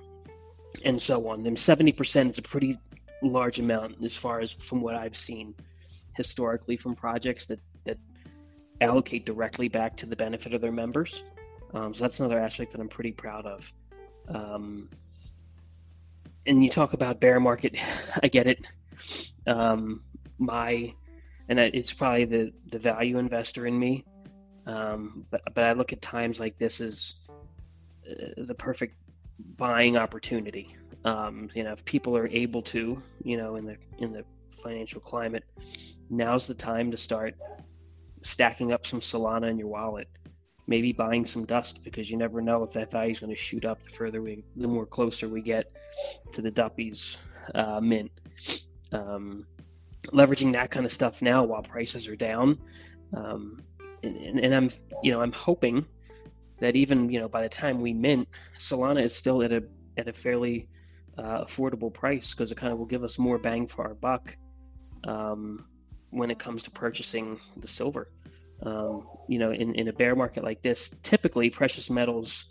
and 0.85 0.99
so 0.99 1.27
on. 1.27 1.43
Then 1.43 1.55
70% 1.55 2.29
is 2.29 2.37
a 2.37 2.41
pretty 2.41 2.77
large 3.21 3.59
amount 3.59 4.03
as 4.03 4.15
far 4.15 4.39
as 4.39 4.53
from 4.53 4.81
what 4.81 4.95
I've 4.95 5.15
seen 5.15 5.53
historically 6.15 6.77
from 6.77 6.95
projects 6.95 7.45
that, 7.45 7.59
that 7.85 7.97
allocate 8.81 9.25
directly 9.25 9.67
back 9.67 9.97
to 9.97 10.05
the 10.05 10.15
benefit 10.15 10.53
of 10.53 10.61
their 10.61 10.71
members. 10.71 11.23
Um, 11.73 11.93
so 11.93 12.03
that's 12.03 12.19
another 12.19 12.39
aspect 12.39 12.71
that 12.71 12.81
I'm 12.81 12.89
pretty 12.89 13.11
proud 13.11 13.45
of. 13.45 13.73
Um, 14.29 14.89
and 16.45 16.63
you 16.63 16.69
talk 16.69 16.93
about 16.93 17.19
bear 17.19 17.39
market, 17.39 17.77
I 18.23 18.27
get 18.27 18.47
it. 18.47 18.67
Um, 19.47 20.03
my, 20.37 20.93
and 21.49 21.59
it's 21.59 21.93
probably 21.93 22.25
the 22.25 22.53
the 22.71 22.79
value 22.79 23.17
investor 23.17 23.67
in 23.67 23.77
me. 23.77 24.05
Um, 24.65 25.25
but 25.29 25.41
but 25.53 25.63
I 25.65 25.73
look 25.73 25.93
at 25.93 26.01
times 26.01 26.39
like 26.39 26.57
this 26.57 26.79
as 26.79 27.13
uh, 28.09 28.43
the 28.45 28.55
perfect 28.55 28.95
buying 29.57 29.97
opportunity. 29.97 30.75
Um, 31.05 31.49
you 31.53 31.63
know, 31.63 31.73
if 31.73 31.83
people 31.83 32.15
are 32.15 32.27
able 32.27 32.61
to, 32.63 33.01
you 33.23 33.37
know, 33.37 33.55
in 33.55 33.65
the 33.65 33.77
in 33.97 34.13
the 34.13 34.23
financial 34.63 35.01
climate, 35.01 35.43
now's 36.09 36.47
the 36.47 36.53
time 36.53 36.91
to 36.91 36.97
start 36.97 37.35
stacking 38.21 38.71
up 38.71 38.85
some 38.85 39.01
Solana 39.01 39.49
in 39.49 39.57
your 39.57 39.67
wallet 39.67 40.07
maybe 40.67 40.91
buying 40.93 41.25
some 41.25 41.45
dust 41.45 41.83
because 41.83 42.09
you 42.09 42.17
never 42.17 42.41
know 42.41 42.63
if 42.63 42.71
that 42.73 42.91
value 42.91 43.11
is 43.11 43.19
going 43.19 43.29
to 43.29 43.35
shoot 43.35 43.65
up 43.65 43.83
the 43.83 43.89
further 43.89 44.21
we, 44.21 44.43
the 44.55 44.67
more 44.67 44.85
closer 44.85 45.27
we 45.27 45.41
get 45.41 45.71
to 46.31 46.41
the 46.41 46.51
Duppies 46.51 47.17
uh, 47.55 47.79
mint. 47.81 48.11
Um, 48.91 49.45
leveraging 50.07 50.53
that 50.53 50.71
kind 50.71 50.85
of 50.85 50.91
stuff 50.91 51.21
now 51.21 51.43
while 51.43 51.61
prices 51.61 52.07
are 52.07 52.15
down, 52.15 52.59
um, 53.15 53.61
and, 54.03 54.39
and, 54.39 54.53
I'm 54.53 54.69
you 55.01 55.11
know 55.11 55.21
I'm 55.21 55.31
hoping 55.31 55.85
that 56.59 56.75
even 56.75 57.09
you 57.09 57.19
know 57.19 57.27
by 57.27 57.41
the 57.41 57.49
time 57.49 57.81
we 57.81 57.93
mint, 57.93 58.27
Solana 58.57 59.03
is 59.03 59.15
still 59.15 59.41
at 59.41 59.51
a 59.51 59.63
at 59.97 60.07
a 60.07 60.13
fairly 60.13 60.67
uh, 61.17 61.43
affordable 61.43 61.93
price 61.93 62.33
because 62.33 62.51
it 62.51 62.57
kind 62.57 62.71
of 62.71 62.79
will 62.79 62.85
give 62.85 63.03
us 63.03 63.17
more 63.17 63.37
bang 63.37 63.67
for 63.67 63.85
our 63.85 63.93
buck 63.95 64.35
um, 65.05 65.65
when 66.09 66.29
it 66.31 66.39
comes 66.39 66.63
to 66.63 66.71
purchasing 66.71 67.39
the 67.57 67.67
silver. 67.67 68.09
Um, 68.65 69.07
you 69.27 69.39
know, 69.39 69.51
in, 69.51 69.75
in 69.75 69.87
a 69.87 69.93
bear 69.93 70.15
market 70.15 70.43
like 70.43 70.61
this, 70.61 70.89
typically 71.01 71.49
precious 71.49 71.89
metals 71.89 72.45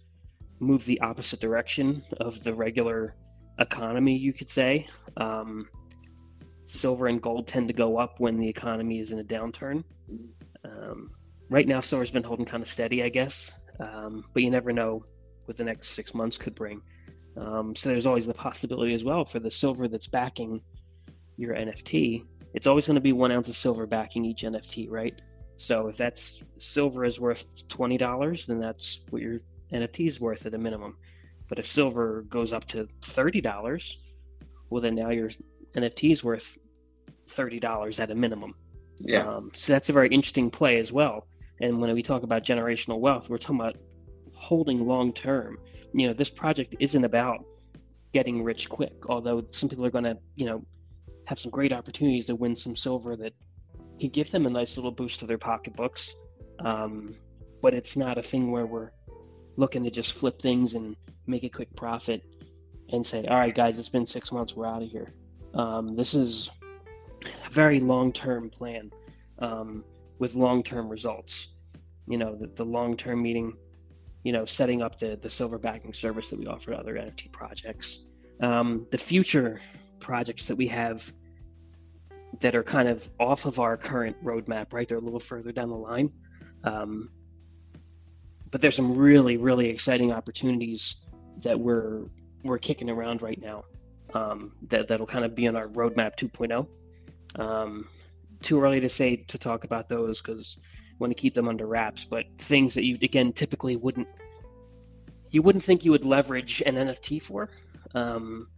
move 0.61 0.85
the 0.85 1.01
opposite 1.01 1.41
direction 1.41 2.03
of 2.21 2.43
the 2.43 2.55
regular 2.55 3.17
economy, 3.59 4.17
you 4.17 4.33
could 4.33 4.49
say. 4.49 4.87
Um, 5.17 5.69
silver 6.65 7.07
and 7.09 7.21
gold 7.21 7.47
tend 7.47 7.69
to 7.69 7.75
go 7.75 7.99
up 7.99 8.21
when 8.21 8.39
the 8.39 8.49
economy 8.49 9.01
is 9.01 9.13
in 9.13 9.19
a 9.19 9.25
downturn. 9.25 9.85
Um, 10.65 11.11
right 11.51 11.67
now, 11.67 11.81
silver's 11.81 12.11
been 12.11 12.23
holding 12.23 12.47
kind 12.47 12.63
of 12.63 12.69
steady, 12.69 13.03
I 13.03 13.09
guess, 13.09 13.53
um, 13.81 14.25
but 14.33 14.43
you 14.43 14.51
never 14.51 14.73
know 14.73 15.05
what 15.47 15.57
the 15.57 15.65
next 15.65 15.91
six 15.91 16.15
months 16.15 16.37
could 16.37 16.55
bring. 16.55 16.81
Um, 17.37 17.75
so 17.75 17.89
there's 17.89 18.07
always 18.07 18.27
the 18.27 18.35
possibility 18.35 18.95
as 18.95 19.05
well 19.05 19.25
for 19.25 19.41
the 19.41 19.51
silver 19.51 19.89
that's 19.89 20.07
backing 20.07 20.61
your 21.37 21.55
NFT. 21.55 22.25
It's 22.55 22.67
always 22.67 22.87
going 22.87 22.97
to 22.97 23.01
be 23.01 23.13
one 23.13 23.33
ounce 23.33 23.49
of 23.49 23.57
silver 23.57 23.87
backing 23.87 24.25
each 24.25 24.43
NFT, 24.43 24.91
right? 24.91 25.21
So 25.57 25.89
if 25.89 25.97
that's 25.97 26.43
silver 26.57 27.05
is 27.05 27.21
worth 27.21 27.69
twenty 27.69 27.99
dollars, 27.99 28.47
then 28.47 28.61
that's 28.61 29.01
what 29.11 29.23
your 29.23 29.41
NFT 29.73 30.07
is 30.07 30.21
worth 30.21 30.47
at 30.47 30.55
a 30.55 30.59
minimum. 30.59 30.97
But 31.49 31.59
if 31.59 31.67
silver 31.67 32.23
goes 32.23 32.53
up 32.53 32.65
to 32.67 32.89
thirty 33.03 33.41
dollars, 33.41 33.99
well 34.71 34.81
then 34.81 34.95
now 34.95 35.11
your 35.11 35.31
NFT 35.75 36.13
is 36.13 36.25
worth 36.25 36.59
thirty 37.29 37.61
dollars 37.61 38.01
at 38.01 38.11
a 38.11 38.15
minimum. 38.15 38.55
Yeah. 39.01 39.27
Um, 39.27 39.51
so 39.55 39.73
that's 39.73 39.89
a 39.89 39.93
very 39.93 40.09
interesting 40.09 40.51
play 40.51 40.79
as 40.79 40.93
well. 40.93 41.27
And 41.61 41.81
when 41.81 41.93
we 41.95 42.03
talk 42.03 42.23
about 42.23 42.43
generational 42.45 42.99
wealth, 42.99 43.31
we're 43.31 43.39
talking 43.39 43.61
about 43.61 43.77
holding 44.35 44.87
long 44.87 45.13
term. 45.13 45.59
You 45.95 46.09
know, 46.09 46.13
this 46.13 46.31
project 46.31 46.75
isn't 46.81 47.05
about 47.05 47.45
getting 48.13 48.43
rich 48.43 48.69
quick. 48.69 49.09
Although 49.09 49.45
some 49.51 49.69
people 49.69 49.87
are 49.87 49.91
going 49.91 50.05
to, 50.05 50.19
you 50.35 50.47
know, 50.47 50.65
have 51.27 51.39
some 51.39 51.51
great 51.51 51.73
opportunities 51.73 52.27
to 52.27 52.35
win 52.35 52.57
some 52.57 52.75
silver 52.75 53.17
that 53.17 53.33
could 54.03 54.13
give 54.13 54.31
them 54.31 54.47
a 54.47 54.51
nice 54.51 54.77
little 54.77 54.91
boost 54.91 55.21
to 55.21 55.27
their 55.27 55.39
pocketbooks. 55.39 56.15
Um, 56.59 57.15
but 57.63 57.73
it's 57.73 57.97
not 57.97 58.19
a 58.19 58.23
thing 58.23 58.51
where 58.51 58.67
we're 58.67 58.91
looking 59.57 59.85
to 59.85 59.91
just 59.91 60.15
flip 60.15 60.43
things 60.43 60.75
and 60.75 60.97
make 61.27 61.45
a 61.45 61.49
quick 61.49 61.75
profit 61.77 62.23
and 62.89 63.07
say, 63.07 63.25
all 63.27 63.39
right, 63.39 63.55
guys, 63.55 63.79
it's 63.79 63.89
been 63.89 64.07
six 64.07 64.33
months, 64.33 64.55
we're 64.57 64.67
out 64.67 64.83
of 64.83 64.89
here. 64.89 65.13
Um, 65.55 65.95
this 65.95 66.15
is 66.15 66.51
a 67.47 67.51
very 67.51 67.79
long 67.79 68.13
term 68.13 68.51
plan 68.51 68.91
um, 69.39 69.85
with 70.19 70.35
long 70.35 70.63
term 70.63 70.89
results. 70.89 71.47
You 72.09 72.19
know, 72.19 72.35
the, 72.35 72.49
the 72.49 72.65
long 72.65 72.97
term 72.97 73.23
meeting, 73.23 73.57
you 74.25 74.33
know, 74.33 74.45
setting 74.45 74.83
up 74.83 74.99
the, 74.99 75.17
the 75.17 75.31
silver 75.31 75.59
backing 75.59 75.93
service 75.93 76.31
that 76.31 76.39
we 76.41 76.47
offer 76.47 76.73
to 76.73 76.77
other 76.77 76.95
NFT 76.95 77.31
projects. 77.31 77.99
Um, 78.41 78.87
the 78.91 78.99
future 78.99 79.61
projects 80.01 80.47
that 80.47 80.57
we 80.57 80.67
have 80.67 81.13
that 82.41 82.55
are 82.55 82.63
kind 82.63 82.89
of 82.89 83.09
off 83.21 83.45
of 83.45 83.59
our 83.59 83.77
current 83.77 84.17
roadmap, 84.25 84.73
right? 84.73 84.89
They're 84.89 84.99
a 84.99 85.03
little 85.03 85.21
further 85.21 85.53
down 85.53 85.69
the 85.69 85.77
line. 85.77 86.13
Um, 86.65 87.11
but 88.51 88.61
there's 88.61 88.77
some 88.77 88.97
really, 88.97 89.37
really 89.37 89.69
exciting 89.69 90.13
opportunities 90.13 90.97
that 91.43 91.59
we're 91.59 92.03
we're 92.45 92.59
kicking 92.59 92.91
around 92.91 93.23
right 93.23 93.41
now. 93.41 93.65
Um, 94.15 94.53
that 94.69 94.89
that'll 94.89 95.07
kind 95.07 95.25
of 95.25 95.35
be 95.35 95.47
on 95.49 95.57
our 95.57 95.69
roadmap 95.69 96.17
2.0. 96.17 96.67
Um, 97.41 97.89
too 98.43 98.61
early 98.61 98.81
to 98.81 98.89
say 98.89 99.17
to 99.17 99.39
talk 99.39 99.65
about 99.65 99.89
those 99.89 100.21
because 100.21 100.59
want 100.99 101.11
to 101.11 101.21
keep 101.21 101.35
them 101.35 101.49
under 101.49 101.67
wraps. 101.67 102.05
But 102.05 102.27
things 102.37 102.75
that 102.75 102.85
you 102.85 102.99
again 103.03 103.33
typically 103.33 103.77
wouldn't 103.77 104.09
you 105.31 105.43
wouldn't 105.43 105.65
think 105.65 105.85
you 105.85 105.91
would 105.93 106.05
leverage 106.05 106.63
an 106.65 106.75
NFT 106.75 107.23
for. 107.23 107.49
Um, 107.95 108.49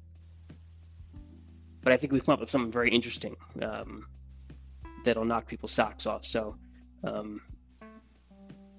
but 1.85 1.93
I 1.93 1.97
think 1.99 2.13
we've 2.13 2.25
come 2.25 2.33
up 2.33 2.41
with 2.41 2.51
something 2.51 2.73
very 2.73 2.91
interesting 2.91 3.37
um, 3.63 4.07
that'll 5.05 5.25
knock 5.25 5.47
people's 5.47 5.73
socks 5.73 6.07
off. 6.07 6.25
So, 6.25 6.57
um, 7.05 7.43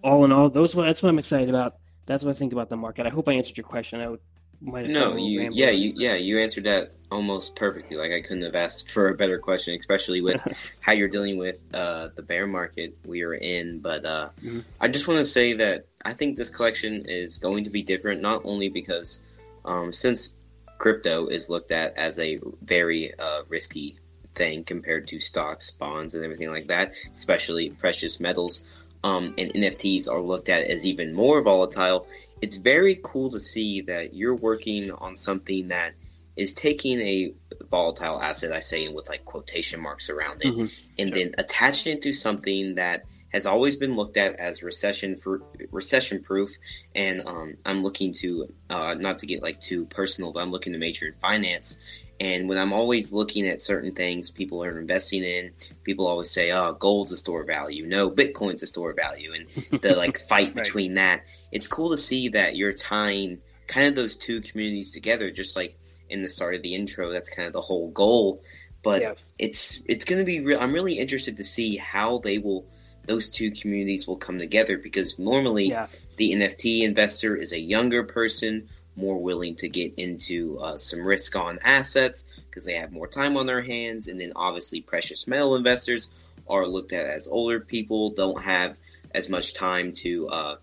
all 0.04 0.26
in 0.26 0.32
all, 0.32 0.50
those 0.50 0.74
that's 0.74 1.02
what 1.02 1.10
I'm 1.10 1.20
excited 1.20 1.50
about. 1.50 1.78
that's 2.06 2.26
what 2.26 2.36
I 2.36 2.38
think 2.38 2.52
about 2.52 2.70
the 2.70 2.78
market. 2.78 3.06
I 3.06 3.10
hope 3.10 3.28
I 3.28 3.34
answered 3.34 3.58
your 3.58 3.66
question. 3.66 4.02
I 4.02 4.10
would 4.10 4.20
might 4.62 4.86
have 4.86 4.94
no, 4.94 5.16
you 5.16 5.50
yeah, 5.52 5.70
you 5.70 5.94
yeah, 5.96 6.16
you 6.16 6.40
answered 6.40 6.64
that 6.64 6.92
almost 7.12 7.56
perfectly. 7.56 7.98
Like 7.98 8.12
I 8.12 8.22
couldn't 8.22 8.44
have 8.44 8.56
asked 8.56 8.90
for 8.90 9.10
a 9.10 9.16
better 9.16 9.38
question, 9.38 9.76
especially 9.76 10.22
with 10.22 10.42
how 10.82 10.94
you're 10.94 11.08
dealing 11.08 11.38
with 11.38 11.64
uh, 11.74 12.10
the 12.16 12.22
bear 12.22 12.48
market 12.48 12.98
we 13.06 13.24
are 13.24 13.34
in. 13.34 13.80
But 13.80 14.06
uh, 14.06 14.30
mm-hmm. 14.42 14.62
I 14.80 14.88
just 14.88 15.08
want 15.08 15.20
to 15.20 15.26
say 15.26 15.54
that 15.54 15.86
I 16.04 16.14
think 16.14 16.38
this 16.38 16.50
collection 16.50 17.06
is 17.08 17.38
going 17.38 17.64
to 17.66 17.70
be 17.70 17.84
different, 17.84 18.22
not 18.22 18.42
only 18.46 18.70
because 18.70 19.22
um, 19.66 19.92
since 19.92 20.36
crypto 20.78 21.28
is 21.28 21.50
looked 21.50 21.72
at 21.72 21.98
as 21.98 22.20
a 22.20 22.40
very 22.62 23.12
uh, 23.18 23.42
risky 23.48 23.98
thing 24.34 24.64
compared 24.64 25.08
to 25.08 25.20
stocks, 25.20 25.72
bonds, 25.72 26.14
and 26.14 26.24
everything 26.24 26.50
like 26.50 26.68
that, 26.68 26.94
especially 27.16 27.70
precious 27.70 28.20
metals. 28.20 28.62
Um, 29.04 29.36
and 29.38 29.54
NFTs 29.54 30.10
are 30.10 30.20
looked 30.20 30.50
at 30.50 30.64
as 30.64 30.84
even 30.84 31.14
more 31.14 31.42
volatile 31.42 32.08
it's 32.42 32.58
very 32.58 33.00
cool 33.04 33.30
to 33.32 33.40
see 33.40 33.82
that 33.82 34.14
you're 34.14 34.36
working 34.36 34.92
on 34.92 35.16
something 35.16 35.70
that 35.70 35.94
is 36.36 36.54
taking 36.54 37.00
a 37.00 37.34
volatile 37.72 38.22
asset, 38.22 38.52
I 38.52 38.60
say, 38.60 38.88
with 38.90 39.08
like 39.08 39.24
quotation 39.26 39.82
marks 39.82 40.10
around 40.10 40.42
it, 40.42 40.54
mm-hmm. 40.54 40.66
and 41.00 41.10
sure. 41.10 41.18
then 41.18 41.36
attaching 41.38 41.94
it 41.94 42.02
to 42.04 42.12
something 42.12 42.76
that 42.76 43.06
has 43.36 43.46
always 43.46 43.76
been 43.76 43.96
looked 43.96 44.18
at 44.18 44.36
as 44.38 44.64
recession 44.64 45.18
for 45.18 45.42
recession 45.72 46.24
proof. 46.24 46.56
And 46.96 47.22
um, 47.28 47.56
I'm 47.66 47.82
looking 47.82 48.14
to 48.14 48.54
uh, 48.70 48.96
not 49.00 49.20
to 49.20 49.26
get 49.26 49.44
like 49.44 49.62
too 49.62 49.86
personal, 49.86 50.32
but 50.32 50.42
I'm 50.42 50.52
looking 50.52 50.74
to 50.74 50.80
major 50.80 51.08
in 51.08 51.14
finance. 51.22 51.78
And 52.18 52.48
when 52.48 52.58
I'm 52.58 52.72
always 52.72 53.12
looking 53.12 53.46
at 53.46 53.60
certain 53.60 53.94
things 53.94 54.32
people 54.32 54.64
are 54.64 54.80
investing 54.80 55.24
in, 55.24 55.52
people 55.84 56.08
always 56.08 56.32
say, 56.32 56.52
"Oh, 56.52 56.72
gold's 56.74 57.12
a 57.12 57.18
store 57.18 57.42
of 57.42 57.48
value." 57.48 57.86
No, 57.86 58.10
Bitcoin's 58.10 58.64
a 58.64 58.68
store 58.68 58.92
of 58.92 58.96
value, 58.96 59.34
and 59.34 59.82
the 59.82 59.96
like 59.98 60.20
fight 60.20 60.56
right. 60.56 60.64
between 60.64 60.94
that 60.94 61.24
it's 61.56 61.70
cool 61.70 61.92
to 61.92 61.98
see 61.98 62.28
that 62.30 62.58
you're 62.58 62.74
tying 62.74 63.40
kind 63.66 63.88
of 63.88 63.96
those 63.96 64.18
two 64.18 64.42
communities 64.42 64.92
together, 64.92 65.32
just 65.32 65.56
like 65.56 65.80
in 66.10 66.22
the 66.22 66.28
start 66.28 66.54
of 66.54 66.62
the 66.62 66.76
intro. 66.76 67.12
That's 67.12 67.30
kind 67.30 67.48
of 67.48 67.54
the 67.54 67.62
whole 67.62 67.90
goal. 67.92 68.42
But 68.84 69.02
yeah. 69.02 69.14
it's 69.40 69.82
it's 69.88 70.04
going 70.04 70.20
to 70.20 70.26
be 70.26 70.42
real. 70.42 70.60
I'm 70.60 70.74
really 70.74 71.00
interested 71.00 71.38
to 71.38 71.46
see 71.46 71.78
how 71.78 72.18
they 72.20 72.40
will 72.40 72.66
those 73.08 73.30
two 73.30 73.52
communities 73.52 74.08
will 74.08 74.18
come 74.18 74.38
together 74.38 74.78
because 74.78 75.18
normally 75.20 75.70
yeah. 75.70 75.88
the 76.18 76.34
NFT 76.34 76.84
investor 76.84 77.36
is 77.36 77.54
a 77.54 77.60
younger 77.60 78.04
person, 78.04 78.70
more 78.96 79.22
willing 79.22 79.56
to 79.58 79.70
get 79.70 79.94
into 79.98 80.58
uh, 80.60 80.78
some 80.78 81.02
risk 81.02 81.36
on 81.36 81.60
assets 81.64 82.26
because 82.50 82.66
they 82.66 82.76
have 82.76 82.92
more 82.92 83.08
time 83.08 83.36
on 83.38 83.46
their 83.46 83.62
hands, 83.62 84.08
and 84.08 84.20
then 84.20 84.32
obviously 84.36 84.82
precious 84.82 85.28
metal 85.28 85.56
investors 85.56 86.10
are 86.48 86.68
looked 86.68 86.94
at 86.94 87.06
as 87.06 87.28
older 87.28 87.60
people, 87.60 88.12
don't 88.12 88.42
have 88.42 88.78
as 89.14 89.30
much 89.30 89.54
time 89.54 89.92
to 89.94 90.28
uh, 90.28 90.56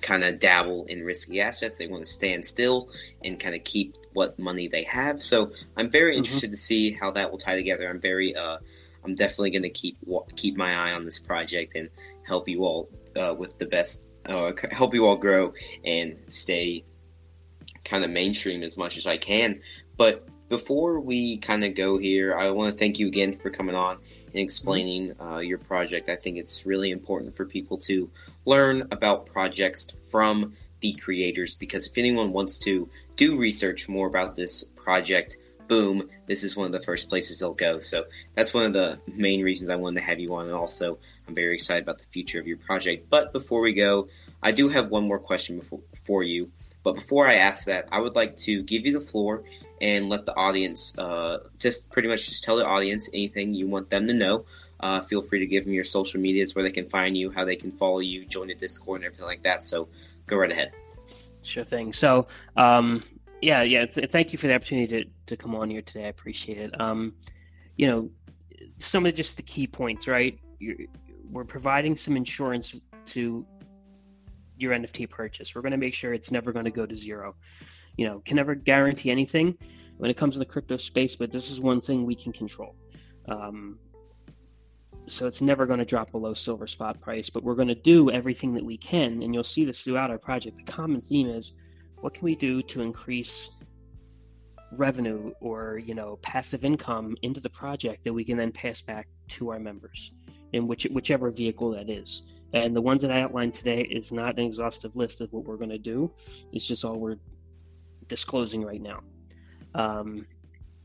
kind 0.00 0.24
of 0.24 0.38
dabble 0.38 0.84
in 0.86 1.04
risky 1.04 1.40
assets. 1.40 1.78
They 1.78 1.86
want 1.86 2.04
to 2.04 2.10
stand 2.10 2.44
still 2.44 2.90
and 3.24 3.38
kind 3.38 3.54
of 3.54 3.64
keep 3.64 3.96
what 4.12 4.38
money 4.38 4.68
they 4.68 4.84
have. 4.84 5.22
So 5.22 5.52
I'm 5.76 5.90
very 5.90 6.12
mm-hmm. 6.12 6.18
interested 6.18 6.48
mm-hmm. 6.48 6.54
to 6.54 6.60
see 6.60 6.92
how 6.92 7.12
that 7.12 7.30
will 7.30 7.38
tie 7.38 7.56
together. 7.56 7.88
I'm 7.88 8.00
very, 8.00 8.36
uh, 8.36 8.58
I'm 9.04 9.14
definitely 9.14 9.50
going 9.50 9.62
to 9.62 9.70
keep 9.70 9.98
keep 10.36 10.56
my 10.56 10.74
eye 10.74 10.92
on 10.92 11.04
this 11.04 11.18
project 11.18 11.74
and 11.74 11.88
help 12.24 12.48
you 12.48 12.64
all 12.64 12.88
uh, 13.16 13.34
with 13.36 13.58
the 13.58 13.66
best, 13.66 14.04
uh, 14.26 14.52
help 14.70 14.94
you 14.94 15.06
all 15.06 15.16
grow 15.16 15.54
and 15.84 16.18
stay 16.28 16.84
kind 17.84 18.04
of 18.04 18.10
mainstream 18.10 18.62
as 18.62 18.76
much 18.76 18.96
as 18.96 19.06
I 19.06 19.16
can. 19.16 19.60
But 19.96 20.26
before 20.48 21.00
we 21.00 21.38
kind 21.38 21.64
of 21.64 21.74
go 21.74 21.98
here, 21.98 22.36
I 22.36 22.50
want 22.50 22.72
to 22.72 22.78
thank 22.78 22.98
you 22.98 23.08
again 23.08 23.38
for 23.38 23.50
coming 23.50 23.74
on 23.74 23.98
and 24.26 24.36
explaining 24.36 25.14
uh, 25.20 25.38
your 25.38 25.58
project. 25.58 26.08
I 26.08 26.16
think 26.16 26.38
it's 26.38 26.64
really 26.66 26.90
important 26.90 27.36
for 27.36 27.44
people 27.44 27.78
to 27.78 28.10
learn 28.44 28.88
about 28.90 29.26
projects 29.26 29.88
from 30.10 30.54
the 30.80 30.92
creators 30.94 31.54
because 31.54 31.86
if 31.86 31.96
anyone 31.96 32.32
wants 32.32 32.58
to 32.58 32.88
do 33.16 33.38
research 33.38 33.88
more 33.88 34.06
about 34.06 34.34
this 34.36 34.64
project, 34.64 35.38
boom, 35.72 36.10
this 36.26 36.44
is 36.44 36.54
one 36.54 36.66
of 36.66 36.72
the 36.72 36.84
first 36.84 37.08
places 37.08 37.38
they'll 37.38 37.54
go. 37.54 37.80
So 37.80 38.04
that's 38.34 38.52
one 38.52 38.66
of 38.66 38.74
the 38.74 38.98
main 39.06 39.42
reasons 39.42 39.70
I 39.70 39.76
wanted 39.76 40.00
to 40.00 40.06
have 40.06 40.20
you 40.20 40.34
on. 40.34 40.44
And 40.44 40.54
also, 40.54 40.98
I'm 41.26 41.34
very 41.34 41.54
excited 41.54 41.82
about 41.82 41.98
the 41.98 42.04
future 42.10 42.38
of 42.38 42.46
your 42.46 42.58
project. 42.58 43.08
But 43.08 43.32
before 43.32 43.62
we 43.62 43.72
go, 43.72 44.08
I 44.42 44.52
do 44.52 44.68
have 44.68 44.90
one 44.90 45.08
more 45.08 45.18
question 45.18 45.60
before, 45.60 45.80
for 46.06 46.22
you. 46.22 46.50
But 46.82 46.96
before 46.96 47.26
I 47.26 47.36
ask 47.36 47.64
that, 47.66 47.88
I 47.90 48.00
would 48.00 48.14
like 48.14 48.36
to 48.48 48.62
give 48.62 48.84
you 48.84 48.92
the 48.92 49.00
floor 49.00 49.44
and 49.80 50.10
let 50.10 50.26
the 50.26 50.36
audience 50.36 50.94
uh, 50.98 51.38
just 51.58 51.90
pretty 51.90 52.08
much 52.08 52.28
just 52.28 52.44
tell 52.44 52.56
the 52.56 52.66
audience 52.66 53.08
anything 53.14 53.54
you 53.54 53.66
want 53.66 53.88
them 53.88 54.06
to 54.08 54.12
know. 54.12 54.44
Uh, 54.78 55.00
feel 55.00 55.22
free 55.22 55.38
to 55.38 55.46
give 55.46 55.64
them 55.64 55.72
your 55.72 55.84
social 55.84 56.20
medias 56.20 56.54
where 56.54 56.62
they 56.62 56.70
can 56.70 56.90
find 56.90 57.16
you, 57.16 57.30
how 57.30 57.46
they 57.46 57.56
can 57.56 57.72
follow 57.72 58.00
you, 58.00 58.26
join 58.26 58.48
the 58.48 58.54
Discord, 58.54 59.00
and 59.00 59.06
everything 59.06 59.24
like 59.24 59.44
that. 59.44 59.64
So 59.64 59.88
go 60.26 60.36
right 60.36 60.52
ahead. 60.52 60.72
Sure 61.42 61.64
thing. 61.64 61.92
So, 61.92 62.26
um, 62.56 63.02
yeah, 63.42 63.62
yeah. 63.62 63.86
Th- 63.86 64.10
thank 64.10 64.32
you 64.32 64.38
for 64.38 64.46
the 64.46 64.54
opportunity 64.54 65.04
to, 65.04 65.10
to 65.26 65.36
come 65.36 65.54
on 65.54 65.68
here 65.68 65.82
today. 65.82 66.04
I 66.04 66.08
appreciate 66.08 66.58
it. 66.58 66.80
Um, 66.80 67.14
you 67.76 67.86
know, 67.88 68.10
some 68.78 69.04
of 69.04 69.14
just 69.14 69.36
the 69.36 69.42
key 69.42 69.66
points, 69.66 70.06
right? 70.06 70.38
You're, 70.58 70.76
we're 71.30 71.44
providing 71.44 71.96
some 71.96 72.16
insurance 72.16 72.74
to 73.06 73.44
your 74.56 74.72
NFT 74.72 75.10
purchase. 75.10 75.54
We're 75.54 75.62
going 75.62 75.72
to 75.72 75.78
make 75.78 75.92
sure 75.92 76.14
it's 76.14 76.30
never 76.30 76.52
going 76.52 76.66
to 76.66 76.70
go 76.70 76.86
to 76.86 76.96
zero. 76.96 77.34
You 77.96 78.06
know, 78.06 78.20
can 78.20 78.36
never 78.36 78.54
guarantee 78.54 79.10
anything 79.10 79.58
when 79.98 80.10
it 80.10 80.16
comes 80.16 80.34
to 80.34 80.38
the 80.38 80.46
crypto 80.46 80.76
space, 80.76 81.16
but 81.16 81.32
this 81.32 81.50
is 81.50 81.60
one 81.60 81.80
thing 81.80 82.06
we 82.06 82.14
can 82.14 82.32
control. 82.32 82.76
Um, 83.28 83.78
so 85.06 85.26
it's 85.26 85.40
never 85.40 85.66
going 85.66 85.78
to 85.80 85.84
drop 85.84 86.12
below 86.12 86.32
silver 86.32 86.66
spot 86.66 87.00
price 87.00 87.28
but 87.28 87.42
we're 87.42 87.56
going 87.56 87.68
to 87.68 87.74
do 87.74 88.10
everything 88.10 88.54
that 88.54 88.64
we 88.64 88.76
can 88.76 89.22
and 89.22 89.34
you'll 89.34 89.42
see 89.42 89.64
this 89.64 89.82
throughout 89.82 90.10
our 90.10 90.18
project 90.18 90.56
the 90.56 90.62
common 90.62 91.00
theme 91.00 91.28
is 91.28 91.52
what 92.02 92.14
can 92.14 92.24
we 92.24 92.34
do 92.34 92.60
to 92.62 92.82
increase 92.82 93.50
revenue 94.72 95.32
or 95.40 95.78
you 95.78 95.94
know 95.94 96.18
passive 96.22 96.64
income 96.64 97.14
into 97.22 97.40
the 97.40 97.50
project 97.50 98.04
that 98.04 98.12
we 98.12 98.24
can 98.24 98.36
then 98.36 98.52
pass 98.52 98.80
back 98.80 99.06
to 99.28 99.50
our 99.50 99.58
members 99.58 100.12
in 100.52 100.66
which 100.66 100.84
whichever 100.92 101.30
vehicle 101.30 101.70
that 101.70 101.88
is? 101.88 102.22
And 102.52 102.76
the 102.76 102.82
ones 102.82 103.00
that 103.00 103.10
i 103.10 103.22
outlined 103.22 103.54
today 103.54 103.80
is 103.82 104.12
not 104.12 104.38
an 104.38 104.44
exhaustive 104.44 104.94
list 104.94 105.22
of 105.22 105.32
what 105.32 105.44
we're 105.44 105.56
going 105.56 105.70
to 105.70 105.78
do. 105.78 106.10
It's 106.52 106.66
just 106.66 106.84
all 106.84 106.98
we're 106.98 107.16
disclosing 108.08 108.62
right 108.62 108.82
now. 108.82 109.00
Um, 109.74 110.26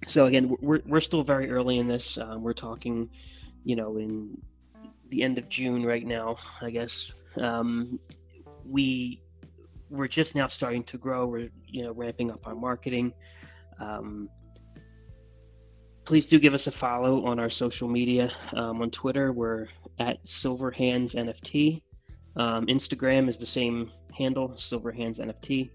so 0.07 0.28
again 0.28 0.55
we're, 0.61 0.82
we're 0.86 1.01
still 1.01 1.24
very 1.24 1.51
early 1.51 1.78
in 1.78 1.88
this. 1.88 2.18
Um, 2.18 2.41
we're 2.41 2.53
talking 2.53 3.09
you 3.68 3.76
know, 3.76 3.97
in 3.97 4.41
the 5.09 5.24
end 5.24 5.38
of 5.38 5.49
June 5.49 5.86
right 5.86 6.05
now, 6.05 6.38
I 6.61 6.70
guess. 6.70 7.11
Um, 7.36 7.99
we 8.65 9.22
we're 9.90 10.08
just 10.08 10.36
now 10.36 10.48
starting 10.48 10.84
to 10.84 10.98
grow. 10.98 11.26
We're 11.28 11.50
you 11.68 11.84
know 11.84 11.92
ramping 11.94 12.32
up 12.32 12.48
our 12.48 12.56
marketing. 12.56 13.14
Um, 13.80 14.30
please 16.06 16.26
do 16.26 16.40
give 16.40 16.54
us 16.54 16.68
a 16.68 16.72
follow 16.72 17.26
on 17.26 17.40
our 17.40 17.50
social 17.50 17.88
media. 17.88 18.32
Um, 18.54 18.82
on 18.82 18.92
Twitter, 18.92 19.32
we're 19.32 19.68
at 20.00 20.24
Silverhands 20.26 21.16
NFT. 21.16 21.82
Um, 22.36 22.68
Instagram 22.68 23.28
is 23.30 23.38
the 23.38 23.46
same 23.46 23.92
handle, 24.16 24.50
Silverhands 24.50 25.20
NFT. 25.20 25.72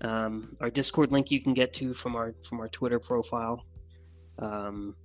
Um, 0.00 0.52
our 0.60 0.70
Discord 0.70 1.12
link 1.12 1.30
you 1.30 1.40
can 1.40 1.54
get 1.54 1.72
to 1.74 1.94
from 1.94 2.16
our 2.16 2.34
from 2.48 2.60
our 2.60 2.68
Twitter 2.68 2.98
profile. 2.98 3.64
Um, 4.38 4.96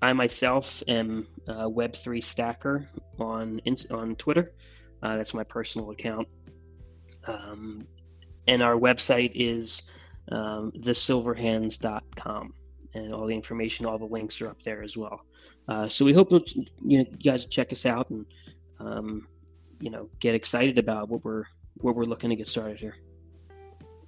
I 0.00 0.12
myself 0.12 0.82
am 0.86 1.26
Web3 1.48 2.22
Stacker 2.22 2.88
on 3.18 3.60
on 3.90 4.16
Twitter. 4.16 4.52
Uh, 5.02 5.16
that's 5.16 5.34
my 5.34 5.44
personal 5.44 5.90
account. 5.90 6.28
Um, 7.26 7.86
and 8.46 8.62
our 8.62 8.74
website 8.74 9.32
is 9.34 9.82
um, 10.30 10.72
thesilverhands.com. 10.72 12.54
And 12.94 13.12
all 13.12 13.26
the 13.26 13.34
information, 13.34 13.86
all 13.86 13.98
the 13.98 14.06
links 14.06 14.40
are 14.40 14.48
up 14.48 14.62
there 14.62 14.82
as 14.82 14.96
well. 14.96 15.22
Uh, 15.68 15.86
so 15.86 16.04
we 16.04 16.14
hope 16.14 16.30
you, 16.30 16.44
know, 16.44 16.66
you 16.82 17.04
guys 17.22 17.44
check 17.44 17.72
us 17.72 17.84
out 17.84 18.08
and 18.08 18.24
um, 18.80 19.26
you 19.80 19.90
know 19.90 20.08
get 20.18 20.34
excited 20.34 20.78
about 20.78 21.08
what 21.08 21.24
we're 21.24 21.44
what 21.76 21.94
we're 21.94 22.04
looking 22.04 22.30
to 22.30 22.36
get 22.36 22.48
started 22.48 22.80
here. 22.80 22.96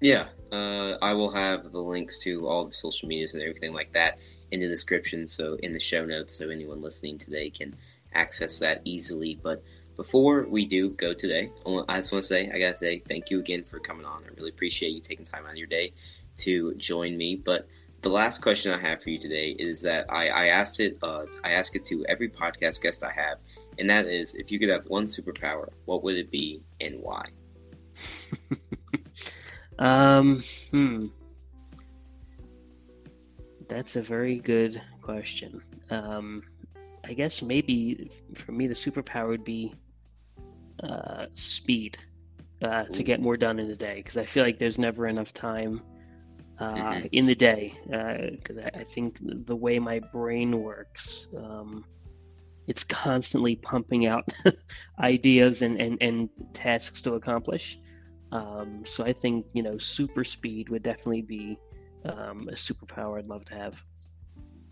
Yeah, 0.00 0.28
uh, 0.50 0.96
I 1.02 1.12
will 1.12 1.30
have 1.30 1.70
the 1.70 1.78
links 1.78 2.22
to 2.22 2.48
all 2.48 2.64
the 2.64 2.72
social 2.72 3.06
medias 3.06 3.34
and 3.34 3.42
everything 3.42 3.74
like 3.74 3.92
that 3.92 4.18
in 4.50 4.61
the 4.61 4.68
description, 4.68 5.28
so 5.28 5.58
in 5.62 5.74
the 5.74 5.80
show 5.80 6.06
notes, 6.06 6.38
so 6.38 6.48
anyone 6.48 6.80
listening 6.80 7.18
today 7.18 7.50
can 7.50 7.76
access 8.14 8.58
that 8.61 8.80
easily. 8.84 9.38
But 9.40 9.62
before 10.01 10.46
we 10.48 10.64
do 10.64 10.88
go 10.88 11.12
today, 11.12 11.53
I 11.66 11.96
just 11.98 12.11
want 12.11 12.22
to 12.24 12.26
say 12.26 12.51
I 12.51 12.59
gotta 12.59 12.78
say 12.78 13.03
thank 13.07 13.28
you 13.28 13.38
again 13.38 13.64
for 13.64 13.78
coming 13.78 14.07
on. 14.07 14.22
I 14.24 14.28
really 14.34 14.48
appreciate 14.48 14.92
you 14.92 15.01
taking 15.03 15.26
time 15.26 15.44
out 15.44 15.51
of 15.51 15.59
your 15.59 15.66
day 15.66 15.92
to 16.36 16.74
join 16.76 17.18
me. 17.18 17.36
But 17.36 17.68
the 18.01 18.09
last 18.09 18.40
question 18.40 18.72
I 18.72 18.78
have 18.78 19.03
for 19.03 19.11
you 19.11 19.18
today 19.18 19.51
is 19.51 19.82
that 19.82 20.07
I, 20.09 20.28
I 20.28 20.46
asked 20.46 20.80
it. 20.80 20.96
Uh, 21.03 21.26
I 21.44 21.51
ask 21.51 21.76
it 21.76 21.84
to 21.84 22.03
every 22.09 22.30
podcast 22.30 22.80
guest 22.80 23.05
I 23.05 23.12
have, 23.12 23.40
and 23.78 23.90
that 23.90 24.07
is, 24.07 24.34
if 24.36 24.51
you 24.51 24.59
could 24.59 24.70
have 24.70 24.86
one 24.86 25.05
superpower, 25.05 25.68
what 25.84 26.03
would 26.03 26.16
it 26.16 26.30
be 26.30 26.62
and 26.80 26.98
why? 27.03 27.26
um. 29.78 30.42
Hmm. 30.70 31.09
That's 33.68 33.96
a 33.96 34.03
very 34.03 34.38
good 34.38 34.80
question. 35.03 35.61
Um, 35.90 36.42
I 37.05 37.12
guess 37.12 37.42
maybe 37.42 38.11
for 38.34 38.53
me 38.53 38.66
the 38.66 38.72
superpower 38.72 39.28
would 39.28 39.44
be 39.44 39.74
uh, 40.82 41.26
speed. 41.34 41.98
uh, 42.62 42.84
to 42.84 43.02
get 43.02 43.20
more 43.20 43.36
done 43.36 43.58
in 43.58 43.70
a 43.70 43.76
day 43.76 43.96
because 43.96 44.16
I 44.16 44.24
feel 44.24 44.44
like 44.44 44.58
there's 44.58 44.78
never 44.78 45.06
enough 45.06 45.32
time 45.32 45.80
uh, 46.58 46.74
mm-hmm. 46.74 47.06
in 47.12 47.26
the 47.26 47.34
day 47.34 47.74
because 47.84 48.58
uh, 48.58 48.68
I, 48.74 48.80
I, 48.80 48.84
think 48.84 49.16
the 49.22 49.56
way 49.56 49.78
my 49.78 49.98
brain 49.98 50.60
works, 50.60 51.26
um, 51.34 51.86
it's 52.66 52.84
constantly 52.84 53.56
pumping 53.56 54.06
out 54.06 54.28
ideas 55.00 55.62
and, 55.62 55.80
and, 55.80 55.96
and 56.02 56.28
tasks 56.52 57.00
to 57.02 57.14
accomplish. 57.14 57.78
Um, 58.30 58.84
so 58.84 59.04
I 59.04 59.12
think 59.14 59.46
you 59.54 59.62
know 59.62 59.78
super 59.78 60.22
speed 60.22 60.68
would 60.68 60.82
definitely 60.82 61.22
be 61.22 61.58
um, 62.04 62.48
a 62.48 62.54
superpower 62.54 63.18
I'd 63.18 63.26
love 63.26 63.44
to 63.46 63.54
have. 63.54 63.82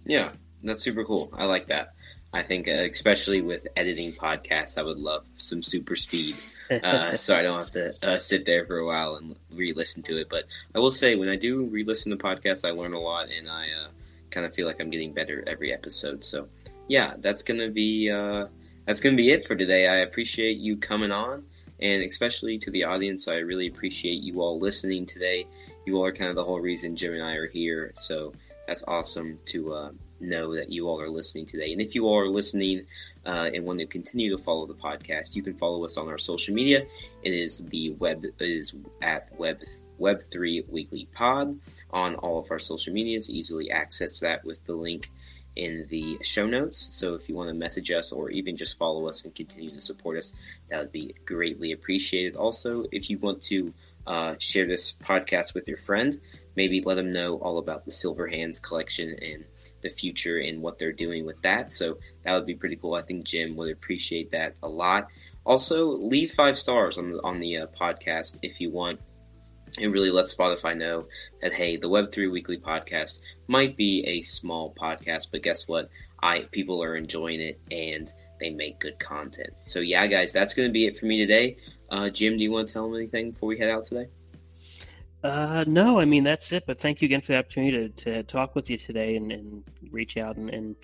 Yeah, 0.05 0.33
that's 0.63 0.83
super 0.83 1.05
cool. 1.05 1.33
I 1.37 1.47
like 1.47 1.69
that. 1.69 1.95
I 2.33 2.43
think, 2.43 2.69
uh, 2.69 2.73
especially 2.73 3.41
with 3.41 3.67
editing 3.75 4.13
podcasts, 4.13 4.77
I 4.77 4.83
would 4.83 4.99
love 4.99 5.25
some 5.35 5.63
super 5.63 5.97
speed, 5.97 6.37
uh, 6.71 7.17
so 7.17 7.37
I 7.37 7.43
don't 7.43 7.59
have 7.59 7.71
to 7.73 7.95
uh, 8.07 8.19
sit 8.19 8.45
there 8.45 8.67
for 8.67 8.79
a 8.79 8.87
while 8.87 9.17
and 9.17 9.35
re-listen 9.51 10.03
to 10.05 10.21
it. 10.21 10.29
But 10.29 10.45
I 10.75 10.79
will 10.79 10.91
say, 10.91 11.17
when 11.17 11.31
I 11.31 11.37
do 11.37 11.65
re-listen 11.65 12.11
to 12.11 12.23
podcasts, 12.23 12.69
I 12.69 12.73
learn 12.73 12.93
a 12.93 13.01
lot, 13.01 13.29
and 13.31 13.49
I 13.49 13.69
uh, 13.69 13.89
kind 14.31 14.45
of 14.45 14.55
feel 14.55 14.67
like 14.67 14.79
I'm 14.81 14.91
getting 14.91 15.13
better 15.13 15.43
every 15.47 15.73
episode. 15.73 16.23
So, 16.23 16.49
yeah, 16.87 17.15
that's 17.19 17.43
gonna 17.43 17.71
be 17.71 18.11
uh, 18.11 18.47
that's 18.85 19.01
gonna 19.01 19.17
be 19.17 19.31
it 19.31 19.47
for 19.47 19.57
today. 19.57 19.89
I 19.89 19.99
appreciate 19.99 20.59
you 20.59 20.77
coming 20.77 21.13
on, 21.13 21.45
and 21.81 22.03
especially 22.03 22.59
to 22.59 22.71
the 22.71 22.85
audience, 22.85 23.27
I 23.27 23.37
really 23.37 23.69
appreciate 23.69 24.23
you 24.23 24.43
all 24.43 24.59
listening 24.59 25.07
today. 25.07 25.47
You 25.87 25.97
all 25.97 26.05
are 26.05 26.13
kind 26.13 26.29
of 26.29 26.37
the 26.37 26.45
whole 26.45 26.61
reason 26.61 26.95
Jim 26.95 27.15
and 27.15 27.23
I 27.23 27.37
are 27.37 27.47
here. 27.47 27.91
So 27.95 28.35
that's 28.67 28.85
awesome 28.87 29.39
to 29.47 29.73
uh, 29.73 29.91
know 30.21 30.55
that 30.55 30.71
you 30.71 30.89
all 30.89 31.01
are 31.01 31.09
listening 31.11 31.47
today. 31.47 31.73
And 31.73 31.81
if 31.81 31.95
you 31.95 32.07
all 32.07 32.19
are 32.19 32.29
listening 32.29 32.87
uh, 33.27 33.51
and 33.53 33.65
want 33.65 33.81
to 33.81 33.87
continue 33.87 34.31
to 34.37 34.43
follow 34.43 34.67
the 34.67 34.75
podcast, 34.75 35.37
you 35.37 35.43
can 35.43 35.55
follow 35.55 35.85
us 35.85 35.97
on 35.97 36.09
our 36.09 36.19
social 36.19 36.55
media. 36.55 36.87
It 37.23 37.33
is 37.33 37.67
the 37.67 37.91
web 37.91 38.25
it 38.25 38.35
is 38.39 38.75
at 39.03 39.39
web 39.39 39.61
web 39.99 40.23
three 40.31 40.65
weekly 40.69 41.09
pod 41.13 41.59
on 41.91 42.15
all 42.17 42.39
of 42.39 42.51
our 42.51 42.59
social 42.59 42.93
medias. 42.93 43.31
Easily 43.31 43.71
access 43.71 44.21
that 44.21 44.45
with 44.45 44.65
the 44.65 44.75
link 44.75 45.11
in 45.57 45.87
the 45.91 46.19
show 46.23 46.47
notes. 46.47 46.89
So 46.93 47.15
if 47.15 47.29
you 47.29 47.35
want 47.35 47.49
to 47.49 47.55
message 47.55 47.91
us 47.91 48.13
or 48.13 48.31
even 48.31 48.57
just 48.57 48.79
follow 48.79 49.09
us 49.09 49.25
and 49.25 49.35
continue 49.35 49.73
to 49.73 49.81
support 49.81 50.17
us, 50.17 50.35
that 50.69 50.79
would 50.79 50.93
be 50.93 51.15
greatly 51.25 51.73
appreciated. 51.73 52.37
Also, 52.37 52.85
if 52.93 53.11
you 53.11 53.19
want 53.19 53.43
to 53.43 53.75
uh, 54.07 54.37
share 54.39 54.67
this 54.67 54.97
podcast 55.03 55.55
with 55.55 55.67
your 55.67 55.77
friend, 55.77 56.19
maybe 56.55 56.81
let 56.81 56.95
them 56.95 57.13
know 57.13 57.37
all 57.39 57.59
about 57.59 57.85
the 57.85 57.91
Silver 57.91 58.29
Hands 58.29 58.59
collection 58.61 59.17
and 59.21 59.45
the 59.83 59.89
future 59.89 60.39
and 60.39 60.63
what 60.63 60.79
they're 60.79 60.93
doing 60.93 61.25
with 61.25 61.41
that. 61.43 61.73
So 61.73 61.99
that 62.23 62.35
would 62.35 62.47
be 62.47 62.55
pretty 62.55 62.77
cool. 62.77 62.95
I 62.95 63.03
think 63.03 63.25
Jim 63.25 63.57
would 63.57 63.71
appreciate 63.71 64.33
that 64.33 64.55
a 64.63 64.69
lot. 64.69 65.09
Also, 65.45 65.87
leave 65.87 66.33
five 66.33 66.59
stars 66.59 66.99
on 66.99 67.13
the 67.13 67.23
on 67.23 67.41
the 67.41 67.59
uh, 67.59 67.67
podcast 67.69 68.39
if 68.43 68.61
you 68.61 68.71
want. 68.71 69.01
And 69.81 69.93
really 69.93 70.11
let 70.11 70.27
Spotify 70.27 70.77
know 70.77 71.07
that 71.43 71.53
hey, 71.53 71.77
the 71.77 71.91
Web3 71.91 72.33
Weekly 72.33 72.57
podcast 72.57 73.21
might 73.49 73.77
be 73.77 74.03
a 74.07 74.23
small 74.23 74.75
podcast, 74.75 75.29
but 75.31 75.43
guess 75.43 75.69
what? 75.69 75.91
I 76.23 76.41
people 76.51 76.83
are 76.83 76.97
enjoying 76.97 77.41
it 77.41 77.61
and 77.71 78.09
they 78.41 78.51
make 78.51 78.81
good 78.81 78.99
content. 78.99 79.53
So 79.61 79.81
yeah, 79.81 80.07
guys, 80.07 80.33
that's 80.33 80.55
going 80.55 80.69
to 80.69 80.73
be 80.73 80.87
it 80.87 80.97
for 80.97 81.07
me 81.07 81.19
today. 81.19 81.59
Uh, 81.91 82.09
Jim, 82.11 82.37
do 82.37 82.43
you 82.43 82.51
want 82.51 82.69
to 82.69 82.75
tell 82.75 82.85
them 82.87 82.97
anything 82.97 83.31
before 83.31 83.49
we 83.49 83.59
head 83.59 83.71
out 83.71 83.85
today? 83.85 84.09
Uh, 85.23 85.65
no, 85.67 85.99
I 86.01 86.05
mean 86.05 86.25
that's 86.25 86.53
it. 86.53 86.65
But 86.67 86.79
thank 86.79 87.03
you 87.03 87.07
again 87.07 87.21
for 87.21 87.33
the 87.33 87.39
opportunity 87.39 87.89
to, 87.89 88.05
to 88.05 88.23
talk 88.23 88.55
with 88.55 88.71
you 88.71 88.77
today 88.77 89.17
and, 89.17 89.33
and 89.33 89.65
reach 89.91 90.17
out 90.17 90.37
and, 90.37 90.51
and 90.51 90.77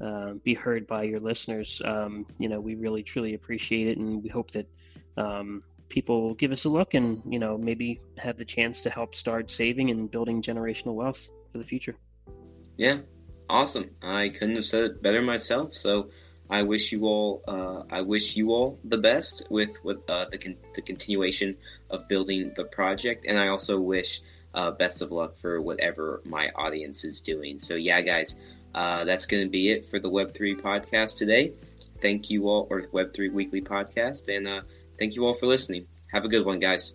uh, 0.00 0.34
be 0.44 0.54
heard 0.54 0.86
by 0.86 1.04
your 1.04 1.20
listeners. 1.20 1.80
Um, 1.84 2.26
you 2.38 2.48
know, 2.48 2.60
we 2.60 2.74
really 2.74 3.02
truly 3.02 3.34
appreciate 3.34 3.88
it, 3.88 3.98
and 3.98 4.22
we 4.22 4.28
hope 4.28 4.50
that 4.52 4.66
um, 5.16 5.62
people 5.88 6.34
give 6.34 6.52
us 6.52 6.64
a 6.64 6.68
look 6.68 6.94
and 6.94 7.22
you 7.26 7.38
know 7.38 7.58
maybe 7.58 8.00
have 8.16 8.36
the 8.36 8.44
chance 8.44 8.82
to 8.82 8.90
help 8.90 9.14
start 9.14 9.50
saving 9.50 9.90
and 9.90 10.10
building 10.10 10.40
generational 10.40 10.94
wealth 10.94 11.30
for 11.52 11.58
the 11.58 11.64
future. 11.64 11.96
Yeah, 12.76 13.00
awesome. 13.48 13.90
I 14.02 14.30
couldn't 14.30 14.56
have 14.56 14.64
said 14.64 14.84
it 14.84 15.02
better 15.02 15.20
myself. 15.20 15.74
So 15.74 16.10
I 16.50 16.62
wish 16.62 16.90
you 16.90 17.04
all, 17.06 17.42
uh, 17.46 17.82
I 17.90 18.00
wish 18.00 18.36
you 18.36 18.50
all 18.50 18.78
the 18.82 18.98
best 18.98 19.46
with 19.50 19.82
with 19.84 19.98
uh, 20.10 20.26
the 20.30 20.38
con- 20.38 20.56
the 20.74 20.82
continuation 20.82 21.56
of 21.90 22.08
building 22.08 22.52
the 22.56 22.64
project, 22.64 23.24
and 23.26 23.38
I 23.38 23.48
also 23.48 23.78
wish 23.78 24.20
uh, 24.52 24.72
best 24.72 25.00
of 25.00 25.12
luck 25.12 25.38
for 25.38 25.60
whatever 25.62 26.20
my 26.24 26.50
audience 26.56 27.04
is 27.04 27.20
doing. 27.20 27.60
So 27.60 27.76
yeah, 27.76 28.00
guys, 28.00 28.36
uh, 28.74 29.04
that's 29.04 29.26
going 29.26 29.44
to 29.44 29.48
be 29.48 29.70
it 29.70 29.86
for 29.86 30.00
the 30.00 30.10
Web 30.10 30.34
three 30.34 30.56
podcast 30.56 31.18
today. 31.18 31.52
Thank 32.02 32.30
you 32.30 32.48
all, 32.48 32.66
or 32.68 32.82
Web 32.90 33.14
three 33.14 33.28
weekly 33.28 33.62
podcast, 33.62 34.34
and 34.34 34.48
uh, 34.48 34.62
thank 34.98 35.14
you 35.14 35.24
all 35.26 35.34
for 35.34 35.46
listening. 35.46 35.86
Have 36.12 36.24
a 36.24 36.28
good 36.28 36.44
one, 36.44 36.58
guys. 36.58 36.92